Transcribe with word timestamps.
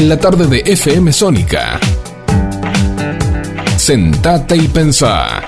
en 0.00 0.08
la 0.08 0.18
tarde 0.18 0.46
de 0.46 0.62
FM 0.64 1.12
Sónica. 1.12 1.78
Sentate 3.76 4.56
y 4.56 4.66
pensá. 4.68 5.42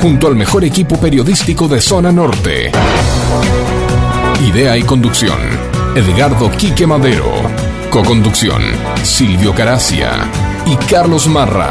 Junto 0.00 0.28
al 0.28 0.34
mejor 0.34 0.64
equipo 0.64 0.98
periodístico 0.98 1.68
de 1.68 1.82
Zona 1.82 2.10
Norte. 2.10 2.72
Idea 4.48 4.78
y 4.78 4.82
conducción. 4.84 5.38
Edgardo 5.94 6.50
Quique 6.52 6.86
Madero. 6.86 7.30
Coconducción. 7.90 8.62
Silvio 9.02 9.54
Caracia 9.54 10.12
y 10.64 10.74
Carlos 10.86 11.26
Marra. 11.28 11.70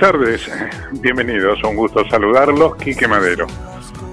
Tardes. 0.00 0.50
Bienvenidos, 0.92 1.62
un 1.62 1.76
gusto 1.76 2.02
saludarlos, 2.08 2.74
Quique 2.76 3.06
Madero. 3.06 3.46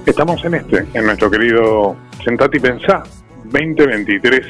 Estamos 0.06 0.44
en 0.44 0.56
este, 0.56 0.86
en 0.94 1.06
nuestro 1.06 1.32
querido 1.32 1.96
Sentate 2.26 2.58
y 2.58 2.60
Pensá 2.60 3.04
2023 3.46 4.42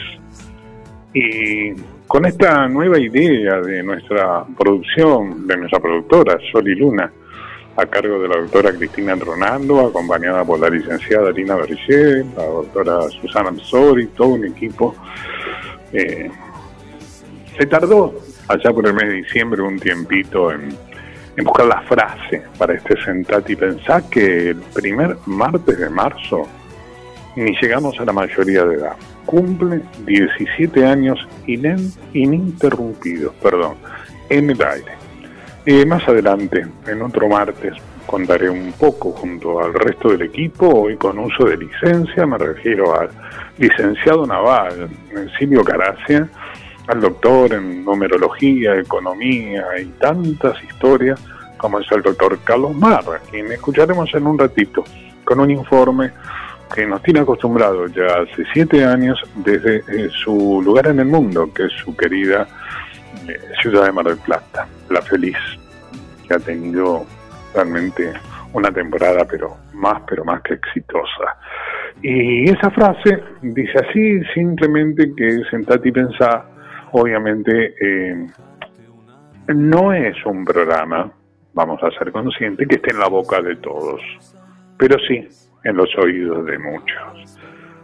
y 1.14 1.74
con 2.08 2.26
esta 2.26 2.68
nueva 2.68 2.98
idea 2.98 3.62
de 3.62 3.84
nuestra 3.84 4.46
producción, 4.58 5.46
de 5.46 5.58
nuestra 5.58 5.80
productora 5.80 6.40
Sol 6.52 6.68
y 6.70 6.74
Luna, 6.74 7.12
a 7.76 7.86
cargo 7.86 8.20
de 8.20 8.30
la 8.30 8.38
doctora 8.42 8.72
Cristina 8.72 9.16
Tronando, 9.16 9.88
acompañada 9.88 10.44
por 10.44 10.60
la 10.60 10.72
licenciada 10.72 11.30
Lina 11.30 11.56
Berger, 11.56 12.26
la 12.36 12.46
doctora 12.46 13.02
Susana 13.10 13.54
Sori, 13.62 14.08
todo 14.08 14.30
un 14.30 14.46
equipo. 14.46 14.96
Eh, 15.94 16.32
se 17.56 17.66
tardó 17.68 18.16
allá 18.48 18.74
por 18.74 18.88
el 18.88 18.94
mes 18.96 19.08
de 19.08 19.16
diciembre 19.16 19.62
un 19.62 19.80
tiempito 19.80 20.52
en, 20.52 20.87
en 21.38 21.44
buscar 21.46 21.68
la 21.68 21.82
frase 21.84 22.44
para 22.58 22.74
este 22.74 23.02
sentate 23.04 23.54
y 23.54 23.56
pensar 23.56 24.04
que 24.10 24.50
el 24.50 24.58
primer 24.74 25.16
martes 25.26 25.78
de 25.80 25.90
marzo 25.90 26.48
ni 27.36 27.56
llegamos 27.62 27.98
a 28.00 28.06
la 28.06 28.12
mayoría 28.12 28.66
de 28.66 28.76
edad. 28.76 28.94
Cumple 29.26 29.82
17 30.06 30.84
años 30.86 31.20
inen- 31.46 31.94
ininterrumpidos, 32.14 33.34
perdón, 33.36 33.76
en 34.30 34.50
el 34.50 34.62
aire. 34.62 34.92
Eh, 35.66 35.86
más 35.86 36.08
adelante, 36.08 36.66
en 36.88 37.02
otro 37.02 37.28
martes, 37.28 37.74
contaré 38.08 38.50
un 38.50 38.72
poco 38.80 39.12
junto 39.12 39.60
al 39.60 39.74
resto 39.74 40.10
del 40.10 40.22
equipo, 40.24 40.68
hoy 40.68 40.96
con 40.96 41.20
uso 41.20 41.44
de 41.46 41.58
licencia, 41.58 42.26
me 42.26 42.38
refiero 42.38 42.98
al 43.00 43.10
licenciado 43.58 44.26
naval, 44.26 44.90
Silvio 45.38 45.64
Caracia, 45.64 46.28
al 46.88 47.02
doctor 47.02 47.54
en 47.54 47.84
numerología, 47.84 48.78
economía 48.80 49.66
y 49.80 49.86
tantas 50.00 50.62
historias 50.64 51.20
como 51.58 51.80
es 51.80 51.92
el 51.92 52.02
doctor 52.02 52.38
Carlos 52.44 52.76
Marra, 52.76 53.20
quien 53.30 53.52
escucharemos 53.52 54.14
en 54.14 54.28
un 54.28 54.38
ratito 54.38 54.84
con 55.24 55.40
un 55.40 55.52
informe 55.52 56.12
que 56.74 56.86
nos 56.86 57.02
tiene 57.02 57.22
acostumbrados 57.22 57.92
ya 57.94 58.06
hace 58.06 58.44
siete 58.54 58.84
años 58.84 59.20
desde 59.36 59.78
eh, 59.78 60.10
su 60.24 60.62
lugar 60.64 60.88
en 60.88 61.00
el 61.00 61.08
mundo, 61.08 61.52
que 61.54 61.66
es 61.66 61.74
su 61.74 61.96
querida 61.96 62.48
eh, 63.28 63.40
ciudad 63.62 63.86
de 63.86 63.92
Mar 63.92 64.06
del 64.06 64.18
Plata, 64.18 64.68
la 64.90 65.02
feliz, 65.02 65.38
que 66.28 66.34
ha 66.34 66.40
tenido 66.40 67.06
realmente 67.54 68.14
una 68.54 68.72
temporada 68.72 69.26
pero 69.26 69.58
más, 69.74 70.02
pero 70.08 70.24
más 70.26 70.42
que 70.42 70.56
exitosa. 70.56 71.38
Y 72.02 72.50
esa 72.50 72.70
frase 72.72 73.24
dice 73.42 73.80
así, 73.90 74.22
simplemente 74.34 75.12
que 75.16 75.42
sentate 75.50 75.90
y 75.90 75.92
pensá, 75.92 76.46
obviamente 76.92 77.76
eh, 77.80 78.28
no 79.48 79.94
es 79.94 80.16
un 80.26 80.46
programa, 80.46 81.12
vamos 81.54 81.82
a 81.84 81.92
ser 81.92 82.12
conscientes, 82.12 82.68
que 82.68 82.76
esté 82.76 82.92
en 82.92 83.00
la 83.00 83.08
boca 83.08 83.42
de 83.42 83.56
todos, 83.58 84.02
pero 84.78 84.98
sí 85.08 85.28
en 85.64 85.76
los 85.76 85.90
oídos 85.98 86.46
de 86.46 86.58
muchos. 86.60 87.38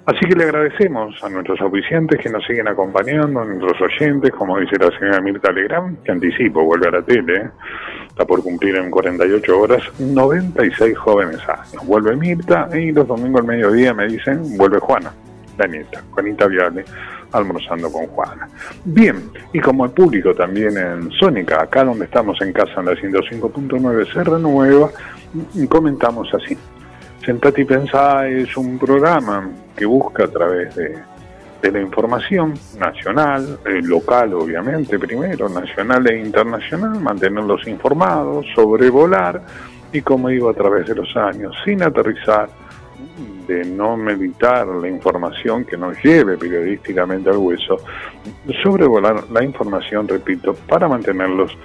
Así 0.05 0.25
que 0.27 0.35
le 0.35 0.43
agradecemos 0.43 1.15
a 1.23 1.29
nuestros 1.29 1.61
oficiantes 1.61 2.19
que 2.19 2.29
nos 2.29 2.45
siguen 2.45 2.67
acompañando, 2.67 3.39
a 3.39 3.45
nuestros 3.45 3.79
oyentes, 3.81 4.31
como 4.31 4.59
dice 4.59 4.75
la 4.77 4.89
señora 4.99 5.21
Mirta 5.21 5.49
Legrand, 5.49 6.03
que 6.03 6.11
anticipo, 6.11 6.61
vuelve 6.65 6.89
a 6.89 6.91
la 6.91 7.01
tele, 7.01 7.49
está 8.09 8.25
por 8.25 8.43
cumplir 8.43 8.75
en 8.75 8.91
48 8.91 9.59
horas 9.59 9.81
96 9.99 10.97
jóvenes 10.97 11.39
años. 11.47 11.87
Vuelve 11.87 12.17
Mirta 12.17 12.67
y 12.73 12.91
los 12.91 13.07
domingos 13.07 13.41
al 13.41 13.47
mediodía 13.47 13.93
me 13.93 14.07
dicen, 14.07 14.57
vuelve 14.57 14.79
Juana, 14.79 15.13
la 15.57 15.67
nieta, 15.67 16.03
Juanita 16.11 16.47
Viale, 16.47 16.83
almorzando 17.33 17.91
con 17.91 18.07
Juana. 18.07 18.47
Bien, 18.85 19.29
y 19.51 19.59
como 19.59 19.85
el 19.85 19.91
público 19.91 20.33
también 20.33 20.77
en 20.77 21.11
Sónica, 21.11 21.63
acá 21.63 21.83
donde 21.83 22.05
estamos 22.05 22.39
en 22.41 22.53
casa 22.53 22.79
en 22.79 22.85
la 22.85 22.93
105.9 22.93 24.13
se 24.13 24.23
renueva, 24.23 24.89
comentamos 25.67 26.29
así. 26.33 26.57
Sentate 27.25 27.61
y 27.61 27.65
Pensá 27.65 28.27
es 28.27 28.55
un 28.57 28.77
programa 28.77 29.49
que 29.75 29.85
busca 29.85 30.25
a 30.25 30.27
través 30.27 30.75
de, 30.75 30.95
de 31.61 31.71
la 31.71 31.81
información 31.81 32.53
nacional, 32.77 33.59
eh, 33.65 33.81
local 33.81 34.33
obviamente 34.33 34.99
primero, 34.99 35.47
nacional 35.47 36.05
e 36.11 36.19
internacional, 36.19 36.99
mantenerlos 36.99 37.65
informados, 37.67 38.45
sobrevolar 38.53 39.41
y 39.93 40.01
como 40.01 40.27
digo 40.27 40.49
a 40.49 40.53
través 40.53 40.87
de 40.87 40.95
los 40.95 41.15
años, 41.15 41.55
sin 41.63 41.81
aterrizar, 41.81 42.49
de 43.47 43.65
no 43.65 43.97
meditar 43.97 44.67
la 44.67 44.87
información 44.87 45.65
que 45.65 45.77
nos 45.77 46.01
lleve 46.03 46.37
periodísticamente 46.37 47.29
al 47.29 47.37
hueso, 47.37 47.77
sobrevolar 48.61 49.23
la 49.31 49.43
información, 49.43 50.07
repito, 50.07 50.53
para 50.67 50.87
mantenerlos 50.87 51.57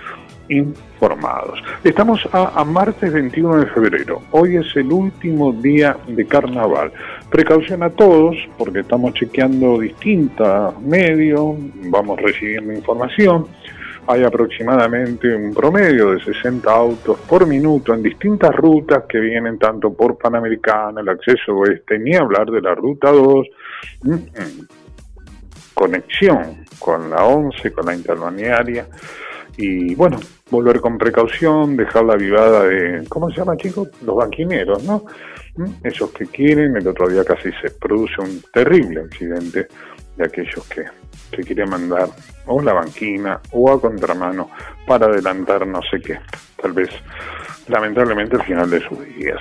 informados. 0.49 1.63
Estamos 1.85 2.27
a, 2.33 2.61
a, 2.61 2.65
martes 2.65 3.13
21 3.13 3.57
de 3.59 3.67
febrero. 3.67 4.23
Hoy 4.31 4.57
es 4.57 4.75
el 4.77 4.91
último 4.91 5.53
día 5.53 5.97
de 6.07 6.27
carnaval. 6.27 6.93
Precaución 7.31 7.83
a 7.83 7.91
todos 7.91 8.37
porque 8.57 8.81
estamos 8.81 9.15
chequeando 9.15 9.79
distintos 9.79 10.81
medios, 10.81 11.57
vamos 11.91 12.21
recibiendo 12.21 12.73
información. 12.73 13.47
Hay 14.11 14.25
aproximadamente 14.25 15.35
un 15.35 15.53
promedio 15.53 16.13
de 16.13 16.25
60 16.25 16.73
autos 16.73 17.19
por 17.29 17.47
minuto 17.47 17.93
en 17.93 18.03
distintas 18.03 18.57
rutas 18.57 19.05
que 19.07 19.21
vienen 19.21 19.59
tanto 19.59 19.93
por 19.93 20.17
Panamericana, 20.17 21.03
el 21.03 21.09
acceso 21.11 21.55
oeste, 21.55 21.99
ni 21.99 22.15
hablar 22.17 22.51
de 22.51 22.63
la 22.63 22.75
ruta 22.75 23.13
2. 23.13 23.47
Conexión 25.75 26.65
con 26.79 27.11
la 27.11 27.25
11, 27.25 27.71
con 27.71 27.85
la 27.85 27.95
interbalnearia 27.95 28.87
y 29.59 29.95
bueno, 29.97 30.19
volver 30.51 30.81
con 30.81 30.97
precaución, 30.97 31.77
dejar 31.77 32.05
la 32.05 32.17
vivada 32.17 32.63
de, 32.65 33.05
¿cómo 33.09 33.29
se 33.29 33.39
llama 33.39 33.57
chicos? 33.57 33.89
Los 34.07 34.17
banquineros, 34.17 34.85
¿no? 34.85 35.05
Esos 35.83 36.13
que 36.13 36.27
quieren, 36.27 36.77
el 36.77 36.87
otro 36.87 37.09
día 37.09 37.25
casi 37.25 37.51
se 37.61 37.71
produce 37.73 38.21
un 38.21 38.41
terrible 38.53 39.01
accidente 39.01 39.67
de 40.19 40.27
aquellos 40.27 40.67
que, 40.69 40.85
que 41.31 41.43
quieren 41.43 41.71
mandar 41.71 42.09
o 42.47 42.61
la 42.61 42.75
banquina 42.75 43.41
o 43.53 43.73
a 43.73 43.81
contramano 43.81 44.51
para 44.87 45.07
adelantar 45.07 45.67
no 45.67 45.81
sé 45.91 46.01
qué, 46.01 46.19
tal 46.61 46.73
vez 46.73 46.91
lamentablemente 47.69 48.37
el 48.37 48.43
final 48.43 48.69
de 48.69 48.81
sus 48.81 49.05
días. 49.17 49.41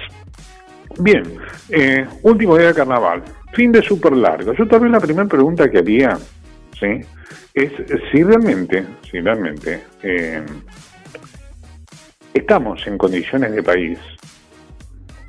Bien, 0.99 1.23
eh, 1.69 2.05
último 2.23 2.57
día 2.57 2.67
de 2.67 2.73
carnaval, 2.73 3.23
fin 3.53 3.71
de 3.71 3.81
súper 3.81 4.13
largo. 4.13 4.53
Yo 4.53 4.65
vez 4.65 4.91
la 4.91 4.99
primera 4.99 5.27
pregunta 5.27 5.69
que 5.69 5.79
haría, 5.79 6.17
¿sí? 6.79 7.01
es 7.53 7.71
si 8.11 8.23
realmente, 8.23 8.85
si 9.09 9.19
realmente 9.19 9.83
eh, 10.03 10.43
estamos 12.33 12.85
en 12.85 12.97
condiciones 12.97 13.51
de 13.51 13.63
país, 13.63 13.99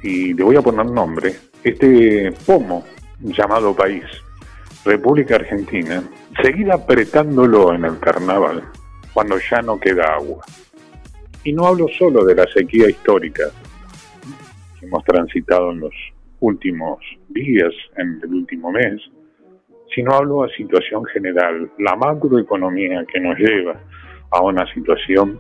y 0.03 0.35
le 0.35 0.45
voy 0.45 0.57
a 0.57 0.63
poner 0.63 0.87
nombre, 0.87 1.35
este 1.65 2.33
pomo 2.47 2.85
llamado 3.21 3.75
país, 3.75 4.05
República 4.89 5.35
Argentina, 5.35 6.03
seguir 6.43 6.73
apretándolo 6.73 7.75
en 7.75 7.85
el 7.85 7.99
carnaval 7.99 8.63
cuando 9.13 9.37
ya 9.39 9.61
no 9.61 9.79
queda 9.79 10.15
agua. 10.15 10.43
Y 11.45 11.53
no 11.53 11.67
hablo 11.67 11.89
solo 11.89 12.25
de 12.25 12.35
la 12.35 12.47
sequía 12.47 12.89
histórica 12.89 13.45
que 14.81 14.87
hemos 14.87 15.05
transitado 15.05 15.73
en 15.73 15.81
los 15.81 15.95
últimos 16.41 17.01
días, 17.29 17.75
en 17.99 18.19
el 18.23 18.33
último 18.33 18.73
mes, 18.73 19.03
sino 19.95 20.15
hablo 20.15 20.43
a 20.43 20.49
situación 20.57 21.05
general, 21.05 21.71
la 21.79 21.95
macroeconomía 21.95 23.05
que 23.13 23.21
nos 23.21 23.37
lleva 23.39 23.79
a 24.31 24.41
una 24.41 24.67
situación 24.73 25.39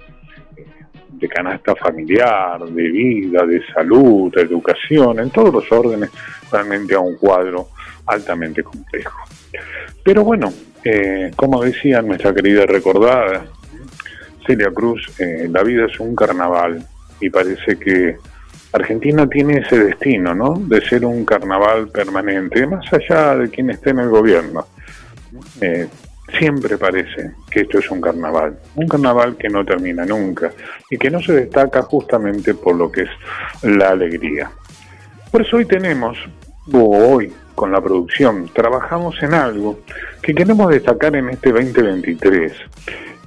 de 1.10 1.26
canasta 1.26 1.74
familiar, 1.74 2.62
de 2.64 2.82
vida, 2.90 3.46
de 3.46 3.64
salud, 3.72 4.30
de 4.34 4.42
educación, 4.42 5.20
en 5.20 5.30
todos 5.30 5.54
los 5.54 5.72
órdenes, 5.72 6.10
realmente 6.52 6.94
a 6.94 7.00
un 7.00 7.16
cuadro 7.16 7.68
altamente 8.08 8.62
complejo. 8.62 9.18
Pero 10.02 10.24
bueno, 10.24 10.52
eh, 10.84 11.30
como 11.36 11.62
decía 11.62 12.02
nuestra 12.02 12.34
querida 12.34 12.66
recordada 12.66 13.46
Celia 14.46 14.70
Cruz, 14.70 15.10
eh, 15.18 15.48
la 15.50 15.62
vida 15.62 15.86
es 15.86 16.00
un 16.00 16.16
carnaval 16.16 16.86
y 17.20 17.30
parece 17.30 17.78
que 17.78 18.16
Argentina 18.72 19.28
tiene 19.28 19.58
ese 19.58 19.78
destino, 19.78 20.34
¿no? 20.34 20.54
De 20.58 20.80
ser 20.80 21.04
un 21.04 21.24
carnaval 21.24 21.88
permanente, 21.88 22.66
más 22.66 22.86
allá 22.92 23.36
de 23.36 23.50
quien 23.50 23.70
esté 23.70 23.90
en 23.90 24.00
el 24.00 24.08
gobierno. 24.08 24.66
Eh, 25.60 25.88
siempre 26.38 26.76
parece 26.76 27.32
que 27.50 27.60
esto 27.60 27.78
es 27.78 27.90
un 27.90 28.00
carnaval, 28.00 28.58
un 28.74 28.86
carnaval 28.86 29.36
que 29.36 29.48
no 29.48 29.64
termina 29.64 30.04
nunca 30.04 30.52
y 30.90 30.98
que 30.98 31.10
no 31.10 31.20
se 31.20 31.32
destaca 31.32 31.82
justamente 31.82 32.54
por 32.54 32.76
lo 32.76 32.92
que 32.92 33.02
es 33.02 33.10
la 33.62 33.90
alegría. 33.90 34.50
Por 35.30 35.42
eso 35.42 35.56
hoy 35.56 35.64
tenemos, 35.64 36.18
o 36.72 36.96
hoy 36.96 37.32
con 37.58 37.72
la 37.72 37.80
producción, 37.80 38.48
trabajamos 38.54 39.20
en 39.20 39.34
algo 39.34 39.80
que 40.22 40.32
queremos 40.32 40.70
destacar 40.70 41.16
en 41.16 41.30
este 41.30 41.50
2023. 41.50 42.52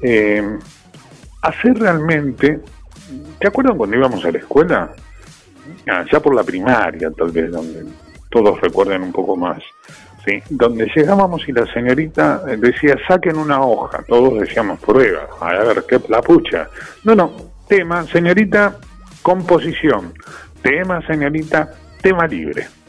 Eh, 0.01 0.57
hacer 1.41 1.77
realmente, 1.77 2.61
¿te 3.39 3.47
acuerdan 3.49 3.75
cuando 3.75 3.97
íbamos 3.97 4.23
a 4.23 4.31
la 4.31 4.37
escuela? 4.37 4.93
Ah, 5.85 6.05
ya 6.09 6.21
por 6.21 6.33
la 6.33 6.45
primaria 6.45 7.11
tal 7.11 7.29
vez, 7.31 7.51
donde 7.51 7.83
todos 8.29 8.61
recuerden 8.61 9.03
un 9.03 9.11
poco 9.11 9.35
más. 9.35 9.61
¿sí? 10.25 10.41
Donde 10.49 10.89
llegábamos 10.95 11.45
y 11.49 11.51
la 11.51 11.65
señorita 11.73 12.37
decía, 12.57 12.95
saquen 13.09 13.37
una 13.37 13.59
hoja, 13.59 14.01
todos 14.07 14.39
decíamos 14.39 14.79
prueba, 14.79 15.27
a 15.41 15.51
ver, 15.65 15.83
qué 15.89 15.99
la 16.07 16.21
pucha. 16.21 16.69
No, 17.03 17.15
no, 17.15 17.33
tema, 17.67 18.05
señorita, 18.05 18.77
composición, 19.21 20.13
tema, 20.61 21.05
señorita, 21.05 21.73
tema 22.01 22.25
libre. 22.27 22.80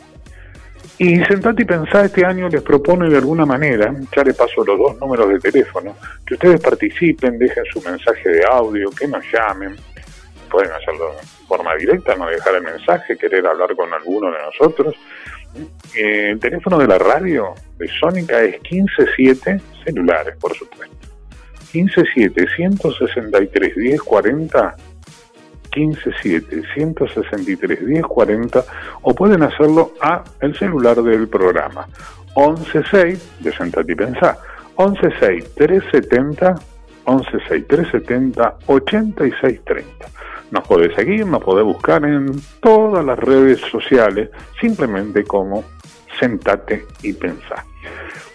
Y 0.98 1.24
sentate 1.24 1.62
y 1.62 1.64
pensá, 1.64 2.04
este 2.04 2.24
año 2.24 2.48
les 2.48 2.62
propongo 2.62 3.08
de 3.08 3.16
alguna 3.16 3.46
manera, 3.46 3.92
ya 4.14 4.22
les 4.22 4.36
paso 4.36 4.64
los 4.64 4.78
dos 4.78 5.00
números 5.00 5.28
de 5.30 5.38
teléfono, 5.38 5.96
que 6.26 6.34
ustedes 6.34 6.60
participen, 6.60 7.38
dejen 7.38 7.64
su 7.72 7.80
mensaje 7.80 8.28
de 8.28 8.44
audio, 8.44 8.90
que 8.90 9.08
nos 9.08 9.24
llamen, 9.32 9.74
pueden 10.50 10.70
hacerlo 10.72 11.14
de 11.14 11.46
forma 11.46 11.74
directa, 11.76 12.14
no 12.14 12.26
dejar 12.26 12.56
el 12.56 12.62
mensaje, 12.62 13.16
querer 13.16 13.46
hablar 13.46 13.74
con 13.74 13.92
alguno 13.92 14.30
de 14.30 14.38
nosotros, 14.38 14.94
eh, 15.94 16.30
el 16.30 16.40
teléfono 16.40 16.78
de 16.78 16.86
la 16.86 16.98
radio 16.98 17.54
de 17.78 17.88
Sónica 17.88 18.42
es 18.42 18.56
157 18.68 19.60
celulares, 19.84 20.36
por 20.40 20.54
supuesto. 20.54 20.94
157 21.70 22.46
163 22.54 23.76
1040 23.76 24.76
157 25.72 26.62
163 26.74 27.82
1040 27.82 28.64
o 29.02 29.14
pueden 29.14 29.42
hacerlo 29.42 29.92
a 30.00 30.22
el 30.40 30.56
celular 30.56 31.02
del 31.02 31.28
programa. 31.28 31.86
116 32.34 33.40
de 33.40 33.52
Santa 33.52 33.82
Pensá. 33.82 34.38
116 34.76 35.54
370 35.54 36.54
116 37.04 37.66
370 37.66 38.58
8630 38.66 40.12
nos 40.52 40.68
podés 40.68 40.94
seguir, 40.94 41.26
nos 41.26 41.42
podés 41.42 41.64
buscar 41.64 42.04
en 42.04 42.30
todas 42.60 43.04
las 43.04 43.18
redes 43.18 43.58
sociales, 43.58 44.28
simplemente 44.60 45.24
como 45.24 45.64
sentate 46.20 46.84
y 47.02 47.14
pensá. 47.14 47.64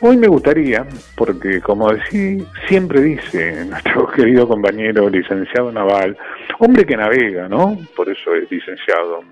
Hoy 0.01 0.17
me 0.17 0.27
gustaría, 0.27 0.85
porque 1.15 1.59
como 1.61 1.91
decía, 1.91 2.43
siempre 2.67 3.01
dice 3.01 3.65
nuestro 3.65 4.07
querido 4.15 4.47
compañero 4.47 5.09
licenciado 5.09 5.71
naval, 5.71 6.17
hombre 6.59 6.85
que 6.85 6.95
navega, 6.95 7.47
¿no? 7.47 7.77
Por 7.95 8.09
eso 8.09 8.35
es 8.35 8.49
licenciado 8.51 9.23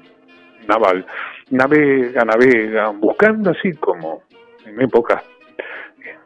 naval, 0.68 1.06
navega, 1.52 2.26
navega, 2.26 2.90
buscando 2.90 3.52
así 3.52 3.74
como 3.74 4.24
en 4.66 4.82
épocas 4.82 5.24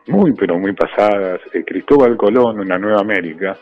muy 0.07 0.33
pero 0.33 0.57
muy 0.57 0.73
pasadas, 0.73 1.41
eh, 1.53 1.63
Cristóbal 1.65 2.17
Colón 2.17 2.61
en 2.61 2.69
la 2.69 2.79
Nueva 2.79 3.01
América, 3.01 3.55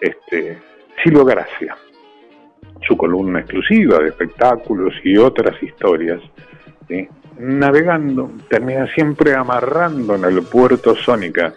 este, 0.00 0.58
Silvio 1.02 1.24
Gracia 1.24 1.76
su 2.86 2.96
columna 2.96 3.40
exclusiva 3.40 3.98
de 3.98 4.08
espectáculos 4.08 4.94
y 5.04 5.16
otras 5.16 5.62
historias, 5.62 6.20
navegando, 7.40 8.30
termina 8.48 8.86
siempre 8.88 9.34
amarrando 9.34 10.14
en 10.14 10.24
el 10.24 10.42
puerto 10.42 10.94
Sónica 10.94 11.54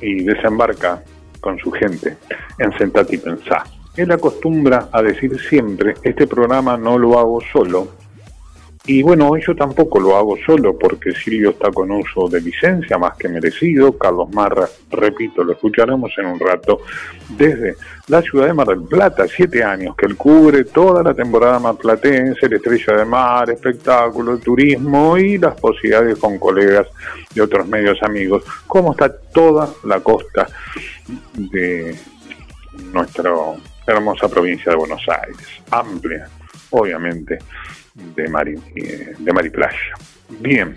y 0.00 0.24
desembarca 0.24 1.02
con 1.40 1.58
su 1.58 1.70
gente 1.70 2.16
en 2.58 2.76
Sentati 2.76 3.14
y 3.14 3.18
Pensá. 3.18 3.64
Él 3.96 4.10
acostumbra 4.12 4.88
a 4.92 5.02
decir 5.02 5.38
siempre, 5.40 5.94
este 6.02 6.26
programa 6.26 6.76
no 6.76 6.98
lo 6.98 7.18
hago 7.18 7.40
solo, 7.52 7.88
y 8.88 9.02
bueno, 9.02 9.36
yo 9.36 9.54
tampoco 9.54 10.00
lo 10.00 10.16
hago 10.16 10.38
solo 10.46 10.78
porque 10.78 11.12
Silvio 11.12 11.50
está 11.50 11.70
con 11.70 11.90
uso 11.90 12.26
de 12.26 12.40
licencia 12.40 12.96
más 12.96 13.18
que 13.18 13.28
merecido. 13.28 13.98
Carlos 13.98 14.30
Marra, 14.32 14.66
repito, 14.90 15.44
lo 15.44 15.52
escucharemos 15.52 16.10
en 16.16 16.24
un 16.24 16.40
rato, 16.40 16.80
desde 17.28 17.76
la 18.06 18.22
ciudad 18.22 18.46
de 18.46 18.54
Mar 18.54 18.68
del 18.68 18.84
Plata, 18.84 19.26
siete 19.28 19.62
años, 19.62 19.94
que 19.94 20.06
él 20.06 20.16
cubre 20.16 20.64
toda 20.64 21.02
la 21.02 21.12
temporada 21.12 21.58
marplatense, 21.58 22.46
el 22.46 22.54
estrella 22.54 22.96
de 22.96 23.04
mar, 23.04 23.50
espectáculo, 23.50 24.38
turismo 24.38 25.18
y 25.18 25.36
las 25.36 25.60
posibilidades 25.60 26.16
con 26.16 26.38
colegas 26.38 26.86
de 27.34 27.42
otros 27.42 27.68
medios 27.68 28.02
amigos. 28.02 28.42
Cómo 28.66 28.92
está 28.92 29.14
toda 29.14 29.68
la 29.84 30.00
costa 30.00 30.48
de 31.34 31.94
nuestra 32.90 33.34
hermosa 33.86 34.30
provincia 34.30 34.72
de 34.72 34.78
Buenos 34.78 35.02
Aires, 35.10 35.46
amplia, 35.70 36.26
obviamente 36.70 37.38
de 38.14 38.28
Mari, 38.28 38.54
eh, 38.76 39.14
de 39.18 39.32
Mari 39.32 39.50
Playa. 39.50 39.94
Bien, 40.40 40.76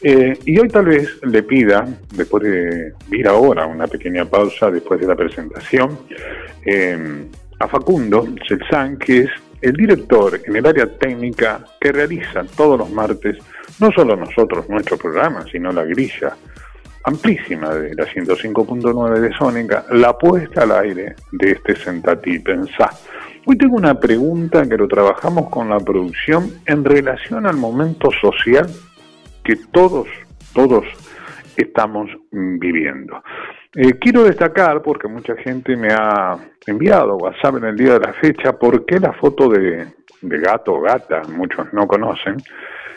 eh, 0.00 0.38
y 0.44 0.58
hoy 0.58 0.68
tal 0.68 0.86
vez 0.86 1.18
le 1.22 1.42
pida, 1.42 1.86
después 2.14 2.42
de 2.44 2.92
ir 3.10 3.28
ahora 3.28 3.66
una 3.66 3.86
pequeña 3.86 4.24
pausa 4.24 4.70
después 4.70 5.00
de 5.00 5.06
la 5.06 5.16
presentación, 5.16 5.98
eh, 6.64 7.26
a 7.58 7.68
Facundo 7.68 8.26
Selsan, 8.46 8.98
que 8.98 9.20
es 9.20 9.30
el 9.60 9.72
director 9.72 10.40
en 10.44 10.56
el 10.56 10.66
área 10.66 10.86
técnica 10.86 11.64
que 11.80 11.92
realiza 11.92 12.44
todos 12.56 12.78
los 12.78 12.90
martes, 12.90 13.38
no 13.80 13.90
solo 13.92 14.16
nosotros, 14.16 14.68
nuestro 14.68 14.96
programa, 14.96 15.44
sino 15.50 15.72
la 15.72 15.84
grilla 15.84 16.36
amplísima 17.04 17.74
de 17.74 17.94
la 17.94 18.04
105.9 18.04 19.20
de 19.20 19.32
Sónica, 19.34 19.86
la 19.92 20.16
puesta 20.18 20.62
al 20.62 20.72
aire 20.72 21.14
de 21.32 21.52
este 21.52 21.76
Sentati 21.76 22.38
Pensá 22.40 22.90
Hoy 23.48 23.56
tengo 23.56 23.76
una 23.76 23.94
pregunta 23.94 24.68
que 24.68 24.76
lo 24.76 24.88
trabajamos 24.88 25.48
con 25.50 25.70
la 25.70 25.78
producción 25.78 26.50
en 26.66 26.84
relación 26.84 27.46
al 27.46 27.56
momento 27.56 28.08
social 28.20 28.66
que 29.44 29.54
todos, 29.70 30.08
todos 30.52 30.84
estamos 31.56 32.10
viviendo. 32.32 33.22
Eh, 33.72 33.92
quiero 34.00 34.24
destacar, 34.24 34.82
porque 34.82 35.06
mucha 35.06 35.36
gente 35.36 35.76
me 35.76 35.92
ha 35.92 36.36
enviado 36.66 37.18
WhatsApp 37.18 37.58
en 37.58 37.66
el 37.66 37.76
día 37.76 37.92
de 37.92 38.00
la 38.00 38.12
fecha, 38.14 38.58
por 38.58 38.84
qué 38.84 38.98
la 38.98 39.12
foto 39.12 39.48
de, 39.48 39.86
de 40.22 40.38
gato 40.40 40.74
o 40.74 40.80
gata, 40.80 41.22
muchos 41.28 41.72
no 41.72 41.86
conocen, 41.86 42.38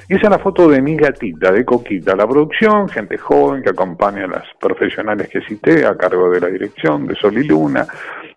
y 0.10 0.16
esa 0.16 0.26
es 0.26 0.32
la 0.32 0.40
foto 0.40 0.68
de 0.68 0.82
mi 0.82 0.96
gatita, 0.96 1.52
de 1.52 1.64
Coquita. 1.64 2.16
La 2.16 2.26
producción, 2.26 2.90
gente 2.90 3.20
joven 3.20 3.62
que 3.62 3.70
acompaña 3.70 4.24
a 4.24 4.28
las 4.28 4.46
profesionales 4.60 5.30
que 5.30 5.42
cité 5.42 5.86
a 5.86 5.96
cargo 5.96 6.32
de 6.32 6.42
la 6.42 6.48
dirección 6.48 7.06
de 7.06 7.14
Sol 7.14 7.38
y 7.38 7.44
Luna. 7.44 7.86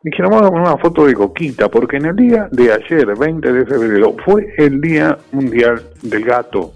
Dijeron, 0.02 0.32
vamos 0.32 0.46
a 0.46 0.50
poner 0.50 0.66
una 0.66 0.78
foto 0.78 1.06
de 1.06 1.14
Coquita, 1.14 1.68
porque 1.68 1.96
en 1.96 2.06
el 2.06 2.16
día 2.16 2.48
de 2.50 2.72
ayer, 2.72 3.06
20 3.16 3.52
de 3.52 3.66
febrero, 3.66 4.16
fue 4.24 4.52
el 4.58 4.80
Día 4.80 5.16
Mundial 5.30 5.80
del 6.02 6.24
Gato 6.24 6.72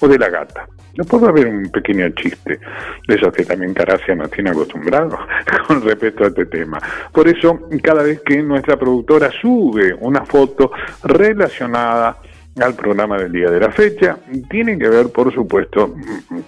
o 0.00 0.08
de 0.08 0.18
la 0.18 0.28
Gata. 0.28 0.66
No 0.96 1.04
puedo 1.04 1.28
haber 1.28 1.46
un 1.46 1.70
pequeño 1.70 2.08
chiste 2.10 2.58
de 3.06 3.14
esos 3.14 3.32
que 3.32 3.44
también 3.44 3.74
Caracia 3.74 4.14
nos 4.16 4.30
tiene 4.30 4.50
acostumbrados 4.50 5.18
con 5.68 5.82
respecto 5.82 6.24
a 6.24 6.28
este 6.28 6.46
tema. 6.46 6.80
Por 7.12 7.28
eso, 7.28 7.68
cada 7.80 8.02
vez 8.02 8.20
que 8.22 8.42
nuestra 8.42 8.76
productora 8.76 9.30
sube 9.30 9.94
una 10.00 10.24
foto 10.24 10.72
relacionada 11.04 12.18
al 12.60 12.74
programa 12.74 13.18
del 13.18 13.32
día 13.32 13.50
de 13.50 13.60
la 13.60 13.70
fecha, 13.70 14.16
tiene 14.48 14.78
que 14.78 14.88
ver, 14.88 15.10
por 15.10 15.32
supuesto, 15.34 15.94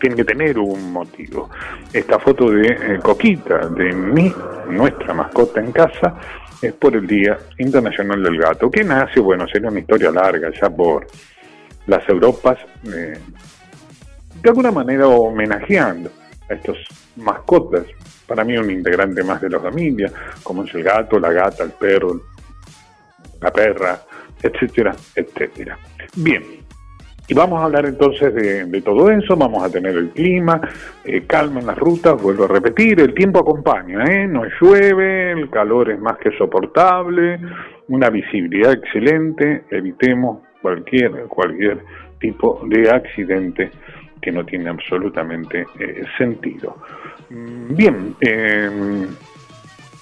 tiene 0.01 0.17
que 0.17 0.25
tener 0.25 0.59
un 0.59 0.93
motivo. 0.93 1.51
Esta 1.93 2.19
foto 2.19 2.51
de 2.51 2.69
eh, 2.69 2.99
Coquita, 3.03 3.69
de 3.69 3.93
mi, 3.93 4.33
nuestra 4.71 5.15
mascota 5.15 5.61
en 5.61 5.73
casa, 5.73 6.15
es 6.63 6.73
por 6.75 6.95
el 6.95 7.07
Día 7.07 7.39
Internacional 7.59 8.23
del 8.23 8.39
Gato, 8.39 8.71
que 8.71 8.85
nace, 8.85 9.21
bueno, 9.21 9.47
sería 9.49 9.69
una 9.69 9.81
historia 9.81 10.11
larga, 10.11 10.51
ya 10.51 10.71
por 10.71 11.07
las 11.87 12.09
Europas, 12.09 12.59
eh, 12.85 13.19
de 14.43 14.49
alguna 14.49 14.71
manera 14.71 15.09
homenajeando 15.09 16.11
a 16.49 16.55
estos 16.55 16.79
mascotas, 17.17 17.85
para 18.27 18.45
mí 18.45 18.57
un 18.57 18.71
integrante 18.71 19.23
más 19.23 19.41
de 19.41 19.51
la 19.51 19.61
familia, 19.61 20.11
como 20.43 20.65
es 20.65 20.75
el 20.75 20.83
gato, 20.83 21.19
la 21.19 21.33
gata, 21.33 21.65
el 21.65 21.71
perro, 21.71 22.21
la 23.41 23.53
perra, 23.53 24.01
etcétera, 24.43 24.95
etcétera. 25.15 25.79
Bien, 26.17 26.43
y 27.29 27.35
vamos 27.35 27.61
a 27.61 27.65
hablar 27.65 27.87
entonces 27.87 28.33
de, 28.35 28.81
todo 28.83 29.11
eso, 29.11 29.37
vamos 29.37 29.63
a 29.65 29.71
tener 29.71 29.97
el 29.97 30.11
clima, 30.11 30.61
eh, 31.05 31.25
calma 31.27 31.59
en 31.59 31.67
las 31.67 31.77
rutas, 31.77 32.21
vuelvo 32.23 32.45
a 32.45 32.49
repetir, 32.49 33.01
el 33.01 33.15
tiempo 33.15 33.41
acompaña, 33.41 34.05
¿eh? 34.05 34.29
no 34.29 34.45
llueve, 34.61 35.33
el 35.33 35.51
calor 35.51 35.91
es 35.91 35.99
más 35.99 36.19
que 36.19 36.31
soportable, 36.39 37.41
una 37.89 38.11
visibilidad 38.11 38.73
excelente, 38.73 39.65
evitemos 39.71 40.39
cualquier, 40.63 41.25
cualquier 41.25 41.79
tipo 42.21 42.63
de 42.67 42.91
accidente 42.91 43.71
que 44.23 44.31
no 44.31 44.45
tiene 44.45 44.71
absolutamente 44.71 45.67
eh, 45.81 46.05
sentido. 46.17 46.77
Mm, 47.31 47.75
bien, 47.75 48.15
eh, 48.21 49.07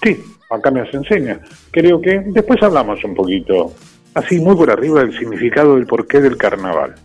sí, 0.03 0.23
acá 0.49 0.69
me 0.69 0.89
se 0.91 0.97
enseña. 0.97 1.39
Creo 1.71 1.99
que 1.99 2.19
después 2.27 2.61
hablamos 2.61 3.03
un 3.03 3.15
poquito, 3.15 3.73
así 4.15 4.39
muy 4.39 4.55
por 4.55 4.71
arriba, 4.71 5.01
del 5.01 5.15
significado 5.17 5.75
del 5.75 5.85
porqué 5.85 6.19
del 6.21 6.37
carnaval. 6.37 6.95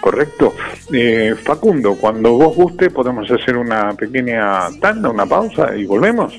¿Correcto? 0.00 0.54
Eh, 0.92 1.34
Facundo, 1.42 1.94
cuando 1.94 2.32
vos 2.32 2.54
guste 2.56 2.90
podemos 2.90 3.30
hacer 3.30 3.56
una 3.56 3.92
pequeña 3.94 4.68
tanda, 4.80 5.08
una 5.08 5.24
pausa 5.24 5.74
y 5.76 5.86
volvemos. 5.86 6.34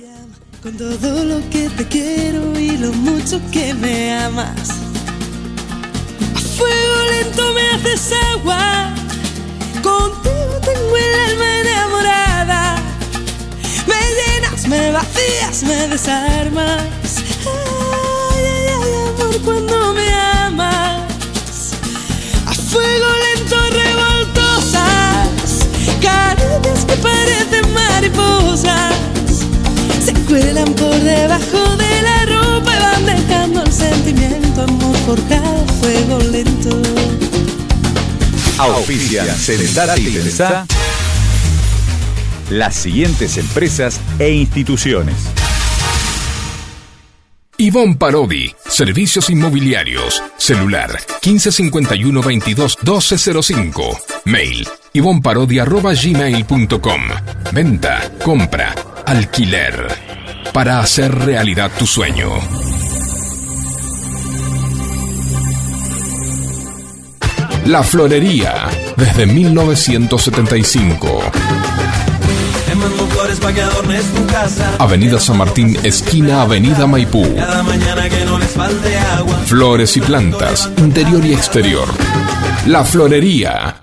Con 0.61 0.77
todo 0.77 1.23
lo 1.23 1.39
que 1.49 1.69
te 1.69 1.85
quiero 1.87 2.59
y 2.59 2.77
lo 2.77 2.91
mucho 2.91 3.39
que 3.51 3.73
me 3.73 4.13
amas. 4.13 4.69
A 6.35 6.39
fuego 6.39 6.95
lento 7.09 7.53
me 7.53 7.69
haces 7.69 8.13
agua. 8.33 8.93
Contigo 9.81 10.59
tengo 10.65 10.97
el 10.97 11.31
alma 11.31 11.61
enamorada. 11.61 12.75
Me 13.87 13.95
llenas, 13.95 14.67
me 14.67 14.91
vacías, 14.91 15.63
me 15.63 15.87
desarmas. 15.87 17.12
Cuando 19.39 19.93
me 19.93 20.09
amas. 20.13 21.71
A 22.45 22.53
fuego 22.53 23.07
lento, 23.25 23.55
revoltosas. 23.71 25.29
Caricias 26.01 26.85
que 26.85 26.95
parecen 26.97 27.73
mariposas. 27.73 28.93
Se 30.03 30.13
cuelan 30.25 30.73
por 30.73 30.93
debajo 30.99 31.77
de 31.77 32.01
la 32.01 32.25
ropa 32.25 32.71
y 32.75 32.79
van 32.79 33.05
dejando 33.05 33.63
el 33.63 33.71
sentimiento, 33.71 34.63
amor 34.63 34.95
forjado, 35.05 35.65
fuego 35.81 36.19
lento. 36.19 36.81
Auspicia 38.57 39.35
Sentate 39.35 40.01
y 40.01 40.11
las 42.49 42.75
siguientes 42.75 43.37
empresas 43.37 43.99
e 44.19 44.29
instituciones. 44.29 45.15
Ivonne 47.63 47.95
Parodi, 47.95 48.53
Servicios 48.67 49.29
Inmobiliarios, 49.29 50.21
celular 50.35 50.91
1551 51.23 52.21
22 52.21 52.77
1205, 52.83 53.97
mail 54.25 54.67
ivonparodi.gmail.com, 54.91 57.01
venta, 57.53 58.11
compra, 58.21 58.75
alquiler, 59.05 59.87
para 60.51 60.81
hacer 60.81 61.15
realidad 61.15 61.71
tu 61.79 61.87
sueño. 61.87 62.33
La 67.67 67.81
Florería, 67.81 68.67
desde 68.97 69.25
1975. 69.25 71.31
Te 73.23 73.29
mando 73.29 73.39
flores 73.39 73.39
pa' 73.39 73.53
que 73.53 73.61
adornes 73.61 74.05
tu 74.13 74.25
casa. 74.27 74.75
Avenida 74.79 75.19
San 75.19 75.37
Martín, 75.37 75.77
esquina 75.83 76.41
Avenida 76.41 76.85
Maipú. 76.87 77.23
Cada 77.35 77.63
mañana 77.63 78.09
que 78.09 78.25
no 78.25 78.37
les 78.37 78.49
falte 78.49 78.97
agua. 78.97 79.37
Flores 79.45 79.95
y 79.95 80.01
plantas, 80.01 80.69
interior 80.77 81.23
y 81.25 81.33
exterior. 81.33 81.87
La 82.65 82.83
Florería. 82.83 83.82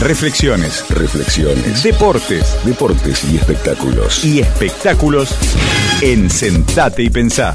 Reflexiones, 0.01 0.85
Reflexiones, 0.89 1.83
deportes 1.83 2.57
deportes 2.65 3.23
y 3.31 3.37
espectáculos. 3.37 4.25
y 4.25 4.41
espectáculos 4.41 5.37
en 6.01 6.31
Sentate 6.31 7.03
y 7.03 7.11
Pensá. 7.11 7.53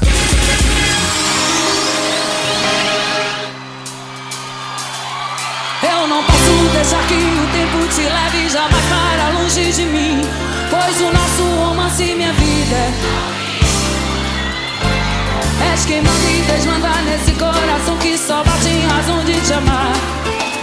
És 15.96 16.02
quem 16.02 16.02
manda 16.02 16.30
e 16.30 16.42
desmanda 16.42 16.88
nesse 17.02 17.32
coração 17.32 17.96
que 17.98 18.18
só 18.18 18.44
bate 18.44 18.68
em 18.68 18.86
razão 18.86 19.24
de 19.24 19.40
te 19.40 19.52
amar. 19.52 19.92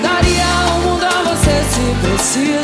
Daria 0.02 0.46
o 0.76 0.82
mundo 0.82 1.04
a 1.04 1.24
você 1.24 1.64
se 1.72 2.08
preciso. 2.08 2.63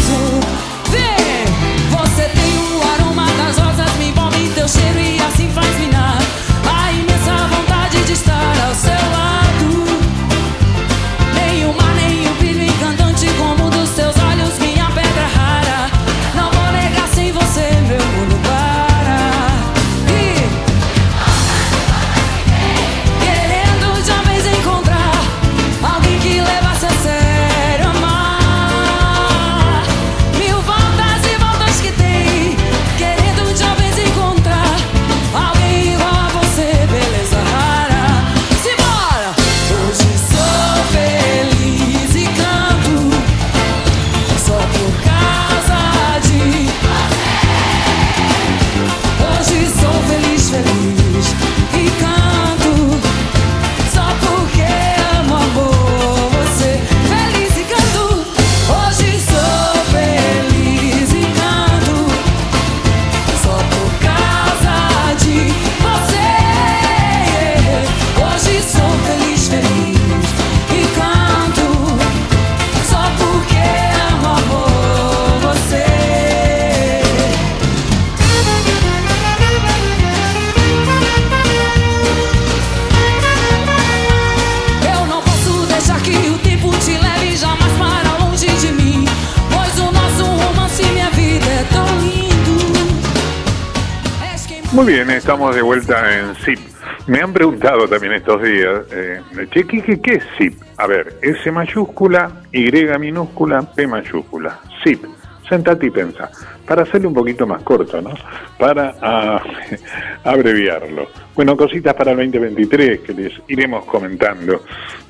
Bien, 94.89 95.09
estamos 95.11 95.55
de 95.55 95.61
vuelta 95.61 96.17
en 96.17 96.33
ZIP. 96.33 96.57
Me 97.05 97.21
han 97.21 97.31
preguntado 97.31 97.87
también 97.87 98.13
estos 98.13 98.41
días, 98.41 98.81
eh, 98.91 99.21
che, 99.51 99.63
¿qué, 99.67 100.01
qué, 100.01 100.13
es 100.13 100.23
ZIP? 100.35 100.59
A 100.77 100.87
ver, 100.87 101.19
S 101.21 101.51
mayúscula, 101.51 102.41
Y 102.51 102.71
minúscula, 102.97 103.61
P 103.61 103.85
mayúscula. 103.85 104.59
ZIP. 104.83 105.05
Sentate 105.47 105.85
y 105.85 105.89
pensa. 105.91 106.31
Para 106.65 106.83
hacerlo 106.83 107.09
un 107.09 107.13
poquito 107.13 107.45
más 107.45 107.61
corto, 107.61 108.01
¿no? 108.01 108.15
Para 108.57 108.95
ah, 108.99 109.43
abreviarlo. 110.23 111.07
Bueno, 111.35 111.55
cositas 111.55 111.93
para 111.93 112.11
el 112.11 112.17
2023 112.17 113.01
que 113.01 113.13
les 113.13 113.33
iremos 113.47 113.85
comentando, 113.85 114.63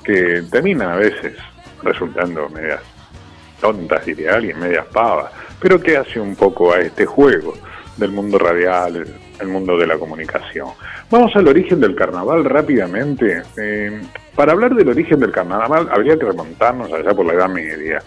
que 0.04 0.44
terminan 0.52 0.92
a 0.92 0.96
veces 0.96 1.38
resultando 1.84 2.50
medias 2.50 2.82
tontas, 3.62 4.06
diría 4.06 4.36
alguien, 4.36 4.60
medias 4.60 4.88
pavas, 4.88 5.32
pero 5.58 5.80
que 5.80 5.96
hace 5.96 6.20
un 6.20 6.36
poco 6.36 6.74
a 6.74 6.82
este 6.82 7.06
juego 7.06 7.54
del 8.00 8.12
mundo 8.12 8.40
radial, 8.40 9.06
el 9.40 9.48
mundo 9.48 9.78
de 9.78 9.86
la 9.86 9.98
comunicación. 9.98 10.70
Vamos 11.12 11.36
al 11.36 11.48
origen 11.48 11.80
del 11.80 11.96
carnaval 11.96 12.46
rápidamente. 12.46 13.44
Eh, 13.58 14.02
para 14.36 14.54
hablar 14.54 14.74
del 14.74 14.88
origen 14.88 15.20
del 15.20 15.32
carnaval 15.32 15.90
habría 15.92 16.18
que 16.18 16.26
remontarnos 16.26 16.92
allá 16.92 17.14
por 17.14 17.26
la 17.26 17.34
Edad 17.34 17.50
Media. 17.50 18.02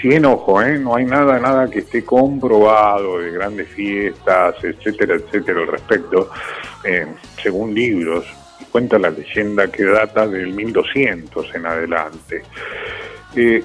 Si 0.00 0.08
bien, 0.08 0.24
ojo, 0.24 0.62
¿eh? 0.62 0.78
no 0.78 0.96
hay 0.96 1.04
nada, 1.04 1.38
nada 1.38 1.68
que 1.70 1.80
esté 1.80 2.04
comprobado 2.04 3.20
de 3.20 3.30
grandes 3.30 3.68
fiestas, 3.68 4.56
etcétera, 4.62 5.16
etcétera 5.16 5.60
al 5.60 5.68
respecto. 5.68 6.30
Eh, 6.82 7.06
según 7.42 7.74
libros, 7.74 8.24
cuenta 8.72 8.98
la 8.98 9.10
leyenda 9.10 9.70
que 9.70 9.84
data 9.84 10.26
del 10.26 10.52
1200 10.52 11.54
en 11.54 11.66
adelante. 11.66 12.42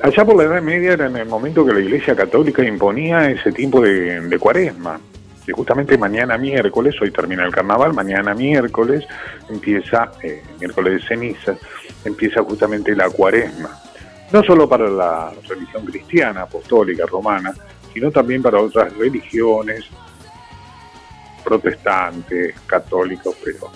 allá 0.02 0.26
por 0.26 0.36
la 0.36 0.44
Edad 0.44 0.62
Media 0.62 0.94
era 0.94 1.08
en 1.08 1.18
el 1.18 1.28
momento 1.28 1.66
que 1.66 1.74
la 1.74 1.80
Iglesia 1.80 2.16
Católica 2.16 2.64
imponía 2.64 3.30
ese 3.30 3.52
tipo 3.52 3.82
de 3.82 4.38
cuaresma 4.40 5.00
justamente 5.52 5.98
mañana 5.98 6.38
miércoles, 6.38 6.96
hoy 7.02 7.12
termina 7.12 7.46
el 7.46 7.52
carnaval, 7.52 7.94
mañana 7.94 8.34
miércoles 8.34 9.06
empieza, 9.50 10.12
eh, 10.24 10.44
miércoles 10.60 11.02
de 11.02 11.08
cenizas, 11.08 11.58
empieza 12.04 12.44
justamente 12.44 12.96
la 12.96 13.10
cuaresma. 13.10 13.70
No 14.32 14.44
solo 14.44 14.70
para 14.70 14.90
la 14.90 15.32
religión 15.48 15.86
cristiana, 15.86 16.44
apostólica, 16.44 17.06
romana, 17.06 17.54
sino 17.94 18.12
también 18.12 18.42
para 18.42 18.60
otras 18.60 18.96
religiones, 18.96 19.86
protestantes, 21.44 22.60
católicos, 22.68 23.36
pero 23.44 23.72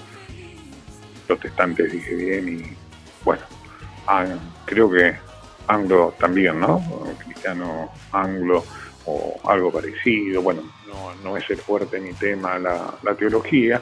protestantes 1.27 1.91
dije 1.91 2.15
bien 2.15 2.59
y 2.59 2.77
bueno, 3.23 3.41
creo 4.65 4.91
que 4.91 5.15
anglo 5.67 6.13
también, 6.19 6.59
¿no? 6.59 6.83
Cristiano 7.23 7.91
anglo 8.11 8.63
o 9.05 9.39
algo 9.49 9.71
parecido, 9.71 10.41
bueno, 10.41 10.61
no, 11.23 11.37
es 11.37 11.49
el 11.49 11.57
fuerte 11.57 11.99
mi 11.99 12.13
tema 12.13 12.57
la, 12.59 13.15
teología. 13.17 13.81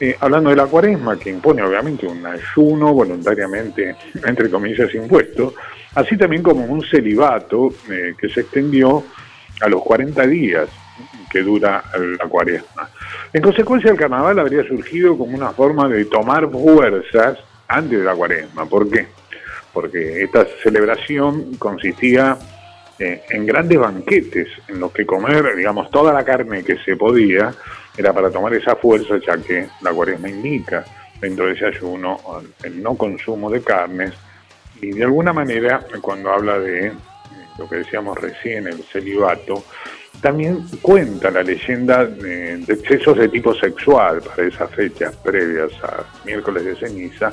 Eh, 0.00 0.16
hablando 0.20 0.50
de 0.50 0.56
la 0.56 0.66
cuaresma, 0.66 1.18
que 1.18 1.30
impone 1.30 1.60
obviamente 1.62 2.06
un 2.06 2.24
ayuno 2.24 2.94
voluntariamente, 2.94 3.96
entre 4.24 4.48
comillas, 4.48 4.94
impuesto, 4.94 5.54
así 5.94 6.16
también 6.16 6.42
como 6.42 6.64
un 6.64 6.82
celibato 6.82 7.70
eh, 7.90 8.14
que 8.16 8.28
se 8.28 8.42
extendió 8.42 9.04
a 9.60 9.68
los 9.68 9.82
40 9.82 10.26
días 10.26 10.68
que 11.30 11.42
dura 11.42 11.82
la 11.96 12.28
cuaresma. 12.28 12.88
En 13.32 13.42
consecuencia, 13.42 13.90
el 13.90 13.96
carnaval 13.98 14.38
habría 14.38 14.66
surgido 14.66 15.18
como 15.18 15.36
una 15.36 15.50
forma 15.50 15.88
de 15.88 16.04
tomar 16.04 16.48
fuerzas 16.50 17.38
antes 17.66 17.98
de 17.98 18.04
la 18.04 18.14
cuaresma. 18.14 18.66
¿Por 18.66 18.88
qué? 18.88 19.06
Porque 19.72 20.22
esta 20.22 20.46
celebración 20.62 21.56
consistía 21.56 22.38
eh, 22.98 23.22
en 23.30 23.46
grandes 23.46 23.78
banquetes 23.78 24.48
en 24.68 24.80
los 24.80 24.92
que 24.92 25.06
comer, 25.06 25.54
digamos, 25.56 25.90
toda 25.90 26.12
la 26.12 26.24
carne 26.24 26.64
que 26.64 26.78
se 26.78 26.96
podía 26.96 27.54
era 27.96 28.12
para 28.12 28.30
tomar 28.30 28.54
esa 28.54 28.76
fuerza, 28.76 29.18
ya 29.24 29.36
que 29.38 29.68
la 29.82 29.92
cuaresma 29.92 30.28
indica 30.28 30.84
dentro 31.20 31.46
de 31.46 31.52
ese 31.52 31.66
ayuno 31.66 32.18
el 32.62 32.82
no 32.82 32.96
consumo 32.96 33.50
de 33.50 33.62
carnes 33.62 34.14
y 34.80 34.90
de 34.92 35.04
alguna 35.04 35.32
manera 35.32 35.84
cuando 36.00 36.30
habla 36.30 36.58
de 36.58 36.92
lo 37.58 37.68
que 37.68 37.76
decíamos 37.76 38.16
recién, 38.16 38.68
el 38.68 38.84
celibato, 38.84 39.64
también 40.20 40.64
cuenta 40.80 41.30
la 41.30 41.42
leyenda 41.42 42.04
de, 42.04 42.58
de 42.58 42.74
excesos 42.74 43.18
de 43.18 43.28
tipo 43.28 43.54
sexual 43.54 44.20
para 44.22 44.46
esas 44.46 44.70
fechas 44.70 45.14
previas 45.16 45.72
a 45.82 46.04
miércoles 46.24 46.64
de 46.64 46.76
ceniza, 46.76 47.32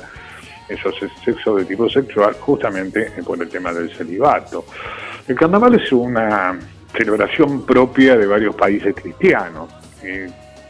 esos 0.67 0.95
excesos 1.01 1.58
de 1.58 1.65
tipo 1.65 1.88
sexual 1.89 2.34
justamente 2.39 3.12
por 3.23 3.41
el 3.41 3.49
tema 3.49 3.71
del 3.71 3.95
celibato. 3.95 4.65
El 5.28 5.36
carnaval 5.36 5.76
es 5.76 5.92
una 5.92 6.58
celebración 6.96 7.66
propia 7.66 8.16
de 8.16 8.28
varios 8.28 8.56
países 8.56 8.94
cristianos. 8.94 9.70
Eh, 10.04 10.30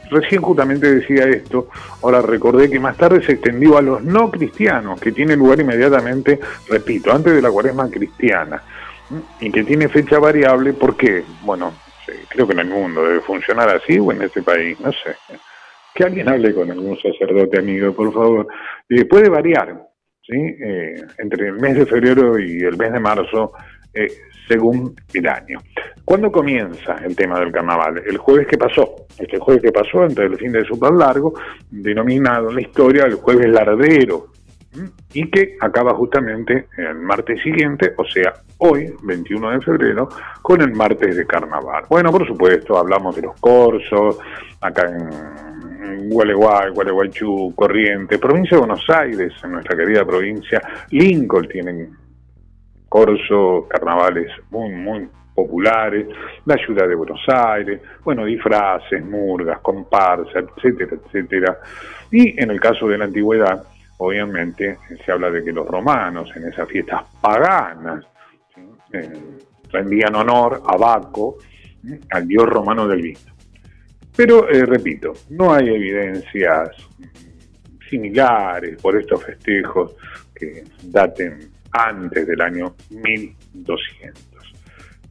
recién 0.09 0.41
justamente 0.41 0.95
decía 0.95 1.25
esto, 1.25 1.67
ahora 2.01 2.21
recordé 2.21 2.69
que 2.69 2.79
más 2.79 2.95
tarde 2.95 3.21
se 3.23 3.33
extendió 3.33 3.77
a 3.77 3.81
los 3.81 4.03
no 4.03 4.31
cristianos, 4.31 4.99
que 4.99 5.11
tiene 5.11 5.35
lugar 5.35 5.59
inmediatamente, 5.59 6.39
repito, 6.69 7.11
antes 7.13 7.33
de 7.33 7.41
la 7.41 7.51
cuaresma 7.51 7.89
cristiana, 7.89 8.63
y 9.39 9.51
que 9.51 9.63
tiene 9.63 9.89
fecha 9.89 10.19
variable, 10.19 10.73
¿por 10.73 10.95
qué? 10.95 11.23
Bueno, 11.43 11.73
creo 12.29 12.47
que 12.47 12.53
en 12.53 12.59
el 12.59 12.67
mundo 12.67 13.03
debe 13.03 13.19
funcionar 13.21 13.69
así 13.69 13.99
o 13.99 14.11
en 14.11 14.21
este 14.21 14.41
país, 14.41 14.79
no 14.79 14.91
sé. 14.91 15.15
Que 15.93 16.03
alguien 16.03 16.29
hable 16.29 16.53
con 16.53 16.69
algún 16.71 16.97
sacerdote 16.97 17.59
amigo, 17.59 17.93
por 17.93 18.13
favor. 18.13 18.47
Eh, 18.89 19.05
puede 19.05 19.29
variar, 19.29 19.81
¿sí? 20.21 20.35
Eh, 20.35 20.95
entre 21.17 21.47
el 21.47 21.53
mes 21.53 21.75
de 21.75 21.85
febrero 21.85 22.37
y 22.39 22.59
el 22.59 22.77
mes 22.77 22.91
de 22.91 22.99
marzo 22.99 23.53
eh, 23.93 24.11
según 24.47 24.95
el 25.13 25.27
año. 25.27 25.59
¿Cuándo 26.03 26.31
comienza 26.31 26.95
el 27.03 27.15
tema 27.15 27.39
del 27.39 27.51
carnaval? 27.51 28.01
El 28.05 28.17
jueves 28.17 28.47
que 28.47 28.57
pasó, 28.57 29.07
este 29.17 29.39
jueves 29.39 29.63
que 29.63 29.71
pasó, 29.71 30.03
entre 30.03 30.25
el 30.25 30.37
fin 30.37 30.51
de 30.51 30.63
super 30.63 30.91
largo, 30.91 31.33
denominado 31.69 32.49
en 32.49 32.55
la 32.55 32.61
historia 32.61 33.05
el 33.05 33.15
jueves 33.15 33.49
lardero, 33.49 34.27
y 35.13 35.29
que 35.29 35.55
acaba 35.61 35.93
justamente 35.93 36.67
el 36.77 36.95
martes 36.95 37.41
siguiente, 37.41 37.93
o 37.97 38.05
sea, 38.05 38.33
hoy, 38.57 38.93
21 39.03 39.51
de 39.51 39.61
febrero, 39.61 40.09
con 40.41 40.61
el 40.61 40.73
martes 40.73 41.15
de 41.15 41.25
carnaval. 41.25 41.85
Bueno, 41.89 42.11
por 42.11 42.27
supuesto, 42.27 42.77
hablamos 42.77 43.15
de 43.15 43.21
los 43.23 43.39
corsos, 43.39 44.19
acá 44.61 44.89
en 44.89 46.09
Gualeguay, 46.09 46.71
Gualeguaychú, 46.71 47.53
Corriente, 47.55 48.19
provincia 48.19 48.57
de 48.57 48.65
Buenos 48.65 48.85
Aires, 48.89 49.33
en 49.43 49.51
nuestra 49.53 49.77
querida 49.77 50.05
provincia, 50.05 50.61
Lincoln 50.91 51.47
tienen 51.47 52.04
corso, 52.95 53.67
carnavales 53.67 54.31
muy, 54.51 54.71
muy 54.71 55.09
populares, 55.33 56.07
la 56.45 56.55
ciudad 56.55 56.87
de 56.87 56.95
Buenos 56.95 57.19
Aires, 57.27 57.81
bueno, 58.05 58.23
disfraces, 58.23 59.03
murgas, 59.03 59.59
comparsas, 59.59 60.45
etcétera, 60.55 60.95
etcétera. 61.03 61.59
Y 62.09 62.41
en 62.41 62.51
el 62.51 62.59
caso 62.61 62.87
de 62.87 62.97
la 62.97 63.03
antigüedad, 63.03 63.61
obviamente, 63.97 64.77
se 65.05 65.11
habla 65.11 65.29
de 65.29 65.43
que 65.43 65.51
los 65.51 65.67
romanos 65.67 66.31
en 66.37 66.47
esas 66.47 66.69
fiestas 66.69 67.03
paganas 67.19 68.05
eh, 68.93 69.11
rendían 69.73 70.15
honor 70.15 70.61
a 70.65 70.77
Baco, 70.77 71.35
al 72.11 72.25
dios 72.25 72.45
romano 72.45 72.87
del 72.87 73.01
vino. 73.01 73.19
Pero, 74.15 74.47
eh, 74.47 74.65
repito, 74.65 75.11
no 75.31 75.53
hay 75.53 75.67
evidencias 75.67 76.69
similares 77.89 78.81
por 78.81 78.97
estos 78.97 79.21
festejos 79.21 79.97
que 80.33 80.63
daten 80.83 81.54
antes 81.75 82.25
del 82.25 82.41
año 82.41 82.75
1200. 82.89 84.25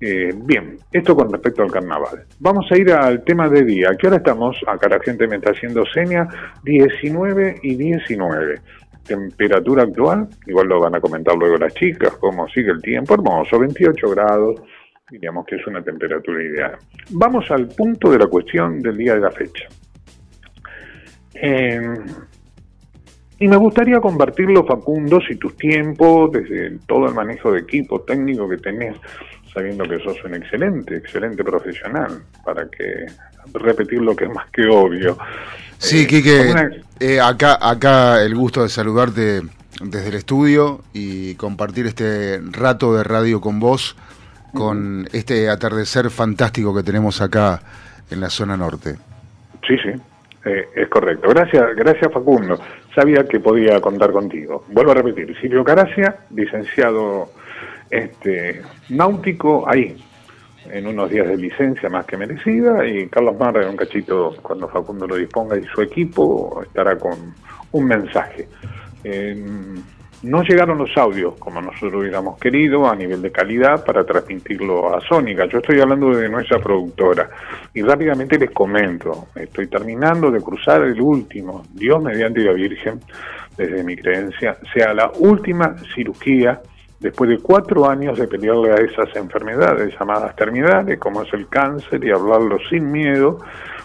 Eh, 0.00 0.32
bien, 0.36 0.76
esto 0.92 1.14
con 1.14 1.30
respecto 1.30 1.62
al 1.62 1.70
carnaval. 1.70 2.24
Vamos 2.40 2.66
a 2.70 2.76
ir 2.76 2.92
al 2.92 3.22
tema 3.24 3.48
de 3.48 3.64
día, 3.64 3.90
que 3.98 4.06
ahora 4.06 4.18
estamos, 4.18 4.56
acá 4.66 4.88
la 4.88 5.00
gente 5.00 5.26
me 5.26 5.36
está 5.36 5.52
haciendo 5.52 5.84
seña, 5.86 6.28
19 6.64 7.60
y 7.62 7.76
19. 7.76 8.60
Temperatura 9.06 9.84
actual, 9.84 10.28
igual 10.46 10.66
lo 10.66 10.80
van 10.80 10.94
a 10.94 11.00
comentar 11.00 11.36
luego 11.36 11.56
las 11.56 11.74
chicas, 11.74 12.16
cómo 12.18 12.48
sigue 12.48 12.70
el 12.70 12.82
tiempo, 12.82 13.14
hermoso, 13.14 13.58
28 13.58 14.10
grados, 14.10 14.62
diríamos 15.10 15.46
que 15.46 15.56
es 15.56 15.66
una 15.66 15.82
temperatura 15.82 16.42
ideal. 16.42 16.76
Vamos 17.10 17.50
al 17.50 17.68
punto 17.68 18.10
de 18.10 18.18
la 18.18 18.26
cuestión 18.26 18.80
del 18.80 18.96
día 18.96 19.14
de 19.14 19.20
la 19.20 19.30
fecha. 19.30 19.68
Eh, 21.34 21.94
y 23.44 23.48
me 23.48 23.56
gustaría 23.56 24.00
compartirlo, 24.00 24.64
Facundo, 24.64 25.20
si 25.20 25.36
tus 25.36 25.54
tiempos, 25.54 26.32
desde 26.32 26.78
todo 26.86 27.08
el 27.08 27.14
manejo 27.14 27.52
de 27.52 27.60
equipo 27.60 28.00
técnico 28.00 28.48
que 28.48 28.56
tenés, 28.56 28.96
sabiendo 29.52 29.84
que 29.84 29.98
sos 29.98 30.16
un 30.24 30.34
excelente, 30.34 30.96
excelente 30.96 31.44
profesional, 31.44 32.22
para 32.42 32.66
que 32.70 33.04
repetir 33.52 34.00
lo 34.00 34.16
que 34.16 34.24
es 34.24 34.30
más 34.30 34.48
que 34.50 34.66
obvio. 34.66 35.18
Sí, 35.76 36.04
eh, 36.04 36.06
Quique, 36.06 36.54
eh, 37.00 37.20
acá, 37.20 37.58
acá 37.60 38.22
el 38.22 38.34
gusto 38.34 38.62
de 38.62 38.70
saludarte 38.70 39.42
desde 39.82 40.08
el 40.08 40.14
estudio 40.14 40.80
y 40.94 41.34
compartir 41.34 41.84
este 41.84 42.40
rato 42.50 42.96
de 42.96 43.04
radio 43.04 43.42
con 43.42 43.60
vos, 43.60 43.94
con 44.54 45.06
este 45.12 45.50
atardecer 45.50 46.08
fantástico 46.08 46.74
que 46.74 46.82
tenemos 46.82 47.20
acá 47.20 47.60
en 48.10 48.22
la 48.22 48.30
zona 48.30 48.56
norte. 48.56 48.94
Sí, 49.68 49.76
sí, 49.82 49.90
eh, 50.46 50.64
es 50.74 50.88
correcto. 50.88 51.28
Gracias, 51.28 51.76
gracias 51.76 52.10
Facundo. 52.10 52.58
Sabía 52.94 53.24
que 53.24 53.40
podía 53.40 53.80
contar 53.80 54.12
contigo. 54.12 54.64
Vuelvo 54.68 54.92
a 54.92 54.94
repetir, 54.94 55.36
Silvio 55.40 55.64
Caracia, 55.64 56.26
licenciado 56.30 57.30
este, 57.90 58.62
náutico 58.90 59.68
ahí, 59.68 59.96
en 60.70 60.86
unos 60.86 61.10
días 61.10 61.28
de 61.28 61.36
licencia 61.36 61.88
más 61.88 62.06
que 62.06 62.16
merecida 62.16 62.86
y 62.86 63.08
Carlos 63.08 63.36
Marra 63.38 63.62
en 63.62 63.70
un 63.70 63.76
cachito 63.76 64.34
cuando 64.42 64.68
Facundo 64.68 65.06
lo 65.06 65.16
disponga 65.16 65.58
y 65.58 65.64
su 65.64 65.82
equipo 65.82 66.62
estará 66.62 66.96
con 66.96 67.34
un 67.72 67.84
mensaje. 67.84 68.48
No 70.24 70.42
llegaron 70.42 70.78
los 70.78 70.96
audios 70.96 71.34
como 71.38 71.60
nosotros 71.60 71.94
hubiéramos 71.94 72.38
querido 72.38 72.88
a 72.88 72.96
nivel 72.96 73.20
de 73.20 73.30
calidad 73.30 73.84
para 73.84 74.04
transmitirlo 74.04 74.96
a 74.96 75.00
Sónica. 75.00 75.46
Yo 75.46 75.58
estoy 75.58 75.80
hablando 75.80 76.10
de 76.10 76.28
nuestra 76.28 76.58
productora. 76.58 77.28
Y 77.74 77.82
rápidamente 77.82 78.38
les 78.38 78.50
comento, 78.50 79.28
estoy 79.34 79.66
terminando 79.66 80.30
de 80.30 80.40
cruzar 80.40 80.82
el 80.82 81.00
último, 81.00 81.64
Dios 81.72 82.02
mediante 82.02 82.40
la 82.40 82.52
Virgen, 82.52 83.00
desde 83.56 83.84
mi 83.84 83.96
creencia, 83.96 84.56
sea 84.72 84.92
la 84.94 85.12
última 85.18 85.76
cirugía 85.94 86.60
después 86.98 87.28
de 87.28 87.38
cuatro 87.38 87.88
años 87.88 88.18
de 88.18 88.26
pelearle 88.26 88.72
a 88.72 88.76
esas 88.76 89.14
enfermedades 89.14 89.94
llamadas 89.98 90.34
terminales, 90.34 90.98
como 90.98 91.22
es 91.22 91.32
el 91.34 91.48
cáncer, 91.48 92.02
y 92.02 92.10
hablarlo 92.10 92.58
sin 92.70 92.90
miedo, 92.90 93.40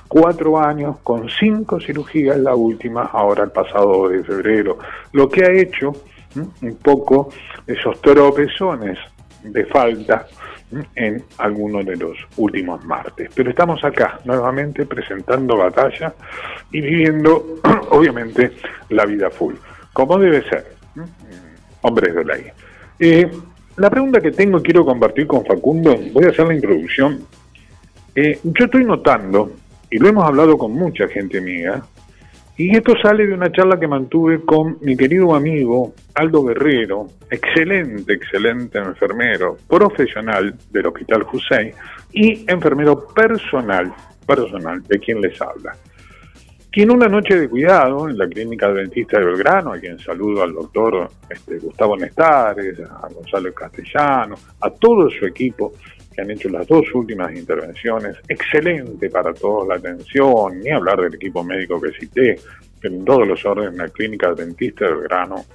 cuatro 0.08 0.58
años 0.58 0.97
con 1.04 1.28
cinco 1.28 1.80
cirugías, 1.80 2.38
la 2.38 2.56
última 2.56 3.04
ahora 3.04 3.43
el 3.43 3.52
pasado 3.52 4.08
de 4.08 4.23
febrero, 4.23 4.78
lo 5.12 5.28
que 5.28 5.43
ha 5.43 5.52
hecho 5.52 5.93
un 6.35 6.75
poco 6.75 7.29
esos 7.65 7.99
tropezones 8.01 8.97
de 9.43 9.65
falta 9.65 10.27
en 10.95 11.23
algunos 11.37 11.85
de 11.85 11.95
los 11.95 12.17
últimos 12.37 12.83
martes. 12.85 13.29
Pero 13.33 13.49
estamos 13.49 13.83
acá 13.83 14.19
nuevamente 14.25 14.85
presentando 14.85 15.57
batalla 15.57 16.13
y 16.71 16.81
viviendo, 16.81 17.55
obviamente, 17.89 18.51
la 18.89 19.05
vida 19.05 19.29
full, 19.29 19.55
como 19.93 20.17
debe 20.17 20.47
ser, 20.47 20.75
hombres 21.81 22.13
de 22.13 22.25
ley. 22.25 22.45
Eh, 22.99 23.31
la 23.77 23.89
pregunta 23.89 24.19
que 24.19 24.31
tengo 24.31 24.61
quiero 24.61 24.85
compartir 24.85 25.25
con 25.25 25.45
Facundo, 25.45 25.97
voy 26.11 26.25
a 26.25 26.29
hacer 26.29 26.47
la 26.47 26.53
introducción. 26.53 27.25
Eh, 28.13 28.39
yo 28.43 28.65
estoy 28.65 28.83
notando, 28.83 29.53
y 29.89 29.97
lo 29.97 30.09
hemos 30.09 30.25
hablado 30.25 30.57
con 30.57 30.73
mucha 30.73 31.07
gente 31.07 31.41
mía, 31.41 31.81
y 32.60 32.76
esto 32.76 32.93
sale 33.02 33.26
de 33.26 33.34
una 33.34 33.50
charla 33.54 33.80
que 33.80 33.88
mantuve 33.88 34.41
con 34.41 34.80
mi 34.82 34.98
querido 34.98 35.34
amigo 35.34 35.93
Aldo 36.13 36.43
Guerrero, 36.43 37.08
excelente, 37.32 38.12
excelente 38.12 38.78
enfermero, 38.80 39.56
profesional 39.65 40.54
del 40.69 40.88
Hospital 40.88 41.26
Hussein 41.32 41.72
y 42.12 42.43
enfermero 42.52 43.08
personal, 43.15 43.93
personal, 44.28 44.84
de 44.84 45.00
quien 45.00 45.22
les 45.22 45.41
habla. 45.41 45.74
Quien 46.69 46.91
una 46.91 47.08
noche 47.08 47.39
de 47.39 47.48
cuidado 47.48 48.10
en 48.10 48.17
la 48.17 48.28
clínica 48.28 48.69
dentista 48.74 49.19
de 49.19 49.26
Belgrano, 49.28 49.72
a 49.72 49.80
quien 49.80 49.98
saludo 49.98 50.43
al 50.43 50.54
doctor 50.54 51.10
este, 51.30 51.60
Gustavo 51.60 51.95
Nestares, 51.95 52.78
a 52.82 53.08
Gonzalo 53.08 53.54
Castellano, 53.54 54.36
a 54.60 54.69
todo 54.69 55.10
su 55.10 55.26
equipo 55.26 55.72
han 56.19 56.32
hecho 56.32 56.49
las 56.49 56.67
dos 56.67 56.86
últimas 56.93 57.34
intervenciones, 57.36 58.17
excelente 58.27 59.10
para 59.10 59.34
todos 59.34 59.67
la 59.67 59.75
atención, 59.75 60.60
ni 60.60 60.69
hablar 60.69 61.01
del 61.01 61.15
equipo 61.15 61.43
médico 61.43 61.82
que 61.82 61.91
cité, 61.91 62.36
en 62.84 63.03
todos 63.03 63.27
los 63.27 63.45
órdenes 63.45 63.73
en 63.73 63.77
la 63.77 63.88
clínica 63.89 64.34
dentista 64.34 64.86
de 64.86 64.95
Belgrano, 64.95 65.45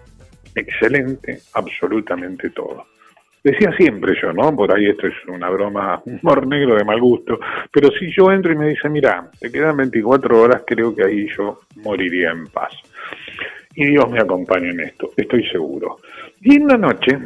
excelente 0.54 1.40
absolutamente 1.54 2.50
todo. 2.50 2.86
Decía 3.42 3.72
siempre 3.76 4.14
yo, 4.22 4.32
¿no? 4.32 4.56
Por 4.56 4.74
ahí 4.74 4.86
esto 4.86 5.06
es 5.06 5.14
una 5.28 5.50
broma, 5.50 6.02
humor 6.06 6.46
negro 6.46 6.76
de 6.76 6.84
mal 6.84 6.98
gusto, 6.98 7.38
pero 7.70 7.90
si 7.90 8.10
yo 8.10 8.32
entro 8.32 8.52
y 8.52 8.56
me 8.56 8.70
dice, 8.70 8.88
mira, 8.88 9.30
te 9.38 9.52
quedan 9.52 9.76
24 9.76 10.40
horas, 10.40 10.62
creo 10.66 10.94
que 10.94 11.04
ahí 11.04 11.26
yo 11.36 11.60
moriría 11.76 12.30
en 12.30 12.46
paz. 12.46 12.72
Y 13.74 13.86
Dios 13.86 14.08
me 14.10 14.20
acompaña 14.20 14.70
en 14.70 14.80
esto, 14.80 15.10
estoy 15.14 15.46
seguro. 15.48 15.98
Y 16.40 16.56
en 16.56 16.64
una 16.64 16.78
noche 16.78 17.18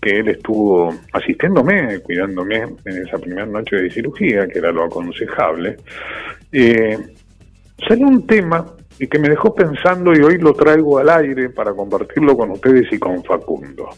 que 0.00 0.20
él 0.20 0.28
estuvo 0.28 0.94
asistiéndome, 1.12 2.00
cuidándome 2.00 2.56
en 2.56 3.06
esa 3.06 3.18
primera 3.18 3.46
noche 3.46 3.76
de 3.76 3.90
cirugía, 3.90 4.48
que 4.48 4.58
era 4.58 4.72
lo 4.72 4.84
aconsejable, 4.84 5.76
eh, 6.52 6.98
salió 7.86 8.06
un 8.06 8.26
tema 8.26 8.64
y 8.98 9.06
que 9.06 9.18
me 9.18 9.28
dejó 9.28 9.54
pensando 9.54 10.12
y 10.12 10.20
hoy 10.20 10.38
lo 10.38 10.52
traigo 10.52 10.98
al 10.98 11.08
aire 11.10 11.50
para 11.50 11.72
compartirlo 11.72 12.36
con 12.36 12.50
ustedes 12.50 12.92
y 12.92 12.98
con 12.98 13.22
Facundo. 13.24 13.90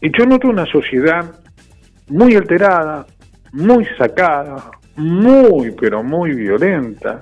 Y 0.00 0.16
yo 0.16 0.26
noto 0.26 0.48
una 0.48 0.66
sociedad 0.66 1.40
muy 2.08 2.36
alterada, 2.36 3.06
muy 3.52 3.84
sacada, 3.98 4.70
muy, 4.96 5.72
pero 5.72 6.02
muy 6.02 6.32
violenta. 6.32 7.20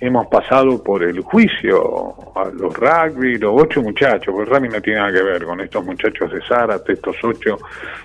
Hemos 0.00 0.28
pasado 0.28 0.82
por 0.82 1.02
el 1.02 1.20
juicio 1.22 2.14
a 2.36 2.44
los 2.50 2.72
rugby, 2.76 3.36
los 3.36 3.52
ocho 3.62 3.82
muchachos, 3.82 4.32
porque 4.32 4.50
el 4.50 4.56
rugby 4.56 4.68
no 4.68 4.80
tiene 4.80 5.00
nada 5.00 5.12
que 5.12 5.22
ver 5.22 5.44
con 5.44 5.60
estos 5.60 5.84
muchachos 5.84 6.32
de 6.32 6.40
Zárate, 6.46 6.92
estos 6.92 7.16
ocho, 7.24 7.58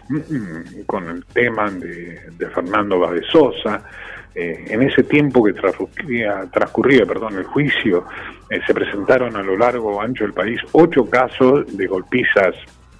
mm, 0.09 0.15
mm, 0.17 0.83
con 0.87 1.07
el 1.07 1.25
tema 1.25 1.69
de, 1.69 2.19
Fernando 2.53 2.99
Badezosa. 2.99 3.83
Eh, 4.33 4.65
en 4.69 4.81
ese 4.81 5.03
tiempo 5.03 5.43
que 5.43 5.53
transcurría, 5.53 6.47
transcurría 6.51 7.05
perdón, 7.05 7.37
el 7.37 7.43
juicio, 7.43 8.05
eh, 8.49 8.59
se 8.65 8.73
presentaron 8.73 9.35
a 9.35 9.43
lo 9.43 9.55
largo 9.55 10.01
ancho 10.01 10.23
del 10.23 10.33
país 10.33 10.59
ocho 10.71 11.07
casos 11.07 11.77
de 11.77 11.85
golpizas 11.85 12.55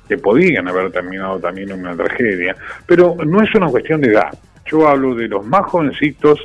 que 0.08 0.20
podían 0.20 0.68
haber 0.68 0.92
terminado 0.92 1.40
también 1.40 1.72
en 1.72 1.80
una 1.80 1.96
tragedia, 1.96 2.56
pero 2.86 3.16
no 3.26 3.42
es 3.42 3.56
una 3.56 3.68
cuestión 3.70 4.02
de 4.02 4.10
edad. 4.10 4.38
Yo 4.66 4.88
hablo 4.88 5.16
de 5.16 5.28
los 5.28 5.46
más 5.46 5.66
jovencitos 5.66 6.40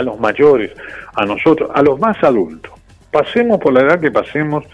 a 0.00 0.02
los 0.02 0.18
mayores, 0.18 0.72
a 1.14 1.24
nosotros, 1.24 1.70
a 1.74 1.82
los 1.82 1.98
más 1.98 2.22
adultos. 2.22 2.72
Pasemos 3.10 3.58
por 3.58 3.72
la 3.72 3.80
edad 3.82 4.00
que 4.00 4.10
pasemos, 4.10 4.64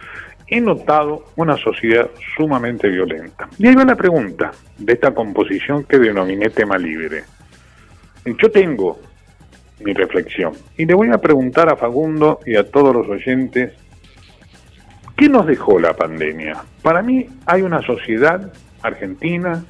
he 0.46 0.60
notado 0.60 1.24
una 1.36 1.56
sociedad 1.56 2.08
sumamente 2.36 2.88
violenta. 2.88 3.48
Y 3.58 3.66
ahí 3.66 3.74
va 3.74 3.84
la 3.84 3.96
pregunta 3.96 4.52
de 4.78 4.92
esta 4.92 5.12
composición 5.12 5.84
que 5.84 5.98
denominé 5.98 6.50
tema 6.50 6.78
libre. 6.78 7.24
Yo 8.24 8.50
tengo 8.50 8.98
mi 9.80 9.92
reflexión 9.92 10.52
y 10.76 10.86
le 10.86 10.94
voy 10.94 11.10
a 11.10 11.18
preguntar 11.18 11.68
a 11.68 11.76
Fagundo 11.76 12.40
y 12.46 12.56
a 12.56 12.68
todos 12.70 12.94
los 12.94 13.08
oyentes 13.08 13.72
¿Qué 15.16 15.30
nos 15.30 15.46
dejó 15.46 15.78
la 15.78 15.94
pandemia? 15.94 16.62
Para 16.82 17.00
mí 17.00 17.26
hay 17.46 17.62
una 17.62 17.80
sociedad 17.80 18.52
argentina 18.82 19.64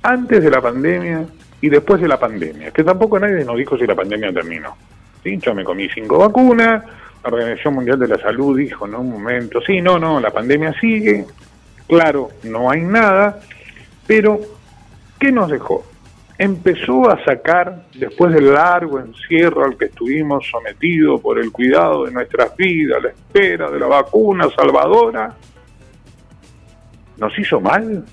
antes 0.00 0.44
de 0.44 0.50
la 0.50 0.60
pandemia 0.60 1.26
y 1.60 1.68
después 1.68 2.00
de 2.00 2.06
la 2.06 2.20
pandemia, 2.20 2.70
que 2.70 2.84
tampoco 2.84 3.18
nadie 3.18 3.44
nos 3.44 3.56
dijo 3.56 3.76
si 3.76 3.84
la 3.84 3.96
pandemia 3.96 4.32
terminó. 4.32 4.76
¿Sí? 5.22 5.38
Yo 5.38 5.54
me 5.54 5.64
comí 5.64 5.88
cinco 5.88 6.18
vacunas, 6.18 6.84
la 7.22 7.30
Organización 7.30 7.74
Mundial 7.74 7.98
de 7.98 8.08
la 8.08 8.18
Salud 8.18 8.58
dijo 8.58 8.86
en 8.86 8.94
un 8.94 9.10
momento, 9.10 9.60
sí, 9.60 9.80
no, 9.80 9.98
no, 9.98 10.20
la 10.20 10.30
pandemia 10.30 10.72
sigue, 10.80 11.24
claro, 11.86 12.30
no 12.42 12.70
hay 12.70 12.80
nada, 12.80 13.40
pero 14.06 14.40
¿qué 15.18 15.30
nos 15.30 15.50
dejó? 15.50 15.84
empezó 16.42 17.08
a 17.08 17.22
sacar, 17.24 17.84
después 17.94 18.32
del 18.32 18.52
largo 18.52 18.98
encierro 18.98 19.64
al 19.64 19.76
que 19.76 19.84
estuvimos 19.84 20.44
sometidos 20.50 21.20
por 21.20 21.38
el 21.38 21.52
cuidado 21.52 22.04
de 22.04 22.10
nuestras 22.10 22.56
vidas, 22.56 23.00
la 23.00 23.10
espera 23.10 23.70
de 23.70 23.78
la 23.78 23.86
vacuna 23.86 24.48
salvadora, 24.50 25.36
nos 27.18 27.38
hizo 27.38 27.60
mal, 27.60 28.04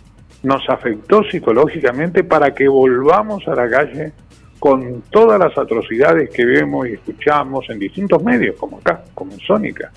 nos 0.44 0.70
afectó 0.70 1.24
psicológicamente 1.24 2.24
para 2.24 2.54
que 2.54 2.68
volvamos 2.68 3.48
a 3.48 3.56
la 3.56 3.68
calle 3.68 4.14
con 4.60 5.04
todas 5.10 5.40
las 5.40 5.58
atrocidades 5.58 6.30
que 6.30 6.46
vemos 6.46 6.88
y 6.88 6.94
escuchamos 6.94 7.66
en 7.70 7.80
distintos 7.80 8.22
medios, 8.22 8.56
como 8.58 8.78
acá, 8.78 9.04
como 9.14 9.34
en 9.34 9.40
Sónica. 9.40 9.92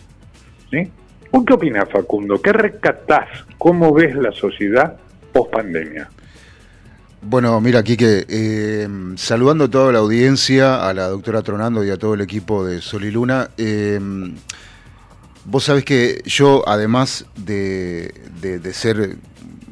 ¿sí? 0.71 0.91
qué 1.47 1.53
opinas, 1.55 1.89
Facundo? 1.91 2.41
¿Qué 2.41 2.53
rescatás? 2.53 3.29
¿Cómo 3.59 3.93
ves 3.93 4.15
la 4.15 4.33
sociedad 4.33 4.97
post 5.33 5.51
pandemia? 5.53 6.09
Bueno, 7.23 7.61
mira, 7.61 7.81
aquí 7.81 7.97
eh, 8.01 8.89
saludando 9.17 9.65
a 9.65 9.71
toda 9.71 9.93
la 9.93 10.01
audiencia, 10.01 10.89
a 10.89 10.93
la 10.93 11.09
doctora 11.09 11.43
Tronando 11.43 11.85
y 11.85 11.91
a 11.91 11.97
todo 11.97 12.15
el 12.15 12.21
equipo 12.21 12.65
de 12.65 12.81
Sol 12.81 13.05
y 13.05 13.11
Luna. 13.11 13.51
Eh, 13.57 14.01
vos 15.45 15.65
sabés 15.65 15.85
que 15.85 16.21
yo, 16.27 16.65
además 16.67 17.27
de, 17.37 18.13
ser 18.73 19.17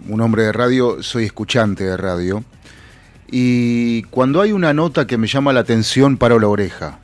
un 0.08 0.20
hombre 0.20 0.44
de 0.44 0.52
radio, 0.52 1.02
soy 1.02 1.24
escuchante 1.24 1.84
de 1.84 1.96
radio. 1.96 2.44
Y 3.30 4.02
cuando 4.04 4.40
hay 4.40 4.52
una 4.52 4.74
nota 4.74 5.06
que 5.06 5.16
me 5.16 5.28
llama 5.28 5.52
la 5.52 5.60
atención, 5.60 6.16
paro 6.16 6.38
la 6.40 6.48
oreja. 6.48 6.98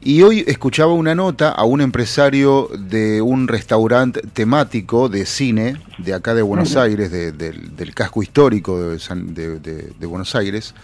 Y 0.00 0.22
hoy 0.22 0.42
escuchaba 0.46 0.94
una 0.94 1.14
nota 1.14 1.50
a 1.50 1.64
un 1.64 1.82
empresario 1.82 2.70
de 2.78 3.20
un 3.20 3.46
restaurante 3.46 4.22
temático 4.32 5.10
de 5.10 5.26
cine 5.26 5.76
de 5.98 6.14
acá 6.14 6.34
de 6.34 6.40
Buenos 6.40 6.76
Aires, 6.76 7.10
del 7.10 7.94
casco 7.94 8.22
histórico 8.22 8.80
de, 8.80 10.06
Buenos 10.06 10.34
Aires. 10.34 10.74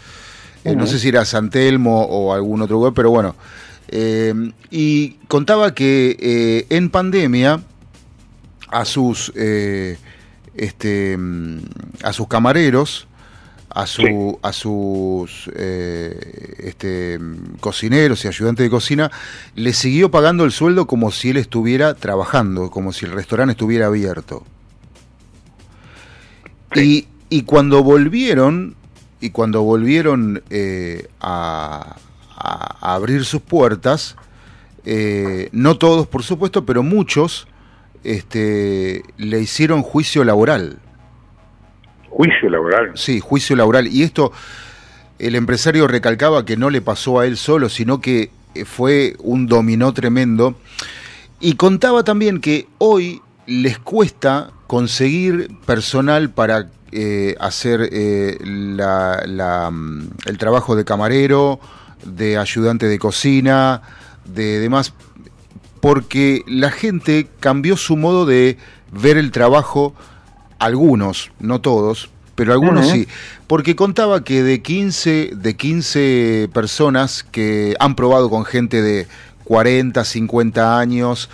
Eh, 0.63 0.77
no 0.77 0.87
sé 0.87 0.99
si 0.99 1.09
era 1.09 1.25
San 1.25 1.49
Telmo 1.49 2.03
o 2.05 2.35
algún 2.35 2.61
otro 2.61 2.77
lugar, 2.77 2.93
pero 2.93 3.09
bueno. 3.09 3.35
Eh, 3.89 4.35
y 4.71 5.13
contaba 5.27 5.75
que 5.75 6.17
eh, 6.21 6.67
en 6.69 6.91
pandemia 6.91 7.63
a 8.69 8.85
sus, 8.85 9.33
este, 10.55 11.17
mm, 11.17 11.59
a 12.03 12.13
sus 12.13 12.29
camareros 12.29 13.09
a, 13.71 13.87
su, 13.87 14.39
a 14.43 14.53
sus 14.53 15.51
eh, 15.55 16.57
este, 16.59 17.19
cocineros 17.61 18.25
y 18.25 18.29
ayudantes 18.29 18.65
de 18.65 18.71
cocina, 18.71 19.11
le 19.55 19.73
siguió 19.73 20.11
pagando 20.11 20.45
el 20.45 20.53
sueldo 20.53 20.87
como 20.87 21.11
si 21.11 21.31
él 21.31 21.37
estuviera 21.37 21.95
trabajando, 21.95 22.71
como 22.71 22.93
si 22.93 23.07
el 23.07 23.13
restaurante 23.13 23.53
estuviera 23.53 23.87
abierto. 23.87 24.45
Y, 26.75 27.09
y, 27.29 27.43
cuando 27.43 27.83
volvieron, 27.83 28.77
y 29.21 29.31
cuando 29.31 29.63
volvieron 29.63 30.43
eh, 30.51 31.09
a, 31.21 31.97
abrir 32.81 33.25
sus 33.25 33.43
puertas, 33.43 34.17
eh, 34.85 35.49
no 35.53 35.77
todos 35.77 36.07
por 36.07 36.23
supuesto, 36.23 36.65
pero 36.65 36.83
muchos 36.83 37.47
este, 38.03 39.03
le 39.19 39.41
hicieron 39.41 39.83
juicio 39.83 40.25
laboral. 40.25 40.79
¿Juicio 42.11 42.51
laboral? 42.51 42.93
Sí, 42.95 43.21
juicio 43.21 43.57
laboral. 43.57 43.87
Y 43.87 44.03
esto, 44.03 44.33
el 45.19 45.35
empresario 45.35 45.87
recalcaba 45.87 46.45
que 46.45 46.57
no 46.57 46.71
le 46.71 46.83
pasó 46.83 47.21
a 47.21 47.27
él 47.27 47.37
solo, 47.37 47.69
sino 47.69 48.01
que 48.01 48.31
fue 48.67 49.17
un 49.21 49.47
dominó 49.47 49.93
tremendo. 49.95 50.57
Y 51.41 51.55
contaba 51.55 52.05
también 52.05 52.41
que 52.41 52.69
hoy 52.79 53.23
les 53.47 53.79
cuesta 53.79 54.51
conseguir 54.67 55.51
personal 55.67 56.31
para 56.31 56.69
eh, 56.93 57.35
hacer 57.41 57.89
eh, 57.93 58.37
mm, 58.41 60.01
el 60.27 60.39
trabajo 60.39 60.77
de 60.77 60.85
camarero, 60.85 61.61
de 62.05 62.37
ayudante 62.37 62.87
de 62.87 62.99
cocina, 62.99 63.83
de 64.25 64.59
demás, 64.59 64.93
porque 65.81 66.43
la 66.47 66.71
gente 66.71 67.29
cambió 67.41 67.77
su 67.77 67.97
modo 67.97 68.27
de 68.27 68.59
ver 68.93 69.17
el 69.17 69.31
trabajo, 69.31 69.95
algunos, 70.61 71.33
no 71.41 71.61
todos, 71.61 72.11
pero 72.37 72.53
algunos 72.53 72.89
sí, 72.89 73.09
porque 73.47 73.77
contaba 73.77 74.25
que 74.25 74.43
de 74.43 74.63
15, 74.63 75.33
de 75.35 75.57
15 75.57 76.49
personas 76.55 77.23
que 77.23 77.75
han 77.81 77.97
probado 77.97 78.31
con 78.31 78.45
gente 78.45 78.81
de 78.81 79.09
40, 79.45 80.05
50 80.05 80.79
años, 80.79 81.29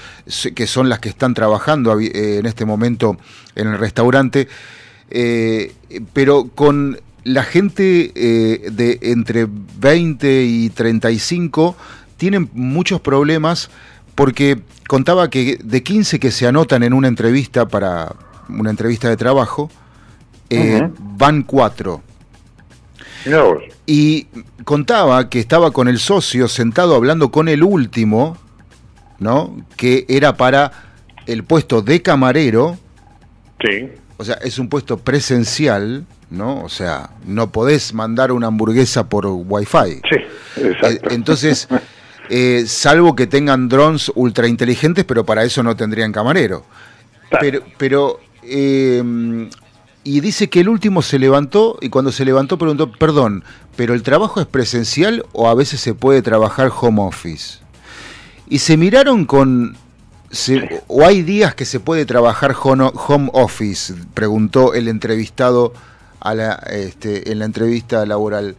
que 0.54 0.66
son 0.66 0.88
las 0.88 1.00
que 1.00 1.10
están 1.10 1.34
trabajando 1.34 2.00
eh, 2.00 2.38
en 2.38 2.46
este 2.46 2.64
momento 2.64 3.18
en 3.54 3.68
el 3.68 3.78
restaurante, 3.78 4.48
eh, 5.10 5.74
pero 6.14 6.48
con 6.54 6.98
la 7.24 7.42
gente 7.42 8.12
eh, 8.14 8.70
de 8.70 8.98
entre 9.02 9.46
20 9.50 10.44
y 10.44 10.70
35 10.70 11.76
tienen 12.16 12.48
muchos 12.54 13.00
problemas 13.00 13.68
porque 14.14 14.60
contaba 14.88 15.28
que 15.28 15.58
de 15.62 15.82
15 15.82 16.18
que 16.18 16.30
se 16.30 16.46
anotan 16.46 16.82
en 16.82 16.94
una 16.94 17.08
entrevista 17.08 17.68
para 17.68 18.14
una 18.48 18.70
entrevista 18.70 19.08
de 19.08 19.16
trabajo, 19.16 19.70
eh, 20.50 20.88
van 20.98 21.42
cuatro. 21.42 22.02
Y 23.86 24.26
contaba 24.64 25.28
que 25.28 25.40
estaba 25.40 25.72
con 25.72 25.88
el 25.88 25.98
socio 25.98 26.46
sentado 26.48 26.94
hablando 26.94 27.30
con 27.30 27.48
el 27.48 27.64
último, 27.64 28.38
¿no? 29.18 29.56
Que 29.76 30.04
era 30.08 30.36
para 30.36 30.70
el 31.26 31.42
puesto 31.42 31.82
de 31.82 32.02
camarero. 32.02 32.78
Sí 33.60 33.90
o 34.18 34.24
sea, 34.24 34.38
es 34.42 34.58
un 34.58 34.68
puesto 34.68 34.98
presencial, 34.98 36.06
¿no? 36.30 36.62
O 36.62 36.68
sea, 36.68 37.10
no 37.26 37.52
podés 37.52 37.92
mandar 37.92 38.32
una 38.32 38.46
hamburguesa 38.46 39.08
por 39.08 39.26
Wi-Fi. 39.26 40.00
Sí, 40.08 40.62
exacto. 40.62 41.08
Eh, 41.08 41.14
entonces, 41.14 41.68
eh, 42.30 42.64
salvo 42.66 43.14
que 43.14 43.26
tengan 43.26 43.68
drones 43.68 44.10
ultra 44.14 44.48
inteligentes, 44.48 45.04
pero 45.04 45.24
para 45.24 45.44
eso 45.44 45.62
no 45.62 45.76
tendrían 45.76 46.12
camarero. 46.12 46.64
Pero, 47.40 47.60
pero 47.76 48.20
em, 48.48 49.50
y 50.04 50.20
dice 50.20 50.48
que 50.48 50.60
el 50.60 50.68
último 50.68 51.02
se 51.02 51.18
levantó 51.18 51.78
y 51.80 51.88
cuando 51.88 52.12
se 52.12 52.24
levantó 52.24 52.58
preguntó, 52.58 52.92
perdón, 52.92 53.44
¿pero 53.76 53.94
el 53.94 54.02
trabajo 54.02 54.40
es 54.40 54.46
presencial 54.46 55.24
o 55.32 55.48
a 55.48 55.54
veces 55.54 55.80
se 55.80 55.94
puede 55.94 56.22
trabajar 56.22 56.70
home 56.80 57.02
office? 57.02 57.58
Y 58.48 58.60
se 58.60 58.76
miraron 58.76 59.24
con 59.24 59.76
¿O 60.88 61.04
hay 61.04 61.22
días 61.22 61.54
que 61.54 61.64
se 61.64 61.80
puede 61.80 62.04
trabajar 62.04 62.54
home 62.56 63.30
office? 63.32 63.94
Preguntó 64.14 64.74
el 64.74 64.88
entrevistado 64.88 65.72
a 66.20 66.34
la, 66.34 66.54
este, 66.70 67.30
en 67.30 67.38
la 67.38 67.44
entrevista 67.44 68.04
laboral. 68.06 68.56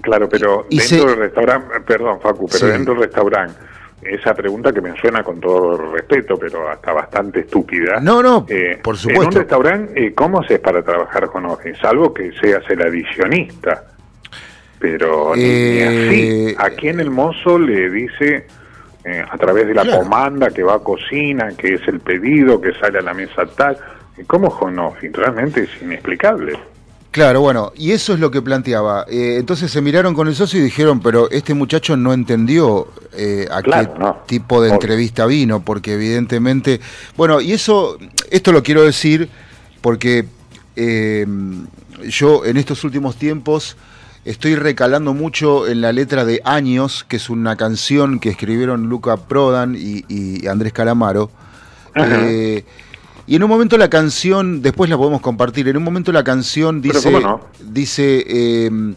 Claro, 0.00 0.28
pero 0.28 0.66
dentro 0.70 1.10
del 1.10 1.18
restaurante, 1.18 1.80
perdón 1.80 2.20
Facu, 2.20 2.48
pero 2.48 2.66
dentro 2.68 2.94
del 2.94 3.02
restaurante, 3.04 3.54
esa 4.02 4.34
pregunta 4.34 4.72
que 4.72 4.80
me 4.80 4.96
suena 5.00 5.22
con 5.22 5.40
todo 5.40 5.92
respeto, 5.92 6.36
pero 6.38 6.68
hasta 6.68 6.92
bastante 6.92 7.40
estúpida. 7.40 8.00
No, 8.00 8.22
no, 8.22 8.46
eh, 8.48 8.78
por 8.82 8.96
supuesto. 8.96 9.22
En 9.22 9.28
un 9.28 9.34
restaurante, 9.34 10.06
eh, 10.06 10.14
¿cómo 10.14 10.40
haces 10.40 10.60
para 10.60 10.82
trabajar 10.82 11.28
home 11.32 11.48
office? 11.48 11.80
Salvo 11.80 12.14
que 12.14 12.32
seas 12.40 12.62
el 12.70 12.82
adicionista. 12.82 13.84
Pero 14.78 15.34
ni 15.34 15.82
así. 15.82 16.48
Eh, 16.50 16.54
Aquí 16.58 16.88
en 16.88 17.00
el 17.00 17.10
mozo 17.10 17.58
le 17.58 17.90
dice 17.90 18.46
eh, 19.04 19.24
a 19.28 19.36
través 19.36 19.66
de 19.66 19.74
la 19.74 19.84
comanda 19.84 20.50
que 20.50 20.62
va 20.62 20.76
a 20.76 20.78
cocina, 20.78 21.48
que 21.56 21.74
es 21.74 21.88
el 21.88 22.00
pedido, 22.00 22.60
que 22.60 22.72
sale 22.74 22.98
a 22.98 23.02
la 23.02 23.14
mesa 23.14 23.44
tal. 23.56 23.76
¿Cómo 24.26 24.50
Jonofi? 24.50 25.08
Realmente 25.08 25.62
es 25.62 25.82
inexplicable. 25.82 26.58
Claro, 27.10 27.40
bueno, 27.40 27.72
y 27.74 27.92
eso 27.92 28.12
es 28.12 28.20
lo 28.20 28.30
que 28.30 28.42
planteaba. 28.42 29.06
Eh, 29.08 29.36
entonces 29.38 29.70
se 29.70 29.80
miraron 29.80 30.14
con 30.14 30.28
el 30.28 30.34
socio 30.34 30.60
y 30.60 30.62
dijeron, 30.62 31.00
pero 31.00 31.30
este 31.30 31.54
muchacho 31.54 31.96
no 31.96 32.12
entendió 32.12 32.88
eh, 33.14 33.48
a 33.50 33.62
qué 33.62 33.88
tipo 34.26 34.62
de 34.62 34.70
entrevista 34.70 35.26
vino, 35.26 35.60
porque 35.60 35.94
evidentemente, 35.94 36.80
bueno, 37.16 37.40
y 37.40 37.52
eso, 37.52 37.98
esto 38.30 38.52
lo 38.52 38.62
quiero 38.62 38.82
decir 38.84 39.28
porque 39.80 40.26
yo 40.76 42.44
en 42.44 42.56
estos 42.56 42.84
últimos 42.84 43.16
tiempos 43.16 43.76
Estoy 44.28 44.56
recalando 44.56 45.14
mucho 45.14 45.66
en 45.66 45.80
la 45.80 45.90
letra 45.90 46.26
de 46.26 46.42
Años, 46.44 47.02
que 47.08 47.16
es 47.16 47.30
una 47.30 47.56
canción 47.56 48.18
que 48.18 48.28
escribieron 48.28 48.90
Luca 48.90 49.16
Prodan 49.16 49.74
y, 49.74 50.46
Andrés 50.46 50.74
Calamaro. 50.74 51.30
Eh, 51.94 52.62
y 53.28 53.36
en 53.36 53.42
un 53.44 53.48
momento 53.48 53.76
la 53.76 53.88
canción, 53.88 54.62
después 54.62 54.90
la 54.90 54.96
podemos 54.96 55.20
compartir, 55.20 55.68
en 55.68 55.76
un 55.76 55.84
momento 55.84 56.10
la 56.10 56.24
canción 56.24 56.82
dice, 56.82 57.12
dice 57.60 58.64
em, 58.66 58.94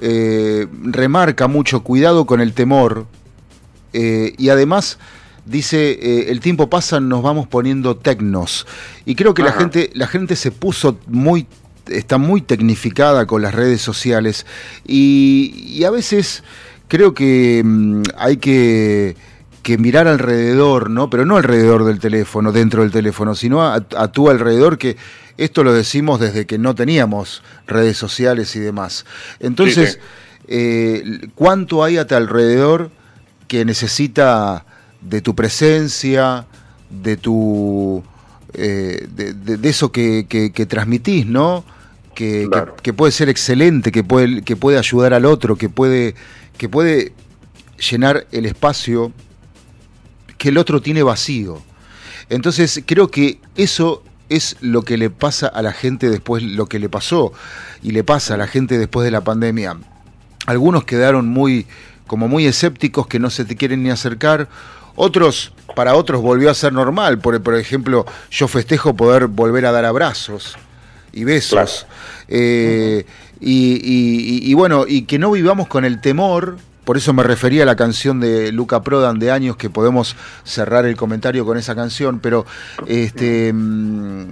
eh, 0.00 0.68
remarca 0.82 1.48
mucho, 1.48 1.82
cuidado 1.82 2.26
con 2.26 2.40
el 2.40 2.52
temor, 2.52 3.06
eh, 3.92 4.34
y 4.38 4.50
además 4.50 4.98
dice, 5.44 6.30
el 6.30 6.40
tiempo 6.40 6.70
pasa, 6.70 7.00
nos 7.00 7.22
vamos 7.22 7.48
poniendo 7.48 7.96
tecnos. 7.96 8.66
Y 9.04 9.14
creo 9.14 9.34
que 9.34 9.42
la 9.42 9.52
gente, 9.52 9.90
la 9.94 10.06
gente 10.06 10.36
se 10.36 10.50
puso 10.50 10.98
muy 11.06 11.46
está 11.90 12.18
muy 12.18 12.40
tecnificada 12.40 13.26
con 13.26 13.42
las 13.42 13.54
redes 13.54 13.80
sociales. 13.82 14.46
Y, 14.86 15.82
a 15.84 15.90
veces 15.90 16.42
creo 16.88 17.14
que 17.14 17.62
mm, 17.64 18.02
hay 18.16 18.36
que, 18.38 19.16
mirar 19.78 20.08
alrededor, 20.08 20.90
¿no? 20.90 21.10
Pero 21.10 21.24
no 21.24 21.36
alrededor 21.36 21.84
del 21.84 21.98
teléfono, 21.98 22.52
dentro 22.52 22.82
del 22.82 22.90
teléfono, 22.90 23.34
sino 23.34 23.62
a, 23.62 23.80
tu 23.80 24.30
alrededor, 24.30 24.78
que 24.78 24.96
esto 25.36 25.64
lo 25.64 25.72
decimos 25.72 26.20
desde 26.20 26.46
que 26.46 26.58
no 26.58 26.74
teníamos 26.74 27.42
redes 27.66 27.96
sociales 27.96 28.54
y 28.56 28.60
demás. 28.60 29.04
Entonces, 29.40 29.98
eh, 30.48 31.28
¿cuánto 31.34 31.82
hay 31.82 31.96
a 31.96 32.06
tu 32.06 32.14
alrededor 32.14 32.90
que 33.48 33.64
necesita 33.64 34.64
de 35.00 35.20
tu 35.20 35.34
presencia, 35.34 36.46
de 36.90 37.16
tu... 37.16 38.02
Eh, 38.52 39.08
de, 39.10 39.68
eso 39.68 39.90
que, 39.90 40.26
que 40.28 40.66
transmitís, 40.66 41.26
¿no? 41.26 41.64
que, 42.14 42.92
puede 42.96 43.12
ser 43.12 43.28
excelente, 43.28 43.92
que 43.92 44.04
puede, 44.04 44.42
que 44.42 44.56
puede 44.56 44.78
ayudar 44.78 45.12
al 45.14 45.26
otro, 45.26 45.56
que 45.56 45.68
puede, 45.68 46.14
que 46.56 46.68
puede 46.68 47.12
llenar 47.90 48.26
el 48.32 48.46
espacio 48.46 49.12
que 50.44 50.50
el 50.50 50.58
otro 50.58 50.82
tiene 50.82 51.02
vacío. 51.02 51.62
Entonces 52.28 52.82
creo 52.84 53.10
que 53.10 53.40
eso 53.56 54.02
es 54.28 54.58
lo 54.60 54.82
que 54.82 54.98
le 54.98 55.08
pasa 55.08 55.46
a 55.46 55.62
la 55.62 55.72
gente 55.72 56.10
después, 56.10 56.42
lo 56.42 56.66
que 56.66 56.78
le 56.78 56.90
pasó 56.90 57.32
y 57.82 57.92
le 57.92 58.04
pasa 58.04 58.34
a 58.34 58.36
la 58.36 58.46
gente 58.46 58.76
después 58.76 59.06
de 59.06 59.10
la 59.10 59.24
pandemia. 59.24 59.78
Algunos 60.44 60.84
quedaron 60.84 61.28
muy, 61.28 61.66
como 62.06 62.28
muy 62.28 62.44
escépticos, 62.44 63.06
que 63.06 63.18
no 63.18 63.30
se 63.30 63.46
te 63.46 63.56
quieren 63.56 63.82
ni 63.82 63.88
acercar. 63.88 64.50
Otros, 64.96 65.54
para 65.74 65.94
otros 65.94 66.20
volvió 66.20 66.50
a 66.50 66.54
ser 66.54 66.74
normal. 66.74 67.20
Por, 67.20 67.42
por 67.42 67.54
ejemplo, 67.54 68.04
yo 68.30 68.46
festejo 68.46 68.94
poder 68.94 69.28
volver 69.28 69.64
a 69.64 69.72
dar 69.72 69.86
abrazos 69.86 70.56
y 71.10 71.24
besos. 71.24 71.86
Eh, 72.28 73.06
y, 73.40 74.52
bueno, 74.52 74.84
y 74.86 75.06
que 75.06 75.18
no 75.18 75.30
vivamos 75.30 75.68
con 75.68 75.86
el 75.86 76.02
temor, 76.02 76.58
por 76.84 76.96
eso 76.96 77.12
me 77.12 77.22
refería 77.22 77.62
a 77.62 77.66
la 77.66 77.76
canción 77.76 78.20
de 78.20 78.52
Luca 78.52 78.82
Prodan 78.82 79.18
de 79.18 79.30
años, 79.30 79.56
que 79.56 79.70
podemos 79.70 80.16
cerrar 80.44 80.84
el 80.86 80.96
comentario 80.96 81.46
con 81.46 81.56
esa 81.56 81.74
canción, 81.74 82.20
pero 82.20 82.44
este 82.86 83.52
mm, 83.52 84.30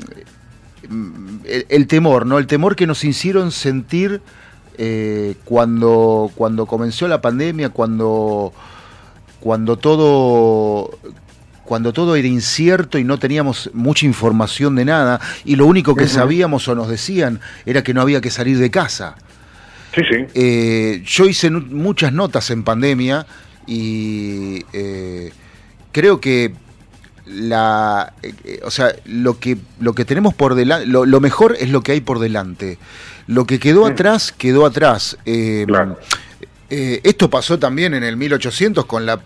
el, 1.69 1.87
temor, 1.87 2.27
¿no? 2.27 2.39
El 2.39 2.47
temor 2.47 2.77
que 2.77 2.87
nos 2.87 3.05
hicieron 3.05 3.53
sentir 3.53 4.21
eh, 4.79 5.37
cuando, 5.45 6.31
cuando 6.35 6.67
comenzó 6.67 7.09
la 7.09 7.21
pandemia, 7.21 7.71
cuando, 7.71 8.53
cuando 9.41 9.77
todo 9.77 10.99
cuando 11.65 11.93
todo 11.93 12.17
era 12.17 12.29
incierto 12.29 12.99
y 12.99 13.05
no 13.05 13.19
teníamos 13.19 13.71
mucha 13.73 14.05
información 14.05 14.75
de 14.75 14.85
nada, 14.85 15.21
y 15.45 15.57
lo 15.57 15.65
único 15.65 15.95
que 15.95 16.07
sabíamos 16.07 16.69
o 16.69 16.75
nos 16.75 16.89
decían 16.89 17.41
era 17.65 17.83
que 17.83 17.95
no 17.95 18.03
había 18.03 18.21
que 18.21 18.31
salir 18.31 18.59
de 18.59 18.71
casa. 18.71 19.15
Sí, 19.95 20.03
sí. 20.11 20.27
Eh, 20.35 21.03
yo 21.05 21.27
hice 21.27 21.51
muchas 21.51 22.13
notas 22.13 22.51
en 22.51 22.63
pandemia 22.63 23.27
y 23.67 24.65
eh, 24.73 25.31
creo 25.93 26.21
que 26.21 26.55
la, 27.27 28.13
eh, 28.23 28.61
o 28.65 28.71
sea, 28.71 28.95
lo 29.05 29.39
que, 29.39 29.57
lo 29.81 29.95
que 29.95 30.05
tenemos 30.05 30.35
por 30.35 30.55
delante, 30.55 30.87
lo, 30.87 31.21
mejor 31.21 31.57
es 31.59 31.71
lo 31.71 31.83
que 31.83 31.93
hay 31.93 32.01
por 32.01 32.19
delante. 32.19 32.79
Lo 33.27 33.47
que 33.47 33.59
quedó 33.59 33.87
atrás, 33.87 34.33
quedó 34.33 34.67
atrás. 34.67 35.17
Eh, 35.25 35.67
eh, 36.71 37.01
esto 37.05 37.31
pasó 37.31 37.59
también 37.59 37.95
en 37.95 38.03
el 38.03 38.17
1800 38.17 38.85
con 38.87 39.07
la, 39.07 39.21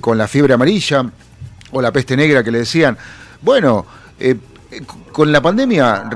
con 0.00 0.18
la 0.18 0.28
fiebre 0.28 0.54
amarilla 0.54 1.10
o 1.72 1.82
la 1.82 1.92
peste 1.92 2.16
negra 2.16 2.44
que 2.44 2.50
le 2.50 2.58
decían. 2.58 2.96
Bueno, 3.42 3.86
con 5.12 5.32
la 5.32 5.42
pandemia, 5.42 6.08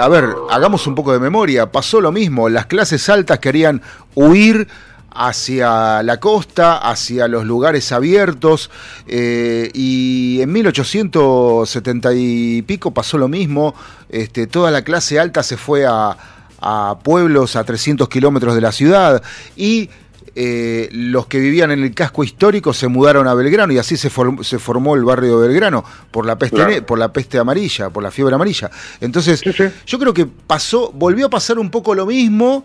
a 0.00 0.08
ver, 0.08 0.28
hagamos 0.50 0.86
un 0.86 0.94
poco 0.94 1.12
de 1.12 1.18
memoria, 1.18 1.70
pasó 1.70 2.00
lo 2.00 2.12
mismo, 2.12 2.48
las 2.48 2.66
clases 2.66 3.08
altas 3.08 3.38
querían 3.40 3.82
huir 4.14 4.68
hacia 5.10 6.02
la 6.04 6.20
costa, 6.20 6.78
hacia 6.78 7.26
los 7.26 7.44
lugares 7.44 7.90
abiertos, 7.90 8.70
eh, 9.06 9.70
y 9.74 10.40
en 10.40 10.52
1870 10.52 12.14
y 12.14 12.62
pico 12.62 12.92
pasó 12.92 13.18
lo 13.18 13.26
mismo, 13.26 13.74
este, 14.08 14.46
toda 14.46 14.70
la 14.70 14.82
clase 14.82 15.18
alta 15.18 15.42
se 15.42 15.56
fue 15.56 15.84
a, 15.86 16.16
pueblos 17.02 17.54
a 17.56 17.64
300 17.64 18.08
kilómetros 18.08 18.54
de 18.54 18.60
la 18.60 18.72
ciudad, 18.72 19.22
y 19.56 19.90
eh, 20.40 20.88
los 20.92 21.26
que 21.26 21.40
vivían 21.40 21.72
en 21.72 21.82
el 21.82 21.92
casco 21.92 22.22
histórico 22.22 22.72
se 22.72 22.86
mudaron 22.86 23.26
a 23.26 23.34
Belgrano 23.34 23.72
y 23.72 23.78
así 23.78 23.96
se, 23.96 24.08
se 24.08 24.58
formó 24.60 24.94
el 24.94 25.02
barrio 25.02 25.40
de 25.40 25.48
Belgrano 25.48 25.84
por 26.12 26.24
la 26.26 26.38
peste 26.38 26.80
por 26.82 26.96
la 26.96 27.12
peste 27.12 27.40
amarilla, 27.40 27.90
por 27.90 28.04
la 28.04 28.12
fiebre 28.12 28.36
amarilla. 28.36 28.70
Entonces, 29.00 29.42
yo 29.84 29.98
creo 29.98 30.14
que 30.14 30.26
pasó, 30.26 30.92
volvió 30.92 31.26
a 31.26 31.28
pasar 31.28 31.58
un 31.58 31.72
poco 31.72 31.92
lo 31.92 32.06
mismo 32.06 32.64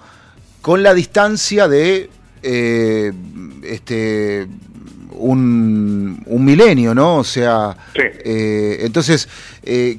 con 0.62 0.84
la 0.84 0.94
distancia 0.94 1.68
de 1.68 2.12
eh, 2.44 3.12
este 3.64 4.48
un, 5.14 6.22
un, 6.28 6.46
milenio, 6.46 6.94
¿no? 6.94 7.18
O 7.18 7.24
sea, 7.24 7.76
eh, 7.96 8.82
entonces 8.82 9.28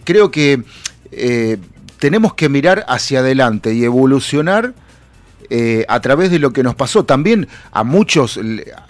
creo 0.04 0.30
que 0.30 0.62
tenemos 1.98 2.34
que 2.34 2.48
mirar 2.48 2.84
hacia 2.86 3.18
adelante 3.18 3.74
y 3.74 3.82
evolucionar 3.82 4.74
a 5.88 6.00
través 6.00 6.30
de 6.30 6.38
lo 6.38 6.52
que 6.52 6.62
nos 6.62 6.74
pasó. 6.74 7.04
También 7.04 7.48
a 7.72 7.84
muchos, 7.84 8.40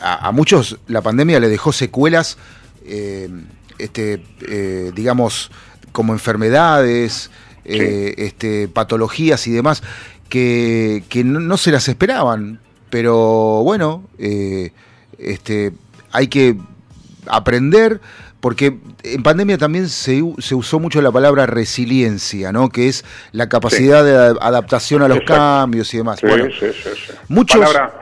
a, 0.01 0.31
muchos 0.33 0.79
la 0.87 1.03
pandemia 1.03 1.41
le 1.41 1.49
dejó 1.49 1.73
secuelas, 1.73 2.39
este, 3.79 4.23
digamos, 4.95 5.51
como 5.93 6.13
enfermedades, 6.13 7.31
este, 7.65 8.69
patologías 8.69 9.47
y 9.47 9.53
demás, 9.53 9.83
que, 10.29 11.05
que 11.09 11.25
no, 11.25 11.57
se 11.57 11.71
las 11.71 11.89
esperaban 11.89 12.61
pero 12.95 13.65
bueno, 13.65 14.05
eh, 14.21 14.71
este, 15.19 15.73
hay 16.13 16.29
que 16.29 16.57
aprender, 17.27 18.01
porque 18.45 18.77
en 19.05 19.23
pandemia 19.23 19.57
también 19.57 19.89
se, 19.89 20.21
usó 20.21 20.79
mucho 20.79 21.01
la 21.01 21.11
palabra 21.11 21.47
resiliencia, 21.47 22.53
¿no? 22.53 22.69
Que 22.69 22.89
es 22.89 23.03
la 23.33 23.49
capacidad 23.49 24.05
de 24.05 24.39
adaptación 24.39 25.01
a 25.01 25.09
los 25.09 25.21
cambios 25.21 25.95
y 25.95 25.97
demás. 25.97 26.21
Sí, 26.21 26.29
sí, 26.61 26.67
sí, 26.75 27.13
Muchos... 27.29 27.59
Palabra 27.59 27.95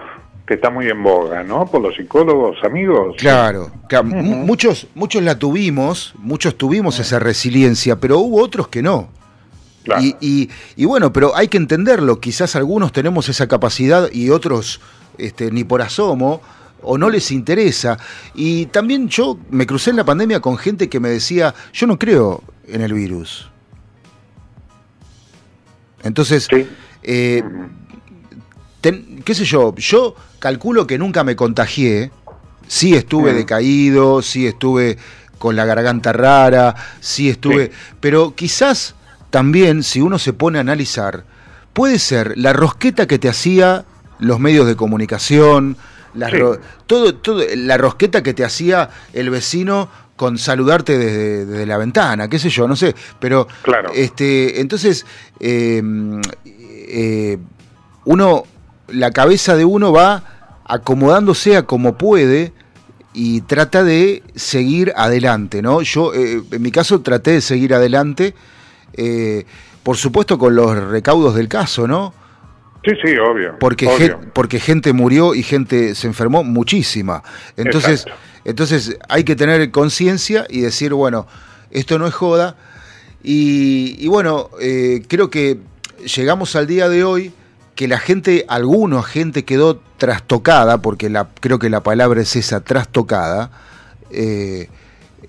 que 0.44 0.54
está 0.54 0.68
muy 0.68 0.88
en 0.88 1.00
boga, 1.00 1.44
¿no? 1.44 1.66
Por 1.66 1.80
los 1.82 1.94
psicólogos, 1.94 2.56
amigos. 2.64 3.14
Claro, 3.18 3.70
muchos, 4.02 4.88
muchos 4.96 5.22
la 5.22 5.38
tuvimos, 5.38 6.12
muchos 6.18 6.58
tuvimos 6.58 6.98
esa 6.98 7.20
resiliencia, 7.20 8.00
pero 8.00 8.18
hubo 8.18 8.42
otros 8.42 8.66
que 8.66 8.82
no. 8.82 9.10
Y, 10.00 10.48
y, 10.74 10.84
bueno, 10.86 11.12
pero 11.12 11.36
hay 11.36 11.46
que 11.46 11.56
entenderlo, 11.56 12.18
quizás 12.18 12.56
algunos 12.56 12.90
tenemos 12.90 13.28
esa 13.28 13.46
capacidad 13.46 14.10
y 14.10 14.30
otros 14.30 14.80
este, 15.18 15.52
ni 15.52 15.62
por 15.62 15.82
asomo, 15.82 16.42
o 16.82 16.98
no 16.98 17.10
les 17.10 17.30
interesa. 17.30 17.98
Y 18.34 18.66
también 18.66 19.08
yo 19.08 19.38
me 19.50 19.66
crucé 19.66 19.90
en 19.90 19.96
la 19.96 20.04
pandemia 20.04 20.40
con 20.40 20.56
gente 20.56 20.88
que 20.88 21.00
me 21.00 21.08
decía, 21.08 21.54
yo 21.72 21.86
no 21.86 21.98
creo 21.98 22.42
en 22.66 22.82
el 22.82 22.92
virus. 22.92 23.50
Entonces, 26.02 26.48
eh, 27.02 27.42
qué 29.24 29.34
sé 29.34 29.44
yo, 29.44 29.74
yo 29.76 30.16
calculo 30.38 30.86
que 30.86 30.98
nunca 30.98 31.22
me 31.22 31.36
contagié, 31.36 32.10
sí 32.66 32.94
estuve 32.94 33.32
decaído, 33.32 34.22
sí 34.22 34.46
estuve 34.46 34.98
con 35.38 35.56
la 35.56 35.64
garganta 35.64 36.12
rara, 36.12 36.74
sí 37.00 37.28
estuve, 37.28 37.70
pero 38.00 38.34
quizás 38.34 38.94
también, 39.30 39.82
si 39.82 40.00
uno 40.00 40.18
se 40.18 40.32
pone 40.32 40.58
a 40.58 40.60
analizar, 40.60 41.24
puede 41.72 41.98
ser 41.98 42.36
la 42.36 42.52
rosqueta 42.52 43.06
que 43.06 43.18
te 43.18 43.28
hacía 43.28 43.84
los 44.18 44.38
medios 44.38 44.66
de 44.66 44.76
comunicación, 44.76 45.76
la, 46.14 46.30
todo, 46.86 47.14
todo, 47.14 47.42
la 47.56 47.76
rosqueta 47.78 48.22
que 48.22 48.34
te 48.34 48.44
hacía 48.44 48.90
el 49.12 49.30
vecino 49.30 49.88
con 50.16 50.38
saludarte 50.38 50.98
desde, 50.98 51.66
la 51.66 51.78
ventana, 51.78 52.28
qué 52.28 52.38
sé 52.38 52.48
yo, 52.48 52.68
no 52.68 52.76
sé, 52.76 52.94
pero 53.18 53.48
claro. 53.62 53.90
este, 53.94 54.60
entonces 54.60 55.06
em, 55.40 56.20
eh, 56.44 57.38
uno, 58.04 58.44
la 58.88 59.10
cabeza 59.10 59.56
de 59.56 59.64
uno 59.64 59.92
va 59.92 60.60
acomodándose 60.64 61.56
a 61.56 61.64
como 61.64 61.96
puede 61.98 62.52
y 63.14 63.40
trata 63.42 63.82
de 63.82 64.22
seguir 64.34 64.92
adelante, 64.96 65.60
¿no? 65.60 65.82
Yo, 65.82 66.14
eh, 66.14 66.42
en 66.50 66.62
mi 66.62 66.70
caso, 66.70 67.00
traté 67.00 67.32
de 67.32 67.40
seguir 67.40 67.74
adelante 67.74 68.34
eh, 68.94 69.44
por 69.82 69.96
supuesto 69.96 70.38
con 70.38 70.54
los 70.54 70.76
recaudos 70.76 71.34
del 71.34 71.48
caso, 71.48 71.86
¿no? 71.86 72.14
Sí, 72.84 72.90
sí, 73.04 73.16
obvio. 73.16 73.56
Porque, 73.60 74.16
porque 74.32 74.58
gente 74.58 74.92
murió 74.92 75.34
y 75.34 75.42
gente 75.42 75.94
se 75.94 76.06
enfermó 76.08 76.42
muchísima. 76.42 77.22
Entonces, 77.56 78.06
entonces 78.44 78.98
hay 79.08 79.22
que 79.24 79.36
tener 79.36 79.70
conciencia 79.70 80.46
y 80.48 80.62
decir, 80.62 80.92
bueno, 80.92 81.26
esto 81.70 81.98
no 81.98 82.06
es 82.06 82.14
joda. 82.14 82.56
Y, 83.22 84.06
bueno, 84.08 84.50
eh, 84.60 85.02
creo 85.06 85.30
que 85.30 85.58
llegamos 86.16 86.56
al 86.56 86.66
día 86.66 86.88
de 86.88 87.04
hoy 87.04 87.32
que 87.76 87.86
la 87.86 87.98
gente, 87.98 88.44
alguna 88.48 89.02
gente 89.02 89.44
quedó 89.44 89.80
trastocada, 89.96 90.82
porque 90.82 91.08
la, 91.08 91.28
creo 91.40 91.60
que 91.60 91.70
la 91.70 91.82
palabra 91.82 92.20
es 92.20 92.34
esa, 92.34 92.60
trastocada, 92.60 93.52
eh, 94.10 94.68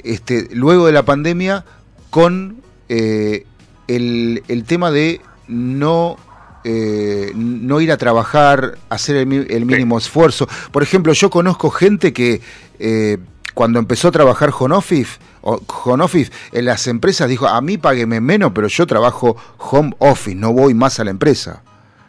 este, 0.03 0.49
luego 0.51 0.87
de 0.87 0.91
la 0.91 1.03
pandemia, 1.03 1.65
con 2.09 2.63
el, 3.87 4.63
tema 4.67 4.91
de 4.91 5.21
no 5.47 6.17
eh, 6.63 7.31
no 7.35 7.81
ir 7.81 7.91
a 7.91 7.97
trabajar, 7.97 8.77
hacer 8.89 9.15
el, 9.17 9.25
mínimo 9.25 9.97
esfuerzo. 9.97 10.47
Por 10.71 10.83
ejemplo, 10.83 11.13
yo 11.13 11.29
conozco 11.29 11.69
gente 11.69 12.13
que 12.13 12.41
eh, 12.79 13.17
cuando 13.53 13.79
empezó 13.79 14.07
a 14.07 14.11
trabajar 14.11 14.51
home 14.57 14.75
office, 14.75 15.19
home 15.41 16.03
office, 16.03 16.31
en 16.51 16.65
las 16.65 16.87
empresas 16.87 17.29
dijo, 17.29 17.47
a 17.47 17.59
mí 17.61 17.77
págueme 17.77 18.21
menos, 18.21 18.51
pero 18.53 18.67
yo 18.67 18.87
trabajo 18.87 19.35
home 19.57 19.93
office, 19.99 20.35
no 20.35 20.53
voy 20.53 20.73
más 20.73 20.99
a 20.99 21.03
la 21.03 21.11
empresa. 21.11 21.61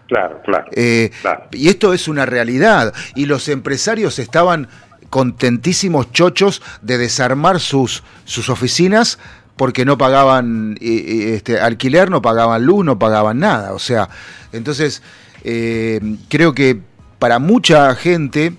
Claro, 0.07 0.41
claro, 0.45 0.67
eh, 0.73 1.11
claro. 1.23 1.45
Y 1.53 1.69
esto 1.69 1.93
es 1.95 2.09
una 2.09 2.27
realidad. 2.27 2.93
Y 3.15 3.27
los 3.27 3.49
empresarios 3.49 4.19
estaban 4.19 4.69
contentísimos 5.11 6.13
chochos 6.13 6.63
de 6.83 6.99
desarmar 6.99 7.61
sus, 7.61 8.03
sus 8.25 8.49
oficinas 8.49 9.19
porque 9.57 9.85
no 9.85 9.97
pagaban 9.99 10.77
este, 10.81 11.61
alquiler, 11.61 12.11
no 12.11 12.23
pagaban 12.23 12.65
luz, 12.65 12.85
no 12.85 12.99
pagaban 12.99 13.39
nada. 13.39 13.73
O 13.73 13.79
sea, 13.79 14.09
entonces 14.53 15.03
eh, 15.45 16.01
creo 16.29 16.55
que 16.55 16.79
para 17.19 17.39
mucha 17.39 17.95
gente 17.95 18.55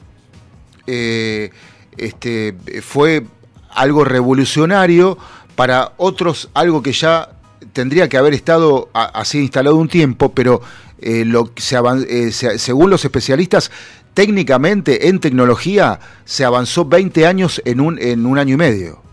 eh, 0.87 1.51
este, 1.97 2.55
fue 2.81 3.25
algo 3.69 4.05
revolucionario, 4.05 5.17
para 5.55 5.93
otros 5.97 6.49
algo 6.53 6.81
que 6.81 6.91
ya 6.91 7.29
tendría 7.73 8.07
que 8.07 8.17
haber 8.17 8.33
estado 8.33 8.89
así 8.93 9.39
instalado 9.39 9.75
un 9.75 9.89
tiempo, 9.89 10.33
pero 10.33 10.61
eh, 10.99 11.25
lo, 11.25 11.51
se, 11.57 11.77
según 12.57 12.89
los 12.89 13.03
especialistas, 13.03 13.71
técnicamente 14.13 15.09
en 15.09 15.19
tecnología 15.19 15.99
se 16.23 16.45
avanzó 16.45 16.85
20 16.85 17.27
años 17.27 17.61
en 17.65 17.81
un, 17.81 17.99
en 17.99 18.25
un 18.25 18.37
año 18.37 18.53
y 18.53 18.57
medio. 18.57 19.04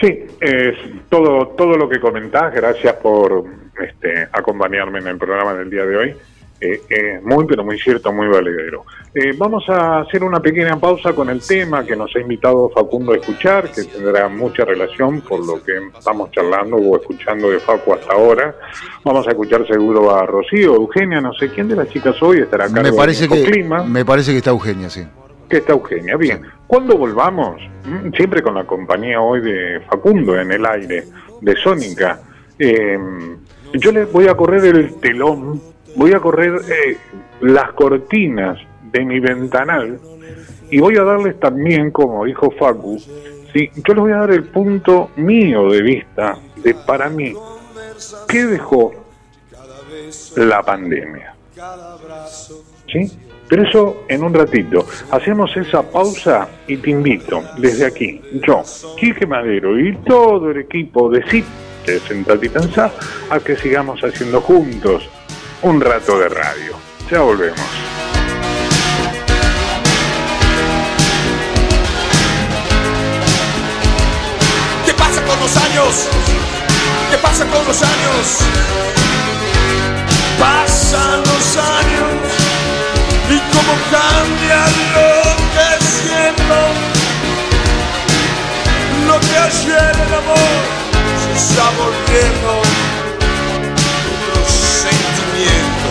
Sí, 0.00 0.26
es 0.40 0.74
todo, 1.08 1.48
todo 1.48 1.76
lo 1.76 1.88
que 1.88 1.98
comentás, 1.98 2.54
gracias 2.54 2.94
por 2.96 3.44
este, 3.80 4.28
acompañarme 4.32 4.98
en 4.98 5.06
el 5.08 5.18
programa 5.18 5.54
del 5.54 5.70
día 5.70 5.86
de 5.86 5.96
hoy. 5.96 6.16
Eh, 6.58 7.20
muy, 7.22 7.44
pero 7.44 7.64
muy 7.64 7.78
cierto, 7.78 8.12
muy 8.12 8.28
valedero. 8.28 8.84
Eh, 9.14 9.32
vamos 9.36 9.68
a 9.68 10.00
hacer 10.00 10.24
una 10.24 10.40
pequeña 10.40 10.78
pausa 10.80 11.12
con 11.12 11.28
el 11.28 11.40
tema 11.46 11.84
que 11.84 11.94
nos 11.94 12.14
ha 12.16 12.20
invitado 12.20 12.70
Facundo 12.70 13.12
a 13.12 13.16
escuchar, 13.16 13.70
que 13.70 13.84
tendrá 13.84 14.28
mucha 14.28 14.64
relación 14.64 15.20
por 15.20 15.44
lo 15.44 15.62
que 15.62 15.72
estamos 15.98 16.30
charlando 16.30 16.76
o 16.76 16.96
escuchando 16.96 17.50
de 17.50 17.60
Facu 17.60 17.92
hasta 17.92 18.14
ahora. 18.14 18.54
Vamos 19.04 19.26
a 19.26 19.30
escuchar 19.30 19.66
seguro 19.66 20.14
a 20.14 20.24
Rocío, 20.24 20.74
Eugenia, 20.74 21.20
no 21.20 21.34
sé 21.34 21.50
quién 21.50 21.68
de 21.68 21.76
las 21.76 21.90
chicas 21.90 22.20
hoy 22.22 22.40
estará 22.40 22.64
acá. 22.64 22.82
me 22.82 22.92
parece 22.92 23.28
que, 23.28 23.44
clima. 23.44 23.84
Me 23.84 24.04
parece 24.06 24.32
que 24.32 24.38
está 24.38 24.50
Eugenia, 24.50 24.88
sí 24.88 25.06
que 25.48 25.58
está 25.58 25.72
Eugenia. 25.72 26.16
Bien, 26.16 26.42
cuando 26.66 26.96
volvamos, 26.96 27.60
mm, 27.84 28.12
siempre 28.14 28.42
con 28.42 28.54
la 28.54 28.64
compañía 28.64 29.20
hoy 29.20 29.40
de 29.40 29.80
Facundo 29.88 30.38
en 30.38 30.52
el 30.52 30.66
aire, 30.66 31.04
de 31.40 31.56
Sónica, 31.56 32.20
eh, 32.58 32.98
yo 33.74 33.92
les 33.92 34.10
voy 34.10 34.28
a 34.28 34.34
correr 34.34 34.64
el 34.64 34.94
telón, 35.00 35.60
voy 35.96 36.12
a 36.12 36.20
correr 36.20 36.60
eh, 36.68 36.96
las 37.40 37.72
cortinas 37.72 38.58
de 38.92 39.04
mi 39.04 39.20
ventanal 39.20 39.98
y 40.70 40.80
voy 40.80 40.96
a 40.96 41.02
darles 41.02 41.38
también, 41.38 41.90
como 41.90 42.24
dijo 42.24 42.50
Facu, 42.50 42.98
¿sí? 43.52 43.70
yo 43.74 43.94
les 43.94 43.96
voy 43.96 44.12
a 44.12 44.16
dar 44.16 44.30
el 44.30 44.44
punto 44.44 45.10
mío 45.16 45.70
de 45.70 45.82
vista 45.82 46.38
de 46.62 46.74
para 46.74 47.08
mí, 47.08 47.34
¿qué 48.28 48.44
dejó 48.44 48.92
la 50.36 50.62
pandemia? 50.62 51.34
¿Sí? 52.90 53.18
Pero 53.48 53.62
eso 53.62 54.04
en 54.08 54.22
un 54.22 54.34
ratito. 54.34 54.86
Hacemos 55.10 55.56
esa 55.56 55.82
pausa 55.82 56.48
y 56.66 56.76
te 56.78 56.90
invito 56.90 57.42
desde 57.58 57.86
aquí, 57.86 58.20
yo, 58.46 58.62
Quique 58.98 59.26
Madero 59.26 59.78
y 59.78 59.96
todo 59.98 60.50
el 60.50 60.58
equipo 60.58 61.08
de 61.08 61.22
CIT, 61.28 61.44
de 61.86 62.00
Sentate 62.00 62.46
y 62.46 62.48
Pensá, 62.48 62.90
a 63.30 63.38
que 63.38 63.56
sigamos 63.56 64.00
haciendo 64.00 64.40
juntos 64.40 65.08
un 65.62 65.80
rato 65.80 66.18
de 66.18 66.28
radio. 66.28 66.76
Ya 67.10 67.20
volvemos. 67.20 67.60
¿Qué 74.84 74.92
pasa 74.92 75.22
con 75.24 75.38
los 75.38 75.56
años? 75.56 76.08
¿Qué 77.10 77.18
pasa 77.18 77.46
con 77.46 77.64
los 77.64 77.82
años? 77.82 78.40
Pasan 80.38 81.20
los 81.20 81.56
años 81.56 81.95
cómo 83.56 83.74
cambia 83.90 84.60
lo 84.94 85.10
que 85.54 85.68
siento. 85.96 86.58
Lo 89.08 89.16
que 89.20 89.36
ayer 89.48 89.92
el 90.06 90.14
amor 90.22 90.60
se 91.22 91.30
está 91.40 91.66
volviendo 91.82 92.50
otro 94.14 94.38
sentimiento. 94.84 95.88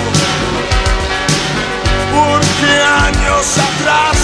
Porque 2.16 2.72
años 3.08 3.46
atrás, 3.68 4.18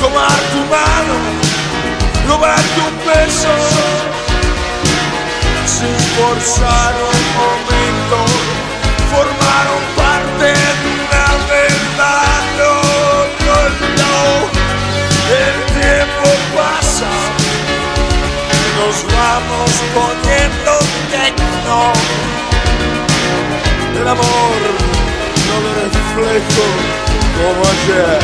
tomar 0.00 0.38
tu 0.52 0.60
mano, 0.76 1.16
robarte 2.28 2.80
un 2.88 2.96
beso, 3.06 3.54
sin 5.66 5.96
forzar 6.16 6.94
poniendo 19.94 20.72
tecno. 21.10 21.92
El 24.00 24.08
amor 24.08 24.58
no 25.46 25.56
lo 25.64 25.70
reflejo 25.84 26.66
como 27.36 27.60
ayer. 27.74 28.22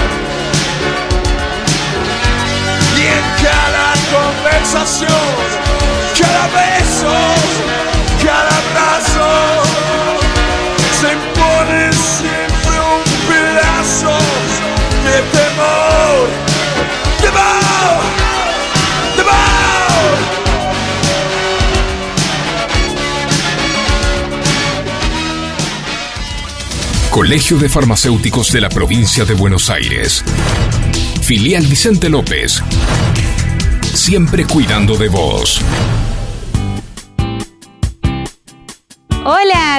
Y 2.96 3.02
en 3.18 3.26
cada 3.44 3.86
conversación, 4.16 5.26
cada 6.18 6.44
beso, 6.56 7.14
Colegio 27.16 27.56
de 27.56 27.70
Farmacéuticos 27.70 28.52
de 28.52 28.60
la 28.60 28.68
Provincia 28.68 29.24
de 29.24 29.32
Buenos 29.32 29.70
Aires. 29.70 30.22
Filial 31.22 31.66
Vicente 31.66 32.10
López. 32.10 32.62
Siempre 33.94 34.44
cuidando 34.44 34.98
de 34.98 35.08
vos. 35.08 35.62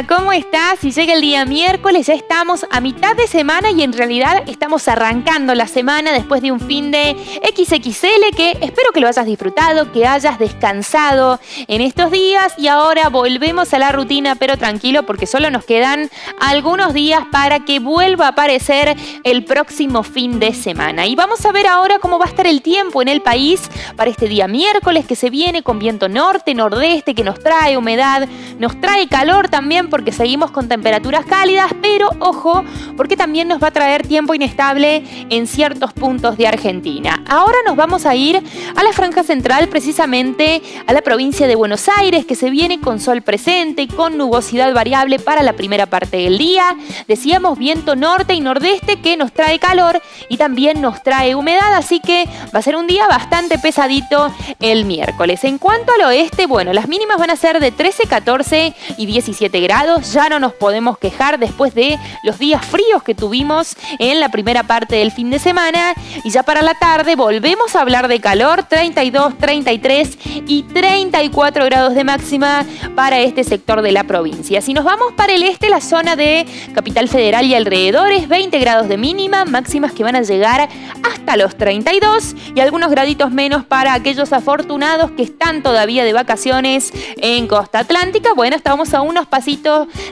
¿Cómo 0.06 0.32
estás? 0.32 0.80
Si 0.80 0.91
llega 0.91 1.14
el 1.14 1.22
día 1.22 1.45
miércoles, 1.45 2.06
ya 2.06 2.14
estamos 2.14 2.68
a 2.70 2.82
mitad 2.82 3.16
de 3.16 3.26
semana 3.26 3.72
y 3.72 3.82
en 3.82 3.93
realidad 3.93 4.43
estamos 4.45 4.88
arrancando 4.88 5.56
la 5.56 5.66
semana 5.66 6.12
después 6.12 6.41
de 6.41 6.52
un 6.52 6.60
fin 6.60 6.91
de 6.91 7.16
XXL 7.56 8.36
que 8.36 8.52
espero 8.62 8.91
que 8.93 9.00
lo 9.00 9.08
hayas 9.08 9.26
disfrutado, 9.26 9.91
que 9.91 10.06
hayas 10.06 10.38
descansado 10.38 11.39
en 11.68 11.82
estos 11.82 12.12
días 12.12 12.54
y 12.58 12.68
ahora 12.68 13.10
volvemos 13.10 13.74
a 13.74 13.80
la 13.80 13.91
rutina, 13.91 14.36
pero 14.36 14.58
tranquilo 14.58 15.04
porque 15.04 15.26
solo 15.26 15.50
nos 15.50 15.66
quedan 15.66 16.12
algunos 16.39 16.93
días 16.93 17.24
para 17.32 17.62
que 17.62 17.80
vuelva 17.80 18.26
a 18.26 18.30
aparecer 18.30 18.95
el 19.24 19.45
próximo 19.45 20.04
fin 20.04 20.39
de 20.39 20.54
semana. 20.54 21.08
Y 21.08 21.16
vamos 21.16 21.43
a 21.45 21.52
ver 21.52 21.66
ahora 21.66 21.98
cómo 22.00 22.20
va 22.20 22.26
a 22.26 22.30
estar 22.30 22.45
el 22.45 22.62
tiempo 22.62 23.02
en 23.02 23.08
el 23.08 23.22
país 23.22 23.70
para 23.95 24.12
este 24.12 24.28
día 24.28 24.48
miércoles 24.48 25.08
que 25.08 25.16
se 25.16 25.32
viene 25.32 25.64
con 25.64 25.80
viento 25.80 26.08
norte, 26.08 26.54
nordeste, 26.54 27.16
que 27.16 27.24
nos 27.24 27.39
trae 27.39 27.78
humedad, 27.78 28.28
nos 28.60 28.80
trae 28.80 29.08
calor 29.08 29.50
también 29.50 29.86
porque 29.89 30.11
seguimos 30.11 30.51
con 30.51 30.67
temperaturas 30.67 31.25
cálidas, 31.25 31.73
pero 31.81 32.09
ojo, 32.19 32.63
porque 32.95 33.17
también 33.17 33.47
nos 33.47 33.61
va 33.61 33.67
a 33.67 33.71
traer 33.71 34.07
tiempo 34.07 34.33
inestable 34.33 35.03
en 35.29 35.47
ciertos 35.47 35.93
puntos 35.93 36.38
de 36.38 36.47
Argentina. 36.47 37.23
Ahora 37.27 37.57
nos 37.65 37.75
vamos 37.75 38.05
a 38.05 38.15
ir 38.15 38.41
a 38.75 38.83
la 38.83 38.91
franja 38.93 39.23
central, 39.23 39.67
precisamente 39.69 40.61
a 40.85 40.93
la 40.93 41.01
provincia 41.01 41.47
de 41.47 41.55
Buenos 41.55 41.88
Aires, 41.89 42.25
que 42.25 42.35
se 42.35 42.49
viene 42.49 42.79
con 42.79 42.99
sol 42.99 43.21
presente, 43.21 43.88
con 43.88 44.17
nubosidad 44.17 44.73
variable 44.73 45.19
para 45.19 45.43
la 45.43 45.53
primera 45.53 45.85
parte 45.85 46.17
del 46.17 46.38
día. 46.38 46.75
Decíamos 47.07 47.57
viento 47.57 47.95
norte 47.95 48.33
y 48.33 48.41
nordeste 48.41 48.99
que 48.99 49.17
nos 49.17 49.31
trae 49.31 49.59
calor 49.59 50.01
y 50.29 50.38
también 50.38 50.81
nos 50.81 51.03
trae 51.03 51.35
humedad, 51.35 51.73
así 51.75 51.99
que 51.99 52.25
va 52.53 52.59
a 52.59 52.61
ser 52.61 52.75
un 52.75 52.88
día 52.88 53.07
bastante 53.07 53.57
pesadito 53.57 54.31
el 54.59 54.85
miércoles. 54.85 55.43
En 55.43 55.57
cuanto 55.57 55.93
al 55.93 56.07
oeste, 56.07 56.45
bueno, 56.45 56.73
las 56.73 56.88
mínimas 56.88 57.17
van 57.17 57.29
a 57.29 57.35
ser 57.35 57.59
de 57.59 57.71
13, 57.71 58.07
14 58.07 58.73
y 58.97 59.05
17 59.05 59.59
grados. 59.61 59.76
Ya 60.13 60.28
no 60.28 60.39
nos 60.39 60.53
podemos 60.53 60.97
quejar 60.97 61.38
después 61.38 61.75
de 61.75 61.99
los 62.23 62.39
días 62.39 62.65
fríos 62.65 63.03
que 63.03 63.13
tuvimos 63.13 63.75
en 63.99 64.19
la 64.19 64.30
primera 64.30 64.63
parte 64.63 64.95
del 64.95 65.11
fin 65.11 65.30
de 65.30 65.38
semana. 65.38 65.93
Y 66.23 66.32
ya 66.32 66.41
para 66.41 66.63
la 66.63 66.73
tarde 66.73 67.15
volvemos 67.15 67.75
a 67.75 67.82
hablar 67.82 68.07
de 68.07 68.19
calor, 68.19 68.63
32, 68.63 69.38
33 69.38 70.17
y 70.47 70.63
34 70.63 71.65
grados 71.65 71.93
de 71.93 72.03
máxima 72.03 72.65
para 72.95 73.19
este 73.19 73.43
sector 73.43 73.84
de 73.84 73.91
la 73.91 74.03
provincia. 74.05 74.61
Si 74.61 74.73
nos 74.73 74.84
vamos 74.84 75.13
para 75.13 75.34
el 75.34 75.43
este, 75.43 75.69
la 75.69 75.80
zona 75.80 76.15
de 76.15 76.47
Capital 76.73 77.07
Federal 77.07 77.45
y 77.45 77.53
alrededores, 77.53 78.28
20 78.28 78.57
grados 78.57 78.89
de 78.89 78.97
mínima, 78.97 79.45
máximas 79.45 79.91
que 79.91 80.03
van 80.03 80.15
a 80.15 80.21
llegar 80.21 80.69
hasta 81.03 81.38
los 81.38 81.55
32 81.55 82.36
y 82.55 82.61
algunos 82.61 82.89
graditos 82.89 83.30
menos 83.30 83.63
para 83.63 83.93
aquellos 83.93 84.34
afortunados 84.34 85.11
que 85.11 85.21
están 85.21 85.61
todavía 85.61 86.03
de 86.03 86.13
vacaciones 86.13 86.91
en 87.17 87.47
Costa 87.47 87.80
Atlántica. 87.80 88.34
Bueno, 88.36 88.55
estamos 88.55 88.95
a 88.95 89.01
unos 89.01 89.28
pasitos 89.28 89.57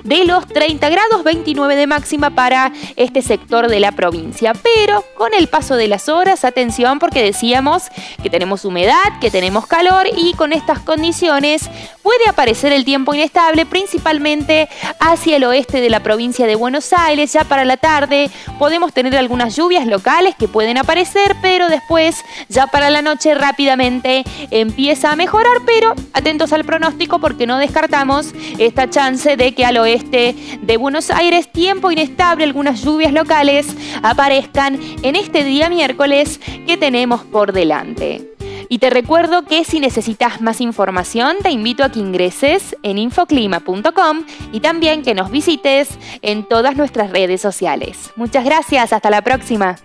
de 0.03 0.25
los 0.25 0.47
30 0.47 0.89
grados, 0.89 1.23
29 1.23 1.75
de 1.75 1.87
máxima 1.87 2.29
para 2.31 2.71
este 2.95 3.21
sector 3.21 3.67
de 3.67 3.79
la 3.79 3.91
provincia. 3.91 4.53
Pero 4.53 5.03
con 5.15 5.33
el 5.33 5.47
paso 5.47 5.75
de 5.75 5.87
las 5.87 6.09
horas, 6.09 6.43
atención 6.45 6.99
porque 6.99 7.23
decíamos 7.23 7.83
que 8.21 8.29
tenemos 8.29 8.65
humedad, 8.65 9.19
que 9.21 9.31
tenemos 9.31 9.67
calor 9.67 10.07
y 10.15 10.33
con 10.33 10.53
estas 10.53 10.79
condiciones 10.79 11.69
puede 12.03 12.27
aparecer 12.29 12.71
el 12.71 12.85
tiempo 12.85 13.13
inestable, 13.13 13.65
principalmente 13.65 14.69
hacia 14.99 15.37
el 15.37 15.43
oeste 15.43 15.81
de 15.81 15.89
la 15.89 16.01
provincia 16.01 16.45
de 16.45 16.55
Buenos 16.55 16.93
Aires. 16.93 17.33
Ya 17.33 17.43
para 17.43 17.65
la 17.65 17.77
tarde 17.77 18.29
podemos 18.59 18.93
tener 18.93 19.15
algunas 19.17 19.55
lluvias 19.55 19.87
locales 19.87 20.35
que 20.35 20.47
pueden 20.47 20.77
aparecer, 20.77 21.35
pero 21.41 21.67
después 21.69 22.23
ya 22.49 22.67
para 22.67 22.89
la 22.89 23.01
noche 23.01 23.33
rápidamente 23.33 24.23
empieza 24.51 25.11
a 25.11 25.15
mejorar, 25.15 25.57
pero 25.65 25.93
atentos 26.13 26.53
al 26.53 26.63
pronóstico 26.63 27.19
porque 27.19 27.47
no 27.47 27.57
descartamos 27.57 28.33
esta 28.57 28.89
chance 28.89 29.34
de 29.37 29.53
que 29.53 29.65
al 29.65 29.77
oeste 29.77 30.35
de 30.61 30.77
Buenos 30.77 31.11
Aires 31.11 31.51
tiempo 31.51 31.91
inestable, 31.91 32.43
algunas 32.43 32.83
lluvias 32.83 33.13
locales 33.13 33.67
aparezcan 34.03 34.79
en 35.03 35.15
este 35.15 35.43
día 35.43 35.69
miércoles 35.69 36.39
que 36.65 36.77
tenemos 36.77 37.23
por 37.23 37.53
delante. 37.53 38.35
Y 38.69 38.79
te 38.79 38.89
recuerdo 38.89 39.43
que 39.43 39.63
si 39.63 39.79
necesitas 39.79 40.41
más 40.41 40.59
información, 40.61 41.37
te 41.41 41.51
invito 41.51 41.83
a 41.83 41.89
que 41.89 41.99
ingreses 41.99 42.75
en 42.83 42.97
infoclima.com 42.97 44.23
y 44.51 44.59
también 44.59 45.03
que 45.03 45.13
nos 45.13 45.29
visites 45.29 45.89
en 46.21 46.43
todas 46.43 46.75
nuestras 46.75 47.11
redes 47.11 47.41
sociales. 47.41 48.11
Muchas 48.15 48.43
gracias, 48.43 48.91
hasta 48.91 49.09
la 49.09 49.21
próxima. 49.21 49.75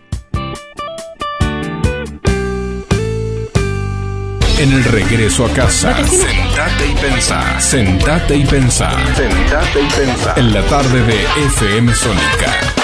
En 4.60 4.70
el 4.74 4.84
regreso 4.84 5.46
a 5.46 5.54
casa, 5.54 5.96
sentate 6.06 6.86
y 6.86 6.94
pensá. 6.94 7.58
Sentate 7.60 8.36
y 8.36 8.44
pensá. 8.44 8.90
Sentate 9.16 9.80
y 9.80 9.88
pensá. 9.88 10.34
En 10.36 10.52
la 10.52 10.62
tarde 10.66 11.00
de 11.00 11.14
FM 11.46 11.94
Sónica. 11.94 12.79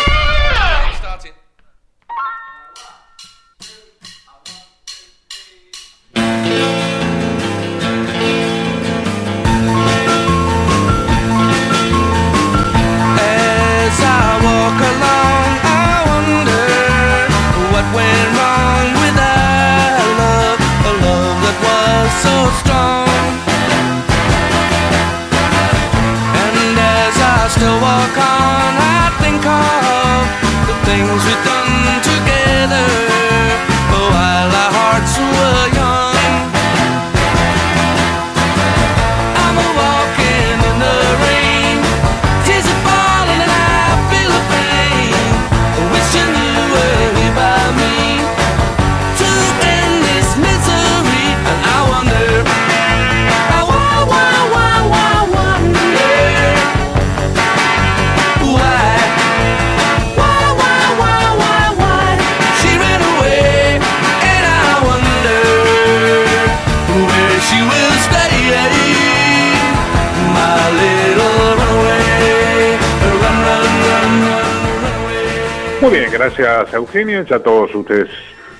Gracias 76.56 76.74
Eugenio. 76.74 77.22
Ya 77.22 77.38
todos 77.38 77.74
ustedes 77.74 78.08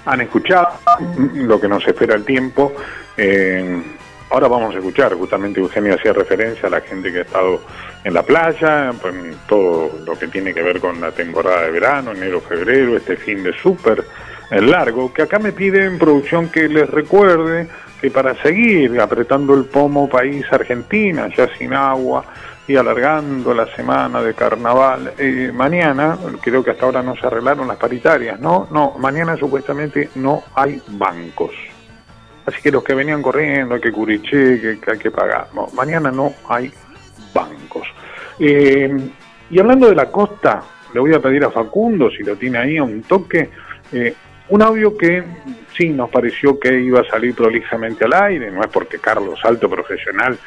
han 0.05 0.21
escuchado 0.21 0.69
lo 1.35 1.61
que 1.61 1.69
nos 1.69 1.87
espera 1.87 2.15
el 2.15 2.25
tiempo. 2.25 2.73
Ahora 4.29 4.49
vamos 4.49 4.75
a 4.75 4.79
escuchar, 4.79 5.15
justamente 5.15 5.61
Eugenio 5.61 5.95
hacía 5.95 6.13
referencia 6.13 6.67
a 6.67 6.71
la 6.71 6.81
gente 6.81 7.13
que 7.13 7.19
ha 7.19 7.23
estado 7.23 7.61
en 8.03 8.13
la 8.13 8.25
playa, 8.25 8.93
pues, 9.01 9.15
todo 9.47 10.01
lo 10.05 10.19
que 10.19 10.27
tiene 10.27 10.53
que 10.53 10.63
ver 10.63 10.81
con 10.81 11.01
la 11.01 11.13
temporada 11.13 11.63
de 11.63 11.71
verano, 11.71 12.11
enero, 12.11 12.41
febrero, 12.41 12.97
este 12.97 13.17
fin 13.17 13.45
de 13.45 13.53
súper 13.53 14.05
eh, 14.51 14.61
largo, 14.61 15.13
que 15.13 15.23
acá 15.23 15.39
me 15.39 15.53
piden 15.53 15.99
producción 15.99 16.49
que 16.49 16.69
les 16.69 16.91
recuerde 16.91 17.69
que 18.01 18.11
para 18.11 18.35
seguir 18.43 19.01
apretando 19.01 19.55
el 19.55 19.65
pomo 19.65 20.09
país 20.09 20.45
Argentina, 20.51 21.29
ya 21.35 21.49
sin 21.57 21.73
agua, 21.73 22.25
y 22.69 22.77
alargando 22.77 23.55
la 23.55 23.67
semana 23.75 24.23
de 24.23 24.35
carnaval. 24.35 25.15
Eh, 25.19 25.53
mañana, 25.55 26.19
creo 26.41 26.65
que 26.65 26.73
hasta 26.73 26.87
ahora 26.87 27.03
no 27.03 27.17
se 27.17 27.27
arreglaron 27.27 27.69
las 27.69 27.77
paritarias, 27.77 28.41
¿no? 28.41 28.69
No, 28.71 28.95
mañana 28.99 29.37
supuestamente 29.37 30.11
no 30.17 30.43
hay 30.55 30.83
bancos. 30.89 31.53
Así 32.45 32.63
que 32.63 32.71
los 32.71 32.83
que 32.83 32.95
venían 32.95 33.23
corriendo, 33.23 33.81
que 33.81 33.93
cubrir 33.93 34.23
cheque, 34.23 34.79
que 34.81 34.91
hay 34.93 34.99
que 34.99 35.11
pagar. 35.11 35.49
Mañana 35.75 36.11
no 36.11 36.33
hay 36.49 36.73
bancos. 37.35 37.87
Eh, 38.39 38.95
y 39.51 39.59
hablando 39.61 39.89
de 39.89 39.95
la 39.95 40.11
costa, 40.11 40.63
le 40.93 41.01
voy 41.01 41.15
a 41.15 41.21
pedir 41.21 41.45
a 41.45 41.51
Facundo, 41.51 42.11
si 42.11 42.23
lo 42.23 42.37
tiene 42.37 42.59
ahí 42.59 42.77
a 42.79 42.83
un 42.83 43.03
toque, 43.03 43.51
eh, 43.93 44.15
un 44.49 44.63
audio 44.63 44.97
que 44.97 45.25
sí 45.77 45.89
nos 45.89 46.09
pareció 46.09 46.59
que 46.59 46.81
iba 46.81 47.01
a 47.01 47.05
salir 47.05 47.35
prolijamente 47.35 48.05
al 48.05 48.15
aire, 48.15 48.51
no 48.51 48.61
es 48.61 48.69
porque 48.69 48.99
Carlos, 48.99 49.41
alto 49.45 49.69
profesional, 49.69 50.39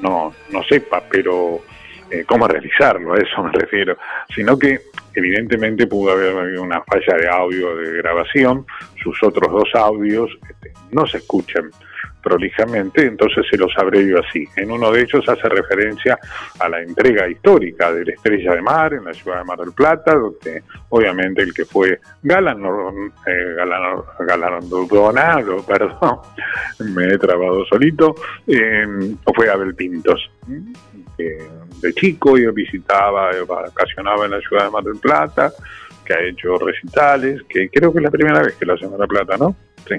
no, 0.00 0.34
no 0.50 0.62
sepa, 0.64 1.02
pero 1.10 1.62
eh, 2.10 2.24
cómo 2.26 2.46
realizarlo, 2.46 3.14
a 3.14 3.18
eso 3.18 3.42
me 3.42 3.52
refiero, 3.52 3.96
sino 4.34 4.58
que 4.58 4.80
evidentemente 5.14 5.86
pudo 5.86 6.12
haber 6.12 6.36
habido 6.36 6.62
una 6.62 6.82
falla 6.82 7.16
de 7.16 7.28
audio 7.28 7.76
de 7.76 7.98
grabación, 7.98 8.66
sus 9.02 9.22
otros 9.22 9.50
dos 9.50 9.74
audios 9.74 10.30
este, 10.48 10.72
no 10.90 11.06
se 11.06 11.18
escuchan 11.18 11.70
prolijamente, 12.22 13.06
entonces 13.06 13.44
se 13.50 13.58
los 13.58 13.70
abrevio 13.76 14.20
así. 14.20 14.48
En 14.56 14.70
uno 14.70 14.90
de 14.90 15.02
ellos 15.02 15.28
hace 15.28 15.48
referencia 15.48 16.18
a 16.58 16.68
la 16.68 16.80
entrega 16.80 17.28
histórica 17.28 17.92
de 17.92 18.06
la 18.06 18.12
Estrella 18.12 18.54
de 18.54 18.62
Mar 18.62 18.94
en 18.94 19.04
la 19.04 19.12
ciudad 19.12 19.38
de 19.38 19.44
Mar 19.44 19.58
del 19.58 19.72
Plata, 19.72 20.14
donde 20.14 20.62
obviamente 20.88 21.42
el 21.42 21.52
que 21.52 21.64
fue 21.66 22.00
galardonado, 22.22 22.92
eh, 23.26 23.54
galardonado, 24.26 25.64
perdón, 25.66 26.18
me 26.94 27.06
he 27.12 27.18
trabado 27.18 27.64
solito, 27.66 28.14
eh, 28.46 28.86
fue 29.34 29.50
Abel 29.50 29.74
Pintos, 29.74 30.30
que 31.16 31.38
de 31.80 31.92
chico 31.92 32.38
yo 32.38 32.52
visitaba, 32.52 33.30
vacacionaba 33.46 34.24
en 34.24 34.30
la 34.32 34.40
ciudad 34.40 34.64
de 34.64 34.70
Mar 34.70 34.84
del 34.84 34.98
Plata, 34.98 35.52
que 36.04 36.14
ha 36.14 36.22
hecho 36.22 36.56
recitales, 36.58 37.42
que 37.48 37.68
creo 37.68 37.92
que 37.92 37.98
es 37.98 38.04
la 38.04 38.10
primera 38.10 38.42
vez 38.42 38.54
que 38.54 38.64
lo 38.64 38.74
hace 38.74 38.88
Mar 38.88 38.98
del 38.98 39.08
Plata, 39.08 39.36
¿no? 39.36 39.56
Sí. 39.86 39.96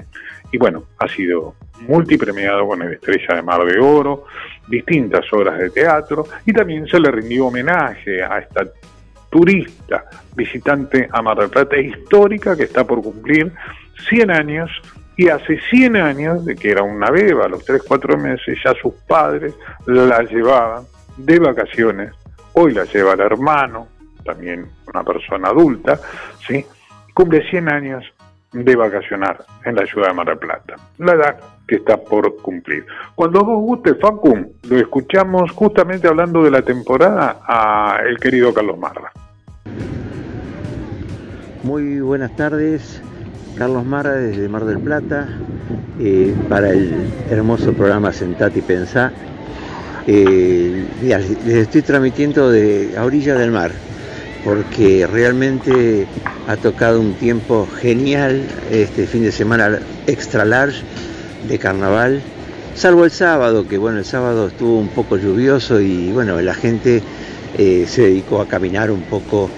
Y 0.52 0.58
bueno, 0.58 0.84
ha 0.98 1.08
sido 1.08 1.54
multipremiado 1.80 2.66
con 2.66 2.82
el 2.82 2.94
Estrella 2.94 3.36
de 3.36 3.42
Mar 3.42 3.64
de 3.64 3.78
Oro, 3.78 4.24
distintas 4.68 5.30
obras 5.32 5.58
de 5.58 5.70
teatro, 5.70 6.24
y 6.44 6.52
también 6.52 6.86
se 6.86 6.98
le 7.00 7.10
rindió 7.10 7.46
homenaje 7.46 8.22
a 8.22 8.38
esta 8.38 8.66
turista 9.30 10.04
visitante 10.34 11.08
a 11.10 11.22
Mar 11.22 11.38
del 11.38 11.50
Plata 11.50 11.76
histórica 11.76 12.56
que 12.56 12.64
está 12.64 12.84
por 12.84 13.02
cumplir 13.02 13.52
100 14.08 14.30
años 14.30 14.70
y 15.16 15.28
hace 15.28 15.58
100 15.70 15.96
años 15.96 16.44
de 16.44 16.54
que 16.54 16.70
era 16.70 16.82
una 16.82 17.10
beba, 17.10 17.46
a 17.46 17.48
los 17.48 17.64
3, 17.64 17.82
4 17.86 18.18
meses 18.18 18.58
ya 18.64 18.74
sus 18.80 18.94
padres 19.06 19.54
la 19.86 20.22
llevaban 20.22 20.84
de 21.16 21.38
vacaciones, 21.38 22.12
hoy 22.52 22.72
la 22.72 22.84
lleva 22.84 23.14
el 23.14 23.20
hermano, 23.20 23.88
también 24.24 24.66
una 24.86 25.02
persona 25.02 25.48
adulta, 25.48 25.98
¿sí? 26.46 26.64
cumple 27.14 27.48
100 27.48 27.68
años 27.70 28.04
de 28.64 28.76
vacacionar 28.76 29.44
en 29.64 29.74
la 29.74 29.86
ciudad 29.86 30.08
de 30.08 30.14
Mar 30.14 30.26
del 30.26 30.38
Plata, 30.38 30.76
la 30.98 31.12
edad 31.12 31.36
que 31.66 31.76
está 31.76 31.96
por 31.96 32.36
cumplir. 32.36 32.86
Cuando 33.14 33.44
vos 33.44 33.60
guste, 33.60 33.94
Facu, 33.94 34.54
lo 34.68 34.78
escuchamos 34.78 35.50
justamente 35.52 36.08
hablando 36.08 36.42
de 36.42 36.50
la 36.50 36.62
temporada 36.62 37.40
a 37.46 37.98
el 38.06 38.18
querido 38.18 38.54
Carlos 38.54 38.78
Marra. 38.78 39.12
Muy 41.62 42.00
buenas 42.00 42.34
tardes, 42.36 43.02
Carlos 43.58 43.84
Marra 43.84 44.12
desde 44.12 44.48
Mar 44.48 44.64
del 44.64 44.78
Plata, 44.78 45.28
eh, 45.98 46.34
para 46.48 46.70
el 46.70 46.94
hermoso 47.30 47.72
programa 47.72 48.12
Sentate 48.12 48.60
y 48.60 48.62
Pensá. 48.62 49.12
Eh, 50.06 50.86
les 51.02 51.56
estoy 51.56 51.82
transmitiendo 51.82 52.48
de 52.48 52.94
a 52.96 53.04
orilla 53.04 53.34
del 53.34 53.50
mar, 53.50 53.72
porque 54.46 55.08
realmente 55.08 56.06
ha 56.46 56.56
tocado 56.56 57.00
un 57.00 57.14
tiempo 57.14 57.66
genial 57.80 58.46
este 58.70 59.08
fin 59.08 59.24
de 59.24 59.32
semana 59.32 59.80
extra 60.06 60.44
large 60.44 60.82
de 61.48 61.58
carnaval, 61.58 62.22
salvo 62.76 63.04
el 63.04 63.10
sábado, 63.10 63.66
que 63.66 63.76
bueno, 63.76 63.98
el 63.98 64.04
sábado 64.04 64.46
estuvo 64.46 64.78
un 64.78 64.88
poco 64.90 65.16
lluvioso 65.16 65.80
y 65.80 66.12
bueno, 66.12 66.40
la 66.40 66.54
gente 66.54 67.02
eh, 67.58 67.86
se 67.88 68.02
dedicó 68.02 68.40
a 68.40 68.46
caminar 68.46 68.92
un 68.92 69.02
poco 69.02 69.50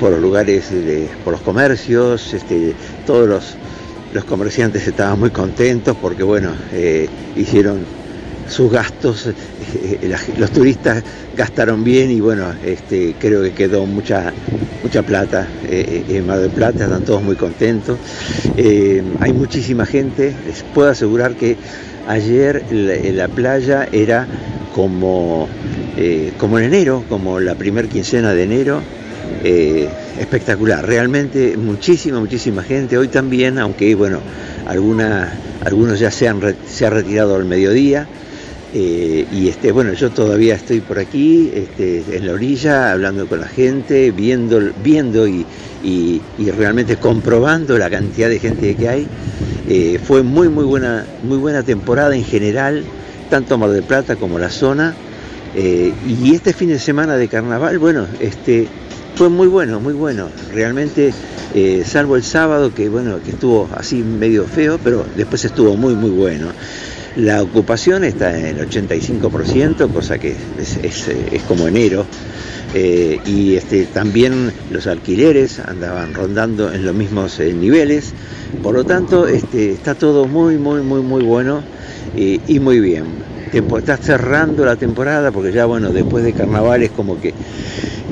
por 0.00 0.10
los 0.10 0.20
lugares, 0.20 0.72
de, 0.72 1.08
por 1.22 1.34
los 1.34 1.42
comercios, 1.42 2.34
este, 2.34 2.74
todos 3.06 3.28
los, 3.28 3.54
los, 4.12 4.24
comerciantes 4.24 4.88
estaban 4.88 5.20
muy 5.20 5.30
contentos 5.30 5.96
porque 6.02 6.24
bueno, 6.24 6.50
eh, 6.72 7.08
hicieron 7.36 7.84
sus 8.48 8.70
gastos, 8.70 9.26
eh, 9.26 9.98
la, 10.02 10.18
los 10.38 10.50
turistas 10.50 11.02
gastaron 11.36 11.84
bien 11.84 12.10
y 12.10 12.20
bueno, 12.20 12.46
este, 12.64 13.14
creo 13.18 13.42
que 13.42 13.52
quedó 13.52 13.86
mucha, 13.86 14.32
mucha 14.82 15.02
plata 15.02 15.46
eh, 15.68 16.04
en 16.08 16.26
Mar 16.26 16.40
del 16.40 16.50
Plata, 16.50 16.84
están 16.84 17.04
todos 17.04 17.22
muy 17.22 17.36
contentos. 17.36 17.98
Eh, 18.56 19.02
hay 19.20 19.32
muchísima 19.32 19.86
gente, 19.86 20.34
les 20.46 20.62
puedo 20.74 20.90
asegurar 20.90 21.34
que 21.34 21.56
ayer 22.06 22.62
la, 22.70 22.96
la 23.12 23.28
playa 23.28 23.88
era 23.90 24.26
como, 24.74 25.48
eh, 25.96 26.32
como 26.38 26.58
en 26.58 26.64
enero, 26.66 27.04
como 27.08 27.40
la 27.40 27.54
primer 27.54 27.88
quincena 27.88 28.34
de 28.34 28.42
enero. 28.42 28.82
espectacular, 30.18 30.86
realmente 30.86 31.56
muchísima, 31.56 32.20
muchísima 32.20 32.62
gente, 32.62 32.98
hoy 32.98 33.08
también, 33.08 33.58
aunque 33.58 33.94
bueno, 33.94 34.20
alguna, 34.66 35.32
algunos 35.64 35.98
ya 35.98 36.10
se 36.10 36.28
han, 36.28 36.40
se 36.68 36.86
han 36.86 36.92
retirado 36.92 37.34
al 37.34 37.44
mediodía, 37.44 38.06
eh, 38.74 39.26
y 39.30 39.48
este, 39.48 39.70
bueno, 39.70 39.92
yo 39.92 40.10
todavía 40.10 40.54
estoy 40.54 40.80
por 40.80 40.98
aquí, 40.98 41.50
este, 41.54 42.02
en 42.16 42.26
la 42.26 42.32
orilla, 42.32 42.92
hablando 42.92 43.26
con 43.26 43.40
la 43.40 43.46
gente, 43.46 44.10
viendo, 44.12 44.60
viendo 44.82 45.28
y, 45.28 45.44
y, 45.84 46.20
realmente 46.56 46.96
comprobando 46.96 47.76
la 47.76 47.90
cantidad 47.90 48.30
de 48.30 48.38
gente 48.38 48.74
que 48.74 48.88
hay. 48.88 49.06
Eh, 49.68 50.00
fue 50.02 50.22
muy, 50.22 50.48
muy 50.48 50.64
buena, 50.64 51.04
muy 51.22 51.36
buena 51.36 51.62
temporada 51.62 52.16
en 52.16 52.24
general, 52.24 52.82
tanto 53.28 53.58
Mar 53.58 53.70
del 53.70 53.82
Plata 53.82 54.16
como 54.16 54.38
la 54.38 54.48
zona. 54.48 54.94
Eh, 55.54 55.92
y 56.06 56.34
este 56.34 56.54
fin 56.54 56.70
de 56.70 56.78
semana 56.78 57.16
de 57.16 57.28
carnaval, 57.28 57.78
bueno, 57.78 58.06
este, 58.20 58.68
fue 59.16 59.28
muy 59.28 59.48
bueno, 59.48 59.80
muy 59.80 59.92
bueno. 59.92 60.30
Realmente, 60.50 61.12
salvo 61.84 62.16
el 62.16 62.22
sábado, 62.22 62.72
que 62.74 62.88
bueno, 62.88 63.22
que 63.22 63.32
estuvo 63.32 63.68
así 63.76 63.96
medio 63.96 64.46
feo, 64.46 64.80
pero 64.82 65.04
después 65.14 65.44
estuvo 65.44 65.76
muy, 65.76 65.94
muy 65.94 66.08
bueno. 66.08 66.46
La 67.16 67.42
ocupación 67.42 68.04
está 68.04 68.38
en 68.38 68.46
el 68.46 68.68
85%, 68.68 69.92
cosa 69.92 70.18
que 70.18 70.34
es, 70.58 70.78
es, 70.82 71.42
como 71.42 71.68
enero. 71.68 72.06
Eh, 72.74 73.20
y 73.26 73.54
este, 73.54 73.84
también 73.84 74.50
los 74.70 74.86
alquileres 74.86 75.58
andaban 75.58 76.14
rondando 76.14 76.72
en 76.72 76.86
los 76.86 76.94
mismos 76.94 77.38
eh, 77.40 77.52
niveles. 77.52 78.14
Por 78.62 78.74
lo 78.74 78.84
tanto, 78.84 79.26
este, 79.26 79.72
está 79.72 79.94
todo 79.94 80.26
muy, 80.26 80.56
muy, 80.56 80.80
muy, 80.80 81.02
muy 81.02 81.22
bueno. 81.22 81.62
y 82.16 82.58
muy 82.60 82.80
bien. 82.80 83.04
Está 83.52 83.98
cerrando 83.98 84.64
la 84.64 84.76
temporada 84.76 85.30
porque 85.30 85.52
ya, 85.52 85.66
bueno, 85.66 85.90
después 85.90 86.24
de 86.24 86.32
carnaval 86.32 86.82
es 86.82 86.90
como 86.90 87.20
que 87.20 87.34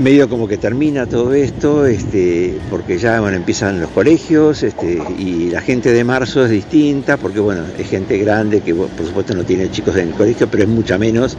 medio 0.01 0.29
como 0.31 0.49
que 0.49 0.57
termina 0.57 1.07
todo 1.07 1.35
esto, 1.35 1.85
este, 1.85 2.59
porque 2.71 2.99
ya 2.99 3.21
bueno, 3.21 3.37
empiezan 3.37 3.81
los 3.81 3.91
colegios 3.91 4.63
este, 4.63 4.99
y 5.19 5.51
la 5.51 5.61
gente 5.61 5.93
de 5.93 6.05
marzo 6.05 6.45
es 6.45 6.51
distinta, 6.51 7.19
porque 7.19 7.39
bueno, 7.39 7.65
es 7.79 7.89
gente 7.89 8.17
grande 8.17 8.61
que 8.61 8.75
por 8.75 9.07
supuesto 9.07 9.35
no 9.35 9.45
tiene 9.45 9.71
chicos 9.71 9.97
en 9.97 10.09
el 10.09 10.15
colegio, 10.15 10.49
pero 10.51 10.63
es 10.63 10.69
mucha 10.69 10.97
menos. 10.97 11.37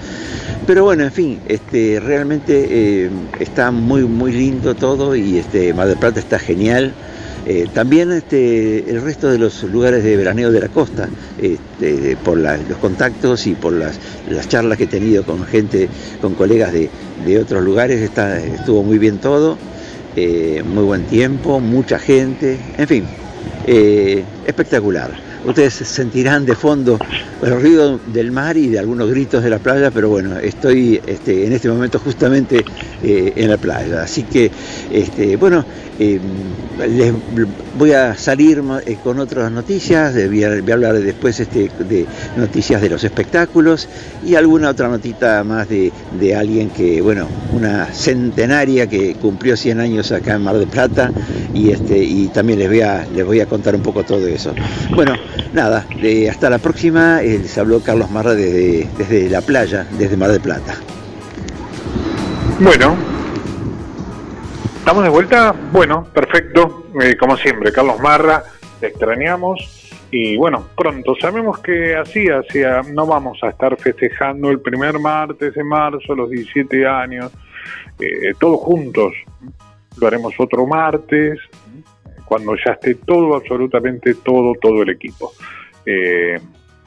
Pero 0.68 0.84
bueno, 0.84 1.04
en 1.04 1.12
fin, 1.12 1.40
este, 1.48 2.00
realmente 2.00 2.68
eh, 2.70 3.10
está 3.40 3.72
muy 3.72 4.04
muy 4.04 4.32
lindo 4.32 4.76
todo 4.76 5.16
y 5.16 5.40
este, 5.40 5.74
Mar 5.74 5.88
del 5.88 5.98
Plata 5.98 6.20
está 6.20 6.38
genial. 6.38 6.94
Eh, 7.46 7.68
también 7.74 8.12
este, 8.12 8.90
el 8.90 9.02
resto 9.02 9.30
de 9.30 9.40
los 9.40 9.64
lugares 9.64 10.04
de 10.04 10.16
veraneo 10.16 10.52
de 10.52 10.60
la 10.60 10.68
costa, 10.68 11.10
este, 11.42 12.16
por 12.18 12.38
los 12.38 12.78
contactos 12.80 13.48
y 13.48 13.56
por 13.56 13.74
las, 13.74 14.00
las 14.30 14.48
charlas 14.48 14.78
que 14.78 14.84
he 14.84 14.88
tenido 14.88 15.24
con 15.24 15.44
gente, 15.46 15.90
con 16.22 16.36
colegas 16.36 16.72
de, 16.72 16.90
de 17.26 17.40
otros 17.40 17.64
lugares, 17.64 18.00
está, 18.02 18.40
estuvo 18.40 18.84
muy 18.84 19.00
bien 19.00 19.18
todo, 19.18 19.58
eh, 20.16 20.62
muy 20.64 20.84
buen 20.84 21.04
tiempo, 21.06 21.60
mucha 21.60 21.98
gente, 21.98 22.60
en 22.78 22.88
fin, 22.88 23.06
eh, 23.66 24.24
espectacular. 24.46 25.31
Ustedes 25.46 25.74
sentirán 25.74 26.46
de 26.46 26.56
fondo 26.56 27.00
el 27.42 27.60
ruido 27.60 28.00
del 28.14 28.32
mar 28.32 28.58
y 28.58 28.68
de 28.68 28.80
algunos 28.80 29.10
gritos 29.10 29.44
de 29.44 29.50
la 29.50 29.60
playa, 29.60 29.90
pero 29.90 30.10
bueno, 30.10 30.38
estoy 30.38 31.02
este, 31.08 31.46
en 31.48 31.54
este 31.54 31.70
momento 31.70 32.00
justamente 32.00 32.64
eh, 33.04 33.34
en 33.36 33.50
la 33.50 33.58
playa. 33.58 34.04
Así 34.04 34.24
que, 34.24 34.52
este, 34.92 35.38
bueno, 35.38 35.66
eh, 36.00 36.20
les 36.88 37.14
voy 37.78 37.94
a 37.94 38.16
salir 38.16 38.62
eh, 38.86 38.98
con 39.04 39.20
otras 39.20 39.52
noticias, 39.52 40.14
voy 40.14 40.44
a, 40.44 40.74
hablar 40.74 41.00
después 41.00 41.40
este, 41.40 41.72
de 41.80 42.06
noticias 42.38 42.82
de 42.82 42.90
los 42.90 43.04
espectáculos 43.04 43.88
y 44.26 44.36
alguna 44.36 44.70
otra 44.70 44.88
notita 44.88 45.44
más 45.44 45.68
de, 45.70 45.92
de 46.20 46.36
alguien 46.36 46.70
que, 46.70 47.02
bueno, 47.02 47.28
una 47.54 47.88
centenaria 47.88 48.88
que 48.88 49.16
cumplió 49.16 49.58
100 49.58 49.80
años 49.80 50.12
acá 50.12 50.36
en 50.36 50.44
Mar 50.44 50.58
del 50.58 50.68
Plata 50.68 51.12
y, 51.54 51.72
este, 51.72 51.98
y 51.98 52.28
también 52.28 52.60
les 52.60 52.70
voy, 52.70 52.82
a, 52.82 53.06
les 53.14 53.26
voy 53.26 53.40
a 53.40 53.46
contar 53.46 53.76
un 53.76 53.82
poco 53.82 54.04
todo 54.04 54.28
eso. 54.28 54.54
Bueno, 54.96 55.16
nada, 55.54 55.86
eh, 56.02 56.30
hasta 56.30 56.50
la 56.50 56.60
próxima, 56.60 57.22
eh, 57.22 57.40
les 57.40 57.58
habló 57.58 57.82
Carlos 57.82 58.10
Marra 58.12 58.34
desde, 58.34 58.88
desde 58.98 59.30
la 59.30 59.42
playa, 59.42 59.88
desde 59.98 60.18
Mar 60.18 60.32
del 60.32 60.42
Plata. 60.42 60.76
Bueno, 62.60 62.96
¿estamos 64.78 65.04
de 65.04 65.10
vuelta? 65.10 65.56
Bueno, 65.72 66.08
perfecto. 66.14 66.86
Eh, 67.02 67.16
como 67.18 67.36
siempre, 67.38 67.72
Carlos 67.72 68.00
Marra, 68.00 68.44
te 68.80 68.88
extrañamos. 68.88 69.82
Y 70.12 70.36
bueno, 70.36 70.68
pronto, 70.76 71.16
sabemos 71.16 71.60
que 71.60 71.96
así, 71.96 72.28
hacia, 72.28 72.82
no 72.82 73.08
vamos 73.08 73.40
a 73.44 73.50
estar 73.50 73.78
festejando 73.78 74.50
el 74.52 74.60
primer 74.60 75.00
martes 75.00 75.56
de 75.56 75.64
marzo, 75.64 76.14
los 76.14 76.30
17 76.30 76.86
años, 76.86 77.32
eh, 77.98 78.34
todos 78.38 78.60
juntos. 78.60 79.14
Lo 79.98 80.08
haremos 80.08 80.34
otro 80.38 80.68
martes, 80.68 81.40
cuando 82.32 82.56
ya 82.56 82.72
esté 82.72 82.96
todo, 82.96 83.36
absolutamente 83.36 84.16
todo, 84.16 84.54
todo 84.54 84.84
el 84.84 84.90
equipo. 84.92 85.34
Eh, 85.86 86.40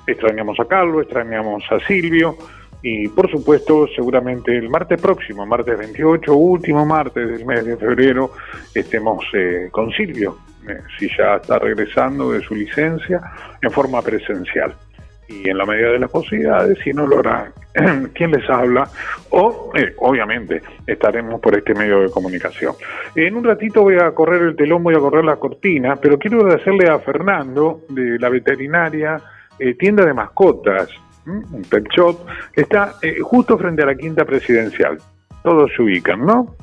extrañamos 0.06 0.58
a 0.58 0.64
Carlos, 0.64 1.02
extrañamos 1.02 1.62
a 1.70 1.80
Silvio 1.80 2.38
y 2.80 3.08
por 3.08 3.30
supuesto 3.30 3.86
seguramente 3.94 4.56
el 4.56 4.70
martes 4.70 4.98
próximo, 4.98 5.44
martes 5.44 5.76
28, 5.76 6.34
último 6.34 6.86
martes 6.86 7.28
del 7.28 7.44
mes 7.44 7.62
de 7.62 7.76
febrero, 7.76 8.30
estemos 8.74 9.22
eh, 9.34 9.68
con 9.70 9.92
Silvio, 9.92 10.38
eh, 10.66 10.78
si 10.98 11.10
ya 11.14 11.36
está 11.36 11.58
regresando 11.58 12.32
de 12.32 12.40
su 12.40 12.54
licencia 12.54 13.20
en 13.60 13.70
forma 13.70 14.00
presencial. 14.00 14.74
Y 15.28 15.48
en 15.48 15.58
la 15.58 15.64
medida 15.64 15.90
de 15.90 15.98
las 15.98 16.10
posibilidades, 16.10 16.78
si 16.84 16.92
no 16.92 17.06
lo 17.06 17.18
hará 17.18 17.50
quien 18.14 18.30
les 18.30 18.48
habla, 18.48 18.88
o 19.30 19.72
eh, 19.74 19.94
obviamente 19.98 20.62
estaremos 20.86 21.40
por 21.40 21.56
este 21.56 21.74
medio 21.74 22.02
de 22.02 22.10
comunicación. 22.10 22.74
En 23.14 23.36
un 23.36 23.44
ratito 23.44 23.82
voy 23.82 23.96
a 23.96 24.10
correr 24.12 24.42
el 24.42 24.56
telón, 24.56 24.82
voy 24.82 24.94
a 24.94 24.98
correr 24.98 25.24
la 25.24 25.36
cortina, 25.36 25.96
pero 25.96 26.18
quiero 26.18 26.40
agradecerle 26.40 26.88
a 26.88 26.98
Fernando 26.98 27.80
de 27.88 28.18
la 28.18 28.28
veterinaria 28.28 29.20
eh, 29.58 29.74
tienda 29.74 30.04
de 30.04 30.12
mascotas, 30.12 30.88
un 31.26 31.62
pet 31.70 31.86
shop, 31.88 32.26
está 32.52 32.96
eh, 33.00 33.16
justo 33.22 33.56
frente 33.56 33.82
a 33.82 33.86
la 33.86 33.94
quinta 33.94 34.24
presidencial. 34.24 34.98
Todos 35.42 35.70
se 35.74 35.82
ubican, 35.82 36.24
¿no? 36.24 36.56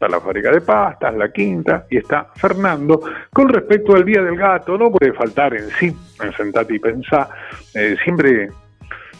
Está 0.00 0.16
la 0.16 0.20
fábrica 0.22 0.50
de 0.50 0.62
pastas, 0.62 1.14
la 1.14 1.30
quinta, 1.30 1.84
y 1.90 1.98
está 1.98 2.30
Fernando. 2.34 3.02
Con 3.34 3.50
respecto 3.50 3.94
al 3.94 4.02
Día 4.02 4.22
del 4.22 4.34
Gato, 4.34 4.78
no 4.78 4.90
puede 4.90 5.12
faltar 5.12 5.52
en 5.52 5.68
sí, 5.78 5.94
en 6.22 6.32
Sentate 6.32 6.76
y 6.76 6.78
Pensá, 6.78 7.28
eh, 7.74 7.96
siempre 8.02 8.44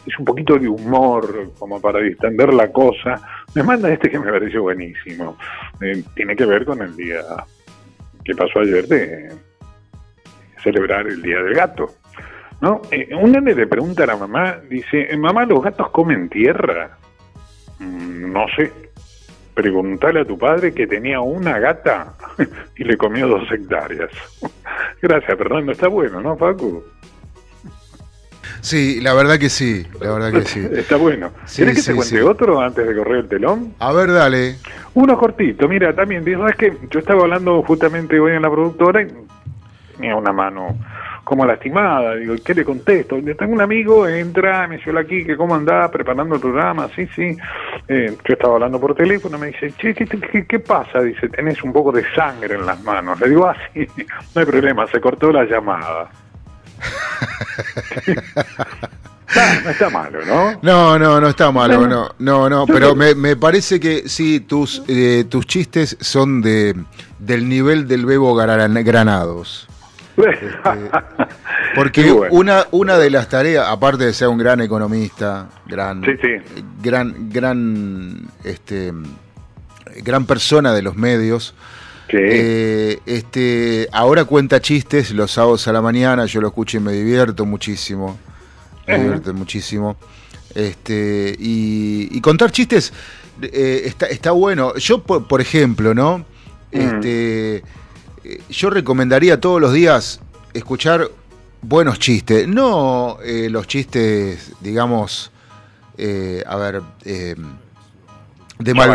es 0.06 0.18
un 0.18 0.24
poquito 0.24 0.58
de 0.58 0.66
humor 0.66 1.52
como 1.58 1.82
para 1.82 1.98
distender 1.98 2.54
la 2.54 2.72
cosa. 2.72 3.20
Me 3.54 3.62
manda 3.62 3.92
este 3.92 4.08
que 4.08 4.18
me 4.18 4.32
pareció 4.32 4.62
buenísimo. 4.62 5.36
Eh, 5.82 6.02
tiene 6.14 6.34
que 6.34 6.46
ver 6.46 6.64
con 6.64 6.80
el 6.80 6.96
día 6.96 7.20
que 8.24 8.34
pasó 8.34 8.60
ayer 8.60 8.86
de 8.86 9.28
celebrar 10.62 11.06
el 11.08 11.20
Día 11.20 11.42
del 11.42 11.52
Gato. 11.56 11.88
¿no? 12.62 12.80
Eh, 12.90 13.14
un 13.20 13.32
nene 13.32 13.54
le 13.54 13.66
pregunta 13.66 14.04
a 14.04 14.06
la 14.06 14.16
mamá, 14.16 14.56
dice, 14.66 15.12
"Eh, 15.12 15.16
mamá, 15.18 15.44
¿los 15.44 15.62
gatos 15.62 15.90
comen 15.90 16.30
tierra? 16.30 16.96
"Mm, 17.80 18.32
no 18.32 18.46
sé. 18.56 18.89
Preguntale 19.60 20.20
a 20.20 20.24
tu 20.24 20.38
padre 20.38 20.72
que 20.72 20.86
tenía 20.86 21.20
una 21.20 21.58
gata 21.58 22.14
y 22.76 22.84
le 22.84 22.96
comió 22.96 23.28
dos 23.28 23.42
hectáreas. 23.52 24.10
Gracias, 25.02 25.36
Fernando. 25.36 25.72
Está 25.72 25.88
bueno, 25.88 26.18
¿no, 26.22 26.34
Facu? 26.34 26.82
Sí, 28.62 29.02
la 29.02 29.12
verdad 29.12 29.38
que 29.38 29.50
sí, 29.50 29.86
la 30.00 30.12
verdad 30.14 30.32
que 30.32 30.46
sí. 30.46 30.66
Está 30.72 30.96
bueno. 30.96 31.30
Sí, 31.44 31.60
¿Querés 31.60 31.76
que 31.76 31.82
sí, 31.82 31.88
te 31.88 31.94
cuente 31.94 32.16
sí. 32.16 32.22
otro 32.22 32.58
antes 32.58 32.88
de 32.88 32.96
correr 32.96 33.18
el 33.18 33.28
telón? 33.28 33.74
A 33.80 33.92
ver, 33.92 34.10
dale. 34.10 34.56
Uno 34.94 35.18
cortito, 35.18 35.68
mira, 35.68 35.94
también, 35.94 36.24
¿sabes 36.24 36.56
que 36.56 36.74
Yo 36.88 37.00
estaba 37.00 37.20
hablando 37.24 37.62
justamente 37.62 38.18
hoy 38.18 38.32
en 38.32 38.42
la 38.42 38.50
productora 38.50 39.02
y 39.02 39.08
tenía 39.94 40.16
una 40.16 40.32
mano 40.32 40.74
como 41.30 41.46
lastimada, 41.46 42.16
digo, 42.16 42.34
¿qué 42.44 42.52
le 42.54 42.64
contesto? 42.64 43.16
Le 43.16 43.36
tengo 43.36 43.52
un 43.52 43.60
amigo, 43.60 44.04
entra, 44.08 44.66
me 44.66 44.78
dice, 44.78 44.90
hola 44.90 45.02
aquí, 45.02 45.24
que 45.24 45.36
cómo 45.36 45.54
andás, 45.54 45.88
preparando 45.88 46.34
el 46.34 46.40
programa, 46.40 46.88
sí, 46.96 47.06
sí. 47.14 47.36
Eh, 47.86 48.16
yo 48.26 48.32
estaba 48.34 48.54
hablando 48.54 48.80
por 48.80 48.96
teléfono, 48.96 49.38
me 49.38 49.46
dice, 49.46 49.72
che, 49.78 49.94
¿qué, 49.94 50.06
qué, 50.06 50.44
qué 50.44 50.58
pasa? 50.58 51.00
Dice, 51.00 51.28
tenés 51.28 51.62
un 51.62 51.72
poco 51.72 51.92
de 51.92 52.04
sangre 52.16 52.56
en 52.56 52.66
las 52.66 52.82
manos. 52.82 53.20
Le 53.20 53.28
digo, 53.28 53.46
ah, 53.46 53.54
sí, 53.72 53.86
no 54.34 54.40
hay 54.40 54.44
problema, 54.44 54.88
se 54.88 55.00
cortó 55.00 55.30
la 55.30 55.44
llamada. 55.44 56.10
Está- 59.30 59.60
no 59.62 59.70
está 59.70 59.90
malo, 59.90 60.18
¿no? 60.26 60.58
No, 60.62 60.98
no, 60.98 61.20
no 61.20 61.28
está 61.28 61.52
malo, 61.52 61.86
no, 61.86 62.08
no, 62.18 62.48
no, 62.50 62.66
pero 62.66 62.96
me, 62.96 63.14
me 63.14 63.36
parece 63.36 63.78
que 63.78 64.08
sí, 64.08 64.40
tus, 64.40 64.82
eh, 64.88 65.24
tus 65.28 65.46
chistes 65.46 65.96
son 66.00 66.42
de 66.42 66.74
del 67.20 67.48
nivel 67.48 67.86
del 67.86 68.06
Bebo 68.06 68.34
Gran- 68.34 68.74
Granados. 70.16 70.90
Porque 71.74 72.10
bueno. 72.12 72.34
una, 72.34 72.66
una 72.72 72.98
de 72.98 73.10
las 73.10 73.28
tareas, 73.28 73.66
aparte 73.68 74.04
de 74.04 74.12
ser 74.12 74.28
un 74.28 74.38
gran 74.38 74.60
economista, 74.60 75.48
gran, 75.66 76.02
Sí, 76.04 76.10
sí. 76.20 76.62
gran, 76.82 77.30
gran, 77.30 78.28
este, 78.44 78.92
gran 80.02 80.26
persona 80.26 80.72
de 80.72 80.82
los 80.82 80.96
medios, 80.96 81.54
eh, 82.12 82.98
este, 83.06 83.88
ahora 83.92 84.24
cuenta 84.24 84.60
chistes 84.60 85.12
los 85.12 85.30
sábados 85.30 85.68
a 85.68 85.72
la 85.72 85.80
mañana, 85.80 86.26
yo 86.26 86.40
lo 86.40 86.48
escucho 86.48 86.76
y 86.76 86.80
me 86.80 86.92
divierto 86.92 87.46
muchísimo, 87.46 88.18
me 88.86 88.94
Ujú. 88.94 89.02
divierto 89.04 89.34
muchísimo. 89.34 89.96
Este, 90.54 91.36
y, 91.38 92.08
y 92.10 92.20
contar 92.20 92.50
chistes 92.50 92.92
eh, 93.42 93.82
está, 93.84 94.06
está 94.06 94.32
bueno. 94.32 94.74
Yo, 94.74 95.00
por, 95.04 95.28
por 95.28 95.40
ejemplo, 95.40 95.94
¿no? 95.94 96.24
Este, 96.72 97.56
eh, 97.58 97.62
yo 98.48 98.70
recomendaría 98.70 99.40
todos 99.40 99.60
los 99.60 99.72
días 99.72 100.20
escuchar 100.54 101.08
buenos 101.62 101.98
chistes, 101.98 102.46
no 102.48 103.18
eh, 103.24 103.48
los 103.50 103.66
chistes, 103.66 104.52
digamos, 104.60 105.30
eh, 105.98 106.42
a 106.46 106.56
ver, 106.56 106.82
eh, 107.04 107.34
de 108.58 108.74
mal 108.74 108.88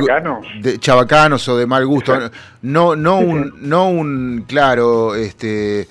de 0.61 0.79
chabacanos 0.79 1.47
o 1.47 1.57
de 1.57 1.65
mal 1.65 1.85
gusto, 1.85 2.13
no, 2.61 2.95
no 2.95 3.17
un, 3.19 3.53
no 3.61 3.89
un, 3.89 4.45
claro, 4.47 5.15
este, 5.15 5.87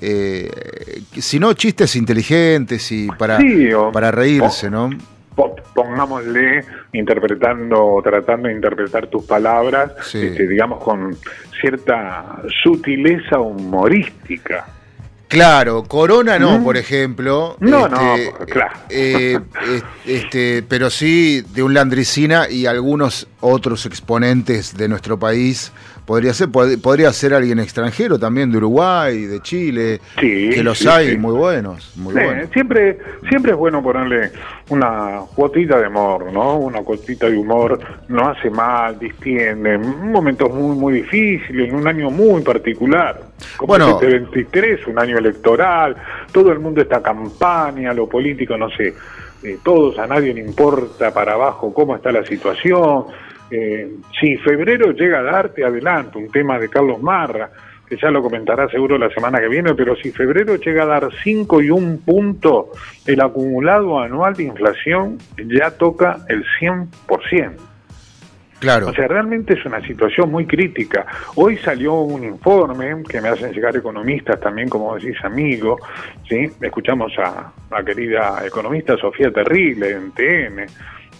eh, 0.00 1.02
sino 1.18 1.52
chistes 1.54 1.96
inteligentes 1.96 2.90
y 2.92 3.08
para, 3.08 3.40
Sí, 3.40 3.72
o- 3.72 3.90
para 3.90 4.10
reírse, 4.12 4.70
¿no? 4.70 4.90
Po- 5.36 5.54
pongámosle, 5.74 6.64
interpretando, 6.92 8.00
tratando 8.02 8.48
de 8.48 8.54
interpretar 8.54 9.06
tus 9.06 9.24
palabras, 9.24 9.92
Sí. 10.02 10.18
este, 10.26 10.48
digamos, 10.48 10.82
con 10.82 11.16
cierta 11.60 12.42
sutileza 12.64 13.38
humorística. 13.38 14.66
Claro, 15.28 15.82
Corona 15.82 16.38
no, 16.38 16.60
¿Mm? 16.60 16.64
por 16.64 16.76
ejemplo. 16.76 17.56
No, 17.58 17.88
no, 17.88 17.98
claro. 18.46 18.74
eh, 18.88 19.36
es- 19.68 19.84
este, 20.06 20.62
pero 20.62 20.88
sí 20.88 21.42
de 21.52 21.64
un 21.64 21.74
Landricina 21.74 22.48
y 22.48 22.66
algunos 22.66 23.26
otros 23.40 23.86
exponentes 23.86 24.76
de 24.76 24.88
nuestro 24.88 25.18
país, 25.18 25.72
podría 26.06 26.32
ser, 26.32 26.48
pod- 26.48 26.80
podría 26.80 27.12
ser 27.12 27.34
alguien 27.34 27.58
extranjero 27.58 28.18
también 28.18 28.50
de 28.50 28.58
Uruguay, 28.58 29.26
de 29.26 29.40
Chile, 29.40 30.00
Sí, 30.20 30.50
que 30.54 30.62
los 30.62 30.78
sí, 30.78 30.88
hay 30.88 31.10
sí. 31.10 31.16
muy 31.18 31.34
buenos, 31.34 31.92
muy 31.96 32.14
buenos. 32.14 32.48
siempre, 32.52 32.96
siempre 33.28 33.52
es 33.52 33.58
bueno 33.58 33.82
ponerle 33.82 34.30
una 34.70 35.20
cuotita 35.34 35.78
de 35.80 35.88
humor, 35.88 36.32
¿no? 36.32 36.56
Una 36.58 36.82
cuotita 36.82 37.28
de 37.28 37.36
humor 37.36 37.78
no 38.08 38.28
hace 38.28 38.48
mal, 38.50 38.98
distiende. 38.98 39.74
En 39.74 40.10
momentos 40.12 40.50
muy, 40.54 40.76
muy 40.76 40.92
difíciles, 41.02 41.68
en 41.68 41.74
un 41.74 41.86
año 41.88 42.10
muy 42.10 42.40
particular. 42.42 43.20
Como 43.56 43.68
Bueno. 43.68 43.90
este 43.90 44.06
23, 44.06 44.86
un 44.86 44.98
año 44.98 45.18
electoral, 45.18 45.96
todo 46.32 46.52
el 46.52 46.60
mundo 46.60 46.80
está 46.80 47.02
campaña, 47.02 47.92
lo 47.92 48.08
político, 48.08 48.56
no 48.56 48.70
sé, 48.70 48.94
eh, 49.42 49.58
todos, 49.62 49.98
a 49.98 50.06
nadie 50.06 50.32
le 50.32 50.40
importa 50.40 51.12
para 51.12 51.34
abajo 51.34 51.72
cómo 51.74 51.94
está 51.96 52.10
la 52.12 52.24
situación. 52.24 53.04
Eh, 53.50 53.96
si 54.18 54.36
febrero 54.38 54.92
llega 54.92 55.20
a 55.20 55.22
darte 55.22 55.64
adelante 55.64 56.18
un 56.18 56.30
tema 56.30 56.58
de 56.58 56.68
Carlos 56.68 57.00
Marra, 57.00 57.50
que 57.88 57.96
ya 57.96 58.10
lo 58.10 58.22
comentará 58.22 58.68
seguro 58.68 58.98
la 58.98 59.08
semana 59.10 59.38
que 59.38 59.48
viene, 59.48 59.74
pero 59.74 59.94
si 59.96 60.10
febrero 60.10 60.56
llega 60.56 60.82
a 60.82 60.86
dar 60.86 61.08
5 61.22 61.62
y 61.62 61.70
un 61.70 61.98
punto, 62.04 62.72
el 63.06 63.20
acumulado 63.20 64.00
anual 64.00 64.34
de 64.34 64.44
inflación 64.44 65.18
ya 65.36 65.70
toca 65.70 66.18
el 66.28 66.44
100%. 66.60 67.52
Claro. 68.58 68.88
O 68.88 68.92
sea, 68.94 69.06
realmente 69.06 69.52
es 69.52 69.64
una 69.66 69.82
situación 69.82 70.30
muy 70.30 70.46
crítica. 70.46 71.06
Hoy 71.34 71.58
salió 71.58 72.00
un 72.00 72.24
informe 72.24 73.02
que 73.06 73.20
me 73.20 73.28
hacen 73.28 73.52
llegar 73.52 73.76
economistas 73.76 74.40
también, 74.40 74.68
como 74.68 74.94
decís, 74.96 75.16
amigo, 75.22 75.78
¿sí? 76.26 76.50
Escuchamos 76.60 77.12
a 77.18 77.52
la 77.70 77.84
querida 77.84 78.42
economista 78.46 78.96
Sofía 78.96 79.30
Terrible 79.30 79.90
en 79.90 80.10
TN, 80.12 80.66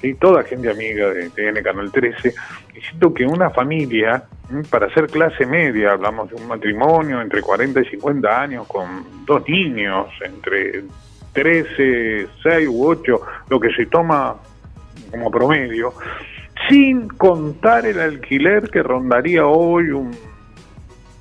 y 0.03 0.14
toda 0.14 0.44
gente 0.44 0.70
amiga 0.70 1.09
de 1.11 1.30
TN 1.30 1.62
Canal 1.62 1.90
13, 1.90 2.34
diciendo 2.74 3.14
que 3.14 3.24
una 3.24 3.51
familia, 3.51 4.24
para 4.70 4.92
ser 4.92 5.07
clase 5.07 5.47
media, 5.47 5.92
hablamos 5.92 6.30
de 6.30 6.36
un 6.36 6.47
matrimonio 6.47 7.20
entre 7.20 7.40
40 7.40 7.80
y 7.80 7.84
50 7.86 8.40
años 8.40 8.66
con 8.66 9.24
dos 9.24 9.49
niños, 9.49 10.07
entre 10.22 10.84
13, 11.32 12.28
6 12.42 12.68
u 12.68 12.86
8, 12.86 13.20
lo 13.49 13.61
que 13.61 13.70
se 13.72 13.86
toma 13.86 14.36
como 15.11 15.30
promedio, 15.30 15.94
sin 16.68 17.09
contar 17.09 17.86
el 17.86 18.01
alquiler 18.01 18.70
que 18.70 18.82
rondaría 18.82 19.47
hoy 19.47 19.90
un 19.90 20.11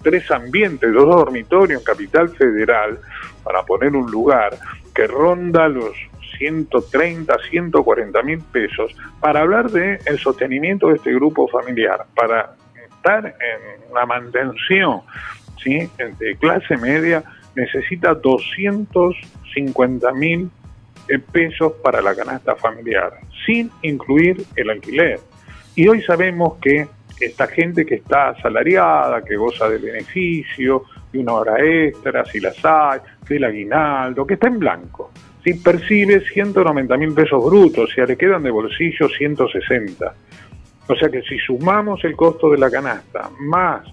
tres 0.02 0.30
ambientes, 0.30 0.94
dos 0.94 1.08
dormitorios 1.08 1.82
en 1.82 1.86
Capital 1.86 2.30
Federal, 2.30 3.00
para 3.44 3.64
poner 3.64 3.96
un 3.96 4.10
lugar 4.10 4.56
que 4.94 5.08
ronda 5.08 5.68
los 5.68 5.96
130, 6.38 7.36
140 7.50 8.24
mil 8.24 8.40
pesos, 8.40 8.96
para 9.20 9.42
hablar 9.42 9.70
de 9.72 10.00
el 10.06 10.20
sostenimiento 10.20 10.90
de 10.90 10.96
este 10.96 11.14
grupo 11.14 11.48
familiar, 11.48 12.06
para 12.16 12.56
estar 12.76 13.26
en 13.26 13.94
la 13.94 14.06
mantención 14.06 15.02
¿sí? 15.64 15.90
de 15.98 16.36
clase 16.38 16.78
media, 16.78 17.24
necesita 17.56 18.14
250 18.14 20.12
mil 20.14 20.50
eh, 21.08 21.20
pesos 21.20 21.74
para 21.84 22.02
la 22.02 22.16
canasta 22.16 22.56
familiar, 22.56 23.14
sin 23.46 23.72
incluir 23.82 24.44
el 24.56 24.70
alquiler. 24.70 25.20
Y 25.76 25.88
hoy 25.88 26.02
sabemos 26.02 26.58
que 26.62 26.88
esta 27.20 27.48
gente 27.48 27.86
que 27.86 27.96
está 27.96 28.30
asalariada, 28.30 29.24
que 29.24 29.36
goza 29.36 29.70
del 29.70 29.82
beneficio, 29.82 30.84
de 31.12 31.20
una 31.20 31.34
hora 31.34 31.64
extra, 31.64 32.26
si 32.26 32.40
las 32.40 32.58
hay, 32.64 33.00
del 33.28 33.44
aguinaldo, 33.44 34.26
que 34.26 34.34
está 34.34 34.48
en 34.48 34.60
blanco, 34.60 35.12
si 35.46 35.54
percibe 35.54 36.22
190 36.22 36.98
mil 36.98 37.14
pesos 37.14 37.46
brutos, 37.46 37.92
si 37.96 38.02
le 38.02 38.18
quedan 38.18 38.44
de 38.44 38.50
bolsillo 38.52 39.08
160. 39.08 40.14
O 40.88 40.96
sea 40.96 41.10
que 41.10 41.22
si 41.22 41.38
sumamos 41.38 42.04
el 42.04 42.16
costo 42.16 42.50
de 42.50 42.58
la 42.58 42.70
canasta 42.70 43.30
más 43.40 43.84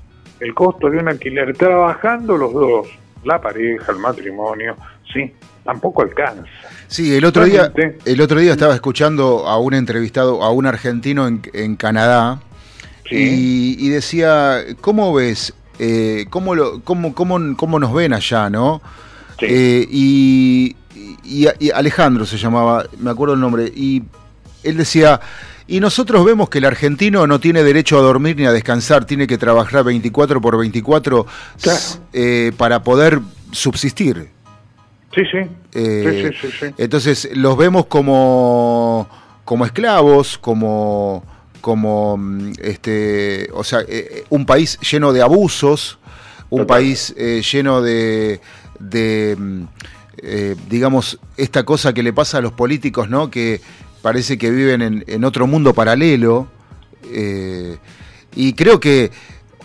el 0.43 0.55
costo 0.55 0.91
de 0.91 0.99
un 0.99 1.09
alquiler, 1.09 1.57
trabajando 1.57 2.37
los 2.37 2.53
dos, 2.53 2.89
la 3.23 3.41
pareja, 3.41 3.93
el 3.93 3.99
matrimonio, 3.99 4.77
sí, 5.13 5.33
tampoco 5.65 6.03
alcanza. 6.03 6.51
Sí, 6.89 7.15
el 7.15 7.25
otro 7.25 7.45
día, 7.45 7.73
el 8.05 8.21
otro 8.21 8.41
día 8.41 8.51
estaba 8.51 8.75
escuchando 8.75 9.47
a 9.47 9.59
un 9.59 9.75
entrevistado, 9.75 10.43
a 10.43 10.51
un 10.51 10.67
argentino 10.67 11.29
en, 11.29 11.43
en 11.53 11.77
Canadá, 11.77 12.41
y, 13.09 13.77
y 13.79 13.89
decía, 13.91 14.65
¿cómo 14.81 15.15
ves? 15.15 15.55
Eh, 15.79 16.27
¿cómo, 16.29 16.55
lo, 16.57 16.81
cómo, 16.81 17.15
cómo, 17.15 17.57
cómo 17.57 17.79
nos 17.79 17.93
ven 17.95 18.13
allá, 18.13 18.51
no? 18.51 18.83
Eh, 19.51 19.87
y, 19.91 20.77
y- 21.25 21.47
y 21.59 21.71
Alejandro 21.71 22.27
se 22.27 22.37
llamaba, 22.37 22.85
me 22.99 23.11
acuerdo 23.11 23.35
el 23.35 23.41
nombre, 23.41 23.65
y 23.75 24.03
él 24.63 24.77
decía, 24.77 25.21
y 25.67 25.81
nosotros 25.81 26.25
vemos 26.25 26.49
que 26.49 26.59
el 26.59 26.65
argentino 26.67 27.27
no 27.27 27.41
tiene 27.41 27.63
derecho 27.63 27.99
a 27.99 28.03
dormir 28.03 28.37
ni 28.37 28.45
a 28.47 28.53
descansar, 28.53 29.05
tiene 29.05 29.27
que 29.27 29.39
trabajar 29.39 29.85
24 29.85 30.41
por 30.41 30.59
24 30.59 31.27
eh, 32.13 32.53
para 32.57 32.83
poder 32.83 33.21
subsistir. 33.53 34.29
Sí, 35.15 35.23
sí. 35.31 35.39
Eh, 35.75 36.31
sí, 36.33 36.39
sí, 36.41 36.49
sí, 36.51 36.57
sí. 36.69 36.75
Entonces 36.79 37.29
los 37.35 37.57
vemos 37.57 37.87
como, 37.87 39.09
como 39.45 39.65
esclavos, 39.67 40.39
como, 40.39 41.23
como 41.61 42.17
mm, 42.17 42.53
este, 42.63 43.49
o 43.53 43.63
sea, 43.63 43.81
eh, 43.89 44.25
un 44.31 44.47
país 44.47 44.79
lleno 44.81 45.13
de 45.13 45.23
abusos, 45.23 45.99
un 46.51 46.67
país 46.67 47.15
lleno 47.51 47.81
de, 47.83 48.41
de 48.91 49.37
mm, 49.39 49.65
eh, 50.19 50.55
digamos, 50.69 51.19
esta 51.37 51.65
cosa 51.65 51.93
que 51.93 52.03
le 52.03 52.13
pasa 52.13 52.39
a 52.39 52.41
los 52.41 52.53
políticos, 52.53 53.09
¿no? 53.09 53.31
Que 53.31 53.61
parece 54.03 54.39
que 54.39 54.51
viven 54.51 54.83
en, 54.83 55.05
en 55.07 55.25
otro 55.25 55.47
mundo 55.47 55.75
paralelo. 55.75 56.47
eh, 57.13 57.79
y 58.35 58.55
creo 58.55 58.81
que 58.81 59.11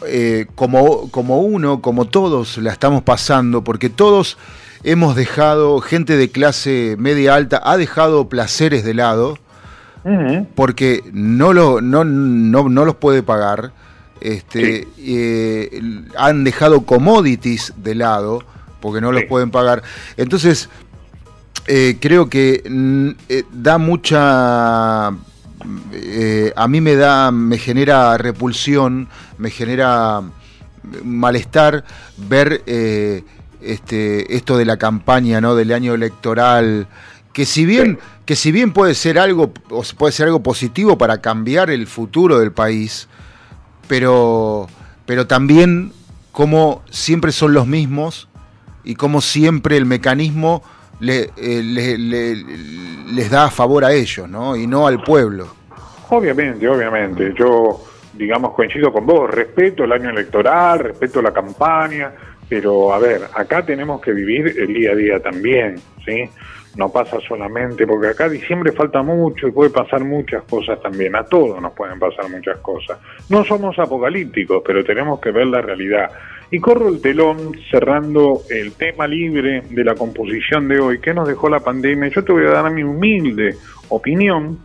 eh, 0.06 0.46
como, 0.56 1.10
como 1.12 1.42
uno, 1.42 1.82
como 1.82 2.06
todos, 2.06 2.58
la 2.58 2.72
estamos 2.72 3.04
pasando, 3.04 3.64
porque 3.64 3.90
todos 3.90 4.38
hemos 4.84 5.16
dejado, 5.16 5.80
gente 5.80 6.18
de 6.18 6.30
clase 6.30 6.96
media 7.00 7.36
alta 7.36 7.62
ha 7.64 7.78
dejado 7.78 8.30
placeres 8.30 8.84
de 8.84 8.94
lado, 8.94 9.38
porque 10.56 11.04
no, 11.12 11.52
lo, 11.52 11.82
no, 11.82 12.06
no, 12.06 12.70
no 12.70 12.86
los 12.86 12.96
puede 12.96 13.24
pagar. 13.24 13.74
Este, 14.22 14.88
eh, 14.98 15.82
han 16.18 16.46
dejado 16.46 16.86
commodities 16.86 17.74
de 17.78 17.96
lado 17.96 18.44
porque 18.80 19.02
no 19.02 19.12
los 19.12 19.24
pueden 19.24 19.52
pagar. 19.52 19.84
Entonces, 20.18 20.70
eh, 21.70 21.98
creo 22.00 22.30
que 22.30 22.64
mm, 22.68 23.10
eh, 23.28 23.44
da 23.52 23.78
mucha 23.78 25.12
eh, 25.92 26.54
a 26.56 26.68
mí 26.70 26.80
me 26.80 26.96
da 26.96 27.30
me 27.32 27.58
genera 27.58 28.18
repulsión 28.18 29.10
me 29.38 29.50
genera 29.50 30.22
malestar 31.04 31.84
ver 32.16 32.64
este 33.62 34.34
esto 34.38 34.58
de 34.58 34.64
la 34.64 34.78
campaña 34.78 35.42
no 35.42 35.56
del 35.56 35.74
año 35.74 35.94
electoral 35.94 36.88
que 37.34 37.46
si 37.46 37.66
bien 37.66 38.00
que 38.26 38.38
si 38.38 38.54
bien 38.54 38.72
puede 38.72 38.96
ser 38.96 39.20
algo 39.20 39.52
puede 39.98 40.14
ser 40.14 40.28
algo 40.28 40.42
positivo 40.42 40.98
para 40.98 41.20
cambiar 41.20 41.70
el 41.70 41.86
futuro 41.86 42.40
del 42.40 42.54
país 42.54 43.10
pero 43.90 44.70
pero 45.06 45.28
también 45.28 45.92
como 46.32 46.82
siempre 46.92 47.34
son 47.34 47.54
los 47.54 47.68
mismos 47.68 48.30
y 48.88 48.96
como 48.96 49.20
siempre 49.20 49.76
el 49.76 49.86
mecanismo 49.86 50.64
le- 51.02 51.30
eh, 51.36 51.62
le- 51.62 51.98
le- 51.98 52.36
les 53.14 53.30
da 53.30 53.46
a 53.46 53.52
favor 53.52 53.84
a 53.84 53.92
ellos, 53.92 54.30
¿no? 54.30 54.56
Y 54.56 54.66
no 54.66 54.88
al 54.88 55.04
pueblo. 55.04 55.48
Obviamente, 56.10 56.68
obviamente. 56.70 57.34
Yo, 57.38 57.84
digamos, 58.14 58.54
coincido 58.54 58.94
con 58.94 59.06
vos. 59.06 59.30
Respeto 59.30 59.84
el 59.84 59.92
año 59.92 60.10
electoral, 60.10 60.80
respeto 60.80 61.22
la 61.22 61.34
campaña, 61.34 62.14
pero 62.48 62.94
a 62.94 63.00
ver, 63.00 63.24
acá 63.36 63.66
tenemos 63.66 64.00
que 64.00 64.14
vivir 64.14 64.56
el 64.58 64.74
día 64.74 64.92
a 64.92 64.96
día 64.96 65.20
también, 65.20 65.76
¿sí? 66.06 66.24
No 66.78 66.90
pasa 66.90 67.18
solamente, 67.28 67.86
porque 67.86 68.08
acá 68.08 68.30
diciembre 68.30 68.72
falta 68.72 69.02
mucho 69.04 69.48
y 69.48 69.52
puede 69.52 69.70
pasar 69.72 70.04
muchas 70.06 70.44
cosas 70.44 70.82
también. 70.82 71.14
A 71.18 71.24
todos 71.26 71.62
nos 71.62 71.74
pueden 71.74 72.00
pasar 72.00 72.30
muchas 72.30 72.58
cosas. 72.60 73.00
No 73.30 73.44
somos 73.44 73.78
apocalípticos, 73.80 74.62
pero 74.66 74.84
tenemos 74.86 75.20
que 75.20 75.32
ver 75.32 75.48
la 75.48 75.62
realidad. 75.62 76.10
Y 76.50 76.60
corro 76.60 76.88
el 76.88 77.02
telón 77.02 77.54
cerrando 77.70 78.42
el 78.50 78.74
tema 78.74 79.06
libre 79.08 79.64
de 79.70 79.84
la 79.84 79.96
composición 79.96 80.68
de 80.68 80.80
hoy. 80.80 81.00
¿Qué 81.00 81.14
nos 81.14 81.28
dejó 81.28 81.50
la 81.50 81.60
pandemia? 81.60 82.10
Yo 82.10 82.24
te 82.24 82.32
voy 82.32 82.46
a 82.46 82.52
dar 82.52 82.72
mi 82.72 82.84
humilde 82.84 83.56
opinión 83.90 84.60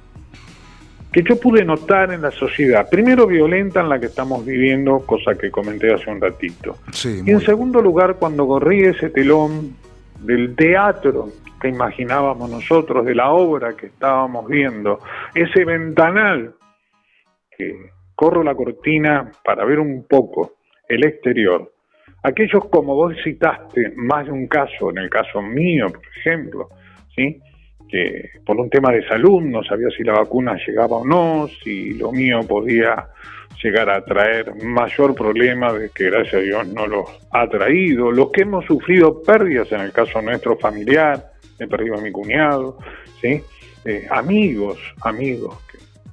que 1.13 1.23
yo 1.23 1.39
pude 1.39 1.65
notar 1.65 2.13
en 2.13 2.23
la 2.23 2.31
sociedad. 2.31 2.89
Primero, 2.89 3.27
violenta 3.27 3.81
en 3.81 3.91
la 3.91 4.01
que 4.01 4.07
estamos 4.07 4.47
viviendo, 4.47 5.01
cosa 5.01 5.35
que 5.35 5.51
comenté 5.51 5.93
hace 5.93 6.11
un 6.11 6.21
ratito. 6.21 6.77
Sí, 6.91 7.23
Y 7.27 7.31
en 7.31 7.41
segundo 7.41 7.83
lugar, 7.83 8.17
cuando 8.19 8.47
corrí 8.47 8.85
ese 8.85 9.11
telón 9.11 9.77
del 10.21 10.57
teatro 10.57 11.29
que 11.61 11.69
imaginábamos 11.69 12.51
nosotros, 12.51 13.05
de 13.05 13.15
la 13.15 13.31
obra 13.31 13.77
que 13.77 13.87
estábamos 13.87 14.49
viendo, 14.49 15.01
ese 15.35 15.65
ventanal 15.65 16.55
que 17.57 17.75
corro 18.15 18.43
la 18.43 18.55
cortina 18.55 19.31
para 19.45 19.65
ver 19.65 19.81
un 19.81 20.07
poco 20.09 20.55
el 20.89 21.05
exterior. 21.05 21.72
Aquellos, 22.23 22.65
como 22.71 22.95
vos 22.95 23.15
citaste, 23.25 23.93
más 23.97 24.27
de 24.27 24.33
un 24.33 24.47
caso, 24.47 24.91
en 24.91 24.99
el 24.99 25.11
caso 25.11 25.43
mío, 25.43 25.87
por 25.89 26.07
ejemplo, 26.19 26.69
¿sí? 27.15 27.41
que 27.89 28.31
por 28.47 28.57
un 28.57 28.71
tema 28.71 28.93
de 28.93 29.07
salud 29.07 29.43
no 29.43 29.63
sabía 29.65 29.89
si 29.97 30.03
la 30.03 30.15
vacuna 30.15 30.57
llegaba 30.67 30.99
o 30.99 31.05
no, 31.05 31.49
si 31.63 31.93
lo 31.95 32.13
mío 32.13 32.41
podía 32.49 33.09
llegar 33.63 33.91
a 33.91 34.05
traer 34.05 34.55
mayor 34.65 35.15
problema 35.15 35.73
de 35.73 35.91
que 35.91 36.05
gracias 36.05 36.35
a 36.35 36.39
Dios 36.39 36.69
no 36.69 36.87
los 36.87 37.05
ha 37.33 37.47
traído, 37.49 38.11
los 38.11 38.31
que 38.31 38.43
hemos 38.43 38.65
sufrido 38.65 39.23
pérdidas 39.23 39.71
en 39.73 39.81
el 39.81 39.93
caso 39.93 40.23
nuestro 40.23 40.57
familiar, 40.57 41.33
he 41.59 41.67
perdido 41.67 41.97
a 41.97 42.01
mi 42.01 42.11
cuñado, 42.11 42.79
¿sí? 43.21 43.43
Eh, 43.85 44.07
amigos, 44.11 44.79
amigos 45.03 45.59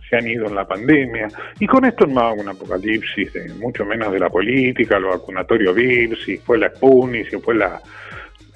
se 0.10 0.18
han 0.18 0.28
ido 0.28 0.48
en 0.48 0.56
la 0.56 0.68
pandemia, 0.68 1.28
y 1.60 1.68
con 1.68 1.86
esto 1.86 2.06
no 2.08 2.22
hago 2.22 2.42
un 2.42 2.50
apocalipsis, 2.50 3.32
de, 3.34 3.54
mucho 3.56 3.86
menos 3.86 4.12
de 4.12 4.20
la 4.20 4.30
política, 4.30 5.00
lo 5.00 5.10
vacunatorio 5.10 5.74
VIP, 5.74 6.16
si 6.18 6.38
fue 6.38 6.58
la 6.58 6.70
Sputnik, 6.70 7.30
si 7.30 7.38
fue 7.38 7.56
la, 7.56 7.80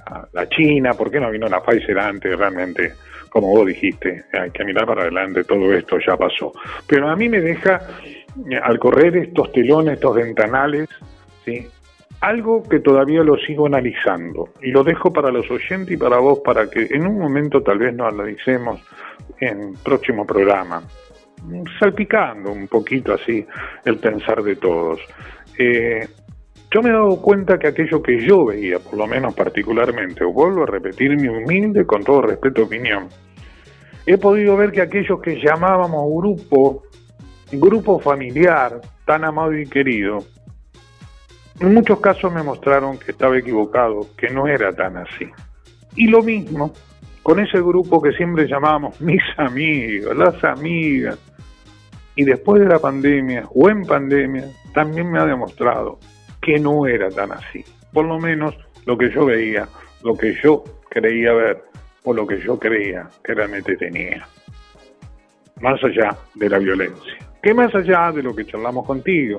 la, 0.10 0.28
la 0.32 0.50
China, 0.50 0.94
¿por 0.94 1.12
qué 1.12 1.20
no 1.20 1.30
vino 1.30 1.48
la 1.48 1.62
Pfizer 1.62 2.00
antes? 2.00 2.38
Realmente, 2.38 2.94
como 3.30 3.48
vos 3.50 3.68
dijiste, 3.68 4.26
hay 4.34 4.52
que 4.52 4.66
mirar 4.66 4.86
para 4.86 5.04
adelante, 5.04 5.44
todo 5.44 5.72
esto 5.74 5.98
ya 6.06 6.18
pasó. 6.18 6.54
Pero 6.88 7.10
a 7.10 7.16
mí 7.16 7.30
me 7.30 7.42
deja, 7.42 7.82
eh, 8.50 8.60
al 8.62 8.80
correr 8.80 9.16
estos 9.18 9.52
telones, 9.52 9.96
estos 9.96 10.16
ventanales, 10.16 10.90
¿sí? 11.46 11.68
algo 12.24 12.64
que 12.64 12.80
todavía 12.80 13.22
lo 13.22 13.36
sigo 13.36 13.66
analizando 13.66 14.50
y 14.62 14.72
lo 14.72 14.86
dejo 14.86 15.12
para 15.12 15.30
los 15.30 15.52
oyentes 15.52 15.92
y 15.92 15.98
para 15.98 16.20
vos 16.20 16.40
para 16.40 16.70
que 16.70 16.88
en 16.90 17.06
un 17.06 17.20
momento 17.20 17.62
tal 17.62 17.80
vez 17.80 17.94
nos 17.94 18.14
analicemos 18.14 18.80
en 19.42 19.74
próximo 19.84 20.26
programa, 20.26 20.84
salpicando 21.80 22.52
un 22.52 22.68
poquito 22.68 23.14
así 23.14 23.46
el 23.86 23.98
pensar 23.98 24.44
de 24.44 24.56
todos. 24.56 25.00
Eh, 25.58 26.08
yo 26.72 26.82
me 26.82 26.90
he 26.90 26.94
dado 26.94 27.22
cuenta 27.22 27.60
que 27.60 27.68
aquello 27.68 28.02
que 28.02 28.26
yo 28.26 28.46
veía, 28.46 28.80
por 28.80 28.98
lo 28.98 29.06
menos 29.08 29.36
particularmente, 29.36 30.24
o 30.24 30.32
vuelvo 30.32 30.64
a 30.64 30.68
repetir 30.68 31.16
mi 31.16 31.28
humilde, 31.28 31.86
con 31.86 32.04
todo 32.04 32.24
respeto, 32.24 32.64
opinión, 32.64 33.10
he 34.06 34.18
podido 34.18 34.58
ver 34.58 34.72
que 34.72 34.82
aquellos 34.82 35.22
que 35.22 35.40
llamábamos 35.40 36.10
grupo, 36.16 36.84
grupo 37.52 38.00
familiar, 38.00 38.82
tan 39.06 39.24
amado 39.24 39.56
y 39.56 39.68
querido, 39.68 40.20
en 41.60 41.74
muchos 41.74 42.00
casos 42.00 42.34
me 42.34 42.42
mostraron 42.42 42.98
que 42.98 43.12
estaba 43.12 43.38
equivocado, 43.38 44.08
que 44.18 44.30
no 44.30 44.48
era 44.48 44.72
tan 44.72 44.98
así. 44.98 45.30
Y 45.96 46.08
lo 46.08 46.24
mismo 46.24 46.74
con 47.24 47.40
ese 47.40 47.60
grupo 47.60 48.02
que 48.02 48.12
siempre 48.12 48.48
llamábamos 48.48 49.00
mis 49.00 49.22
amigos, 49.38 50.16
las 50.16 50.44
amigas. 50.44 51.18
Y 52.16 52.26
después 52.26 52.62
de 52.62 52.68
la 52.68 52.80
pandemia 52.80 53.48
o 53.54 53.70
en 53.70 53.84
pandemia, 53.84 54.46
también 54.74 55.12
me 55.12 55.20
ha 55.20 55.26
demostrado 55.26 56.00
que 56.42 56.60
no 56.60 56.86
era 56.86 57.10
tan 57.10 57.32
así. 57.32 57.64
Por 57.92 58.06
lo 58.06 58.20
menos 58.20 58.56
lo 58.86 58.98
que 58.98 59.10
yo 59.10 59.26
veía, 59.26 59.68
lo 60.04 60.16
que 60.16 60.36
yo 60.44 60.64
creía 60.90 61.34
ver 61.34 61.64
o 62.04 62.14
lo 62.14 62.28
que 62.28 62.40
yo 62.40 62.60
creía 62.60 63.08
que 63.24 63.34
realmente 63.34 63.76
tenía. 63.78 64.28
Más 65.62 65.82
allá 65.84 66.18
de 66.36 66.50
la 66.50 66.60
violencia. 66.60 67.33
Que 67.44 67.54
más 67.54 67.76
allá 67.76 68.10
de 68.14 68.24
lo 68.24 68.34
que 68.34 68.46
charlamos 68.46 68.86
contigo, 68.86 69.38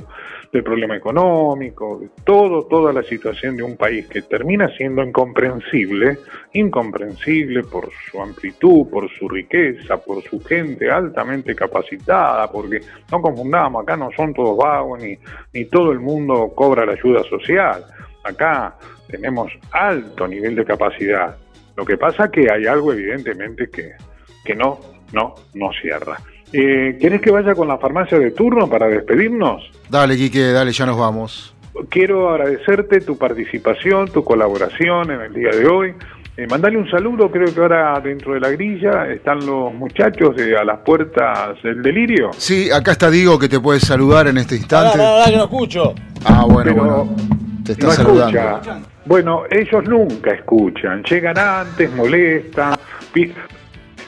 del 0.52 0.62
problema 0.62 0.94
económico, 0.94 1.98
de 1.98 2.10
todo, 2.22 2.66
toda 2.66 2.92
la 2.92 3.02
situación 3.02 3.56
de 3.56 3.62
un 3.62 3.78
país 3.78 4.06
que 4.08 4.20
termina 4.20 4.68
siendo 4.76 5.02
incomprensible, 5.02 6.18
incomprensible 6.52 7.62
por 7.62 7.88
su 8.10 8.20
amplitud, 8.20 8.90
por 8.90 9.10
su 9.10 9.26
riqueza, 9.26 9.96
por 9.96 10.22
su 10.22 10.38
gente 10.44 10.90
altamente 10.90 11.54
capacitada, 11.54 12.52
porque 12.52 12.82
no 13.10 13.22
confundamos, 13.22 13.82
acá 13.82 13.96
no 13.96 14.10
son 14.14 14.34
todos 14.34 14.58
vagos 14.58 15.02
ni, 15.02 15.16
ni 15.54 15.64
todo 15.64 15.90
el 15.90 16.00
mundo 16.00 16.52
cobra 16.54 16.84
la 16.84 16.92
ayuda 16.92 17.22
social. 17.24 17.86
Acá 18.22 18.76
tenemos 19.08 19.50
alto 19.72 20.28
nivel 20.28 20.56
de 20.56 20.66
capacidad. 20.66 21.38
Lo 21.74 21.86
que 21.86 21.96
pasa 21.96 22.30
que 22.30 22.52
hay 22.52 22.66
algo 22.66 22.92
evidentemente 22.92 23.70
que, 23.70 23.92
que 24.44 24.54
no, 24.54 24.78
no, 25.14 25.34
no 25.54 25.70
cierra. 25.80 26.18
Eh, 26.56 26.96
¿Querés 27.00 27.20
que 27.20 27.32
vaya 27.32 27.52
con 27.52 27.66
la 27.66 27.78
farmacia 27.78 28.16
de 28.16 28.30
turno 28.30 28.68
para 28.70 28.86
despedirnos? 28.86 29.68
Dale, 29.90 30.16
Quique, 30.16 30.52
dale, 30.52 30.70
ya 30.70 30.86
nos 30.86 30.96
vamos. 30.96 31.52
Quiero 31.88 32.30
agradecerte 32.30 33.00
tu 33.00 33.18
participación, 33.18 34.06
tu 34.12 34.22
colaboración 34.22 35.10
en 35.10 35.20
el 35.22 35.34
día 35.34 35.50
de 35.50 35.66
hoy. 35.66 35.94
Eh, 36.36 36.46
mandale 36.48 36.78
un 36.78 36.88
saludo, 36.88 37.28
creo 37.28 37.52
que 37.52 37.60
ahora 37.60 37.98
dentro 38.00 38.34
de 38.34 38.40
la 38.40 38.50
grilla 38.50 39.08
están 39.08 39.44
los 39.44 39.74
muchachos 39.74 40.36
de 40.36 40.56
a 40.56 40.62
las 40.62 40.78
puertas 40.80 41.60
del 41.64 41.82
delirio. 41.82 42.30
Sí, 42.36 42.70
acá 42.70 42.92
está 42.92 43.10
Diego 43.10 43.36
que 43.36 43.48
te 43.48 43.58
puede 43.58 43.80
saludar 43.80 44.28
en 44.28 44.38
este 44.38 44.54
instante. 44.54 44.96
Pará, 44.96 45.24
que 45.26 45.36
no 45.36 45.44
escucho. 45.44 45.92
Ah, 46.24 46.44
bueno, 46.48 46.70
Pero 46.72 46.84
bueno. 46.84 47.16
Te 47.64 47.72
está 47.72 47.86
no 47.86 47.92
saludando. 47.92 48.38
escucha. 48.38 48.78
Bueno, 49.06 49.42
ellos 49.50 49.84
nunca 49.88 50.30
escuchan, 50.34 51.02
llegan 51.02 51.36
antes, 51.36 51.92
molestan. 51.96 52.74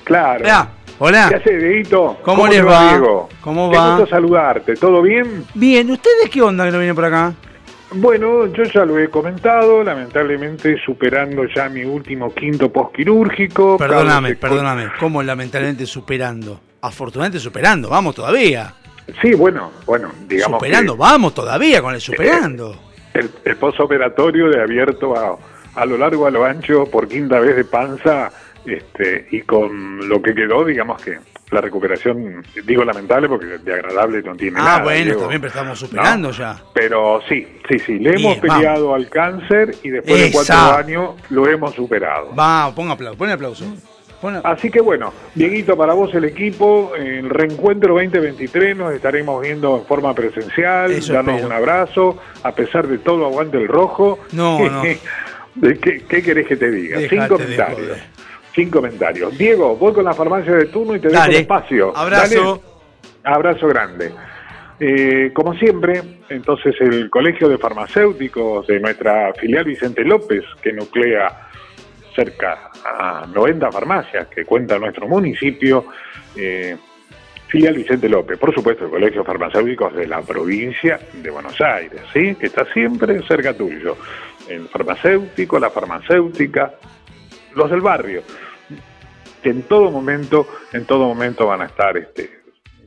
Claro. 0.05 0.45
Hola, 0.45 0.69
hola. 0.99 1.27
¿Qué 1.29 1.35
hace, 1.37 1.57
Dieguito? 1.57 2.19
¿Cómo 2.23 2.47
les 2.47 2.65
va? 2.67 2.91
Diego? 2.91 3.29
¿Cómo 3.41 3.71
Qué 3.71 3.77
va? 3.77 3.97
gusto 3.97 4.11
saludarte, 4.11 4.75
¿todo 4.77 5.03
bien? 5.03 5.45
Bien, 5.55 5.91
¿ustedes 5.91 6.31
qué 6.31 6.43
onda 6.43 6.65
que 6.65 6.71
no 6.73 6.79
vienen 6.79 6.95
por 6.95 7.05
acá? 7.05 7.35
Bueno, 7.93 8.47
yo 8.47 8.65
ya 8.65 8.85
lo 8.85 8.99
he 8.99 9.09
comentado, 9.09 9.83
lamentablemente 9.85 10.77
superando 10.85 11.45
ya 11.55 11.69
mi 11.69 11.85
último 11.85 12.35
quinto 12.35 12.71
postquirúrgico. 12.71 13.79
Perdóname, 13.79 14.35
perdóname. 14.35 14.89
¿Cómo 14.99 15.23
lamentablemente 15.23 15.87
superando? 15.87 16.61
Afortunadamente 16.83 17.39
superando, 17.39 17.89
vamos 17.89 18.15
todavía. 18.15 18.75
Sí, 19.23 19.35
bueno, 19.35 19.71
bueno, 19.87 20.11
digamos 20.29 20.59
superando, 20.59 20.95
que 20.95 20.99
vamos 21.01 21.33
todavía 21.33 21.81
con 21.81 21.95
el 21.95 22.01
superando. 22.01 22.77
el, 23.15 23.31
el 23.45 23.57
postoperatorio 23.57 24.49
de 24.51 24.61
abierto 24.61 25.17
a, 25.17 25.39
a 25.81 25.87
lo 25.87 25.97
largo, 25.97 26.27
a 26.27 26.31
lo 26.33 26.45
ancho, 26.45 26.87
por 26.87 27.07
quinta 27.07 27.39
vez 27.39 27.55
de 27.55 27.65
panza, 27.65 28.33
este, 28.67 29.27
y 29.31 29.41
con 29.43 30.09
lo 30.09 30.21
que 30.23 30.35
quedó, 30.35 30.65
digamos 30.65 31.03
que 31.03 31.19
la 31.51 31.61
recuperación, 31.61 32.45
digo 32.65 32.85
lamentable 32.85 33.29
porque 33.29 33.47
de 33.59 33.75
agradable 33.75 34.21
no 34.23 34.35
tiene 34.35 34.59
ah, 34.59 34.65
nada. 34.65 34.83
bueno, 34.83 35.05
Diego. 35.05 35.21
también, 35.21 35.41
pero 35.41 35.49
estamos 35.53 35.79
superando 35.79 36.29
No. 36.29 36.35
ya. 36.35 36.61
Pero 36.75 37.21
sí, 37.29 37.47
sí, 37.69 37.79
sí, 37.79 37.93
le 38.01 38.11
Bien, 38.13 38.19
hemos 38.33 38.39
peleado 38.39 38.95
al 38.95 39.09
cáncer 39.09 39.75
y 39.85 39.91
después 39.91 40.21
de 40.21 40.33
cuatro 40.33 40.57
años 40.77 41.11
lo 41.31 41.49
hemos 41.49 41.73
superado. 41.75 42.31
Vamos, 42.35 42.75
ponga 42.75 42.93
aplauso, 42.95 43.17
pon 43.19 43.31
aplauso. 43.31 43.65
Pon- 44.21 44.41
Así 44.43 44.71
que 44.71 44.81
bueno, 44.81 45.13
Dieguito, 45.37 45.77
para 45.77 45.93
vos 45.93 46.13
el 46.15 46.25
equipo, 46.25 46.93
el 46.97 47.31
reencuentro 47.31 47.95
2023 47.95 48.77
nos 48.77 48.93
estaremos 48.95 49.41
viendo 49.41 49.77
en 49.79 49.85
forma 49.87 50.15
presencial, 50.15 50.91
Eso 50.91 51.17
espero. 51.17 51.47
un 51.47 51.53
abrazo, 51.53 52.19
a 52.43 52.53
pesar 52.57 52.89
de 52.89 52.99
todo 52.99 53.25
aguante 53.27 53.57
el 53.59 53.69
rojo. 53.69 54.19
No, 54.33 54.59
no. 54.71 54.83
¿De 55.55 55.79
¿Qué, 55.79 56.03
qué 56.09 56.23
querés 56.23 56.49
que 56.49 56.57
te 56.57 56.71
diga? 56.71 56.99
Sin 57.09 57.29
comentarios. 57.29 57.99
Sin 58.57 58.71
comentarios. 58.71 59.37
Diego, 59.37 59.77
voy 59.77 59.93
con 59.93 60.05
la 60.05 60.15
farmacia 60.15 60.55
de 60.55 60.67
turno 60.67 60.97
y 60.97 61.01
te 61.01 61.09
dejo 61.09 61.25
el 61.25 61.35
espacio. 61.35 61.97
Abrazo. 61.97 62.63
Dale. 62.63 63.37
Abrazo 63.37 63.69
grande. 63.69 64.13
Eh, 64.81 65.31
como 65.35 65.55
siempre, 65.55 66.03
entonces 66.29 66.75
el 66.81 67.09
Colegio 67.11 67.49
de 67.49 67.59
Farmacéuticos 67.59 68.67
de 68.67 68.81
nuestra 68.81 69.33
filial 69.35 69.65
Vicente 69.65 70.05
López, 70.05 70.43
que 70.63 70.73
nuclea 70.73 71.49
cerca 72.15 72.71
a 72.83 73.27
90 73.27 73.71
farmacias 73.71 74.27
que 74.29 74.45
cuenta 74.45 74.79
nuestro 74.79 75.07
municipio, 75.07 75.87
eh, 76.35 76.77
filial 77.49 77.75
Vicente 77.75 78.09
López, 78.09 78.39
por 78.39 78.55
supuesto 78.55 78.85
el 78.85 78.91
Colegio 78.91 79.21
de 79.21 79.27
Farmacéuticos 79.27 79.95
de 79.95 80.07
la 80.07 80.23
provincia 80.23 80.99
de 81.13 81.31
Buenos 81.31 81.61
Aires, 81.61 82.01
¿sí? 82.13 82.35
que 82.35 82.47
está 82.47 82.65
siempre 82.73 83.23
cerca 83.23 83.55
tuyo. 83.55 83.97
El 84.49 84.69
farmacéutico, 84.69 85.59
la 85.59 85.71
farmacéutica, 85.71 86.75
los 87.55 87.71
del 87.71 87.81
barrio, 87.81 88.23
que 89.47 89.51
en 89.51 89.63
todo 89.63 89.93
momento, 89.93 90.45
en 90.73 90.87
todo 90.87 91.07
momento 91.07 91.47
van 91.47 91.61
a 91.61 91.67
estar 91.67 91.97
este, 91.97 92.29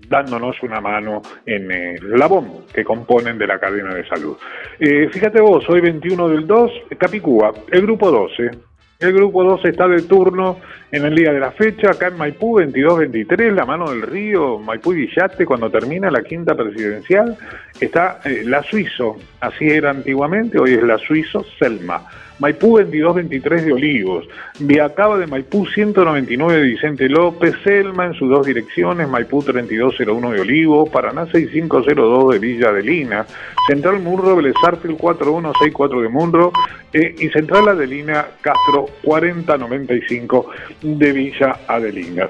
dándonos 0.10 0.62
una 0.62 0.82
mano 0.82 1.22
en 1.46 1.72
el 1.72 2.20
labón 2.20 2.66
que 2.74 2.84
componen 2.84 3.38
de 3.38 3.48
la 3.48 3.58
cadena 3.58 3.94
de 3.94 4.06
salud. 4.06 4.36
Eh, 4.78 5.08
fíjate 5.10 5.40
vos, 5.40 5.64
hoy 5.70 5.80
21 5.80 6.28
del 6.28 6.46
2, 6.46 6.72
Capicúa, 6.98 7.54
el 7.72 7.84
grupo 7.84 8.12
12. 8.12 8.52
El 9.00 9.14
grupo 9.14 9.42
12 9.42 9.70
está 9.70 9.88
de 9.88 10.02
turno 10.02 10.60
en 10.92 11.06
el 11.06 11.16
día 11.16 11.32
de 11.32 11.40
la 11.40 11.52
fecha, 11.52 11.92
acá 11.92 12.08
en 12.08 12.18
Maipú 12.18 12.60
22-23, 12.60 13.54
la 13.54 13.66
mano 13.66 13.90
del 13.90 14.02
río, 14.02 14.60
Maipú 14.60 14.92
y 14.92 15.08
Villate, 15.08 15.46
cuando 15.46 15.72
termina 15.72 16.12
la 16.12 16.24
quinta 16.24 16.56
presidencial, 16.56 17.38
está 17.80 18.20
eh, 18.26 18.44
la 18.44 18.62
Suizo, 18.64 19.16
así 19.40 19.70
era 19.70 19.92
antiguamente, 19.92 20.60
hoy 20.60 20.74
es 20.74 20.84
la 20.84 20.98
Suizo 20.98 21.46
Selma. 21.58 22.06
Maipú 22.40 22.80
22-23 22.80 23.62
de 23.62 23.74
Olivos, 23.74 24.28
Viacaba 24.60 25.18
de 25.18 25.28
Maipú 25.28 25.66
199 25.66 26.58
de 26.58 26.64
Vicente 26.64 27.10
López, 27.10 27.56
Selma 27.64 28.06
en 28.06 28.14
sus 28.14 28.30
dos 28.30 28.46
direcciones, 28.46 29.08
Maipú 29.08 29.44
3201 29.44 30.32
de 30.32 30.42
Olivos, 30.42 30.90
Paraná 30.90 31.26
6502 31.26 32.34
de 32.34 32.40
Villa 32.40 32.70
Adelina, 32.70 33.26
Central 33.68 34.00
Munro, 34.00 34.36
Belezarfil 34.36 34.96
4164 34.96 36.02
de 36.02 36.10
Munro. 36.10 36.52
Eh, 36.92 37.16
y 37.20 37.30
Central 37.30 37.68
Adelina 37.68 38.26
Castro 38.42 38.88
4095 39.04 40.50
de 40.82 41.12
Villa 41.12 41.60
Adelina. 41.68 42.28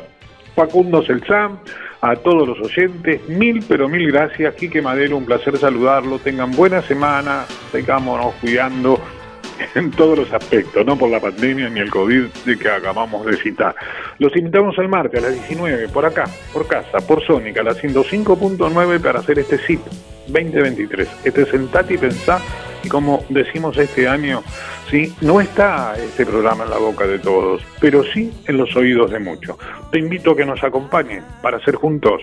Facundo 0.54 1.02
Selzán, 1.02 1.60
a 2.02 2.16
todos 2.16 2.48
los 2.48 2.60
oyentes, 2.60 3.28
mil 3.30 3.64
pero 3.68 3.88
mil 3.88 4.12
gracias, 4.12 4.56
Quique 4.56 4.82
Madero, 4.82 5.16
un 5.16 5.26
placer 5.26 5.58
saludarlo, 5.58 6.20
tengan 6.20 6.52
buena 6.52 6.82
semana, 6.82 7.46
sigámonos 7.72 8.34
cuidando 8.36 9.00
en 9.76 9.92
todos 9.92 10.18
los 10.18 10.34
aspectos, 10.34 10.86
no 10.86 10.98
por 10.98 11.10
la 11.10 11.20
pandemia 11.20 11.70
ni 11.70 11.80
el 11.80 11.90
COVID 11.90 12.26
de 12.46 12.58
que 12.58 12.70
acabamos 12.70 13.26
de 13.26 13.38
citar. 13.38 13.76
Los 14.18 14.36
invitamos 14.36 14.78
el 14.78 14.90
martes 14.90 15.24
a 15.24 15.28
las 15.28 15.34
19, 15.34 15.90
por 15.90 16.06
acá, 16.06 16.26
por 16.54 16.68
casa, 16.68 17.00
por 17.06 17.24
Sónica, 17.26 17.62
a 17.62 17.64
las 17.64 17.82
105.9 17.82 19.00
para 19.02 19.20
hacer 19.20 19.40
este 19.40 19.58
SIP 19.58 19.82
2023. 20.28 21.08
Este 21.24 21.46
Sentate 21.46 21.96
y 21.96 21.98
Pensá, 21.98 22.40
y 22.84 22.90
como 22.90 23.24
decimos 23.30 23.78
este 23.78 24.08
año, 24.08 24.44
sí, 24.90 25.14
no 25.22 25.42
está 25.42 25.96
este 25.98 26.26
programa 26.26 26.64
en 26.64 26.70
la 26.70 26.78
boca 26.78 27.06
de 27.06 27.20
todos, 27.20 27.62
pero 27.80 28.04
sí 28.04 28.32
en 28.48 28.58
los 28.58 28.76
oídos 28.76 29.12
de 29.12 29.20
muchos. 29.20 29.58
Te 29.92 30.00
invito 30.00 30.32
a 30.32 30.38
que 30.38 30.46
nos 30.46 30.64
acompañen 30.64 31.24
para 31.42 31.58
hacer 31.58 31.76
juntos 31.76 32.22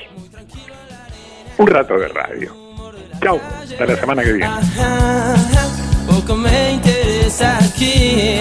un 1.59 1.67
rato 1.67 1.99
de 1.99 2.09
radio. 2.09 2.55
Chao, 3.23 3.41
hasta 3.63 3.87
la 3.87 3.97
semana 3.97 4.23
que 4.23 4.33
viene. 4.33 4.53
Poco 7.27 7.33
me 7.33 7.35
interesa 7.35 7.59
aquí. 7.59 8.41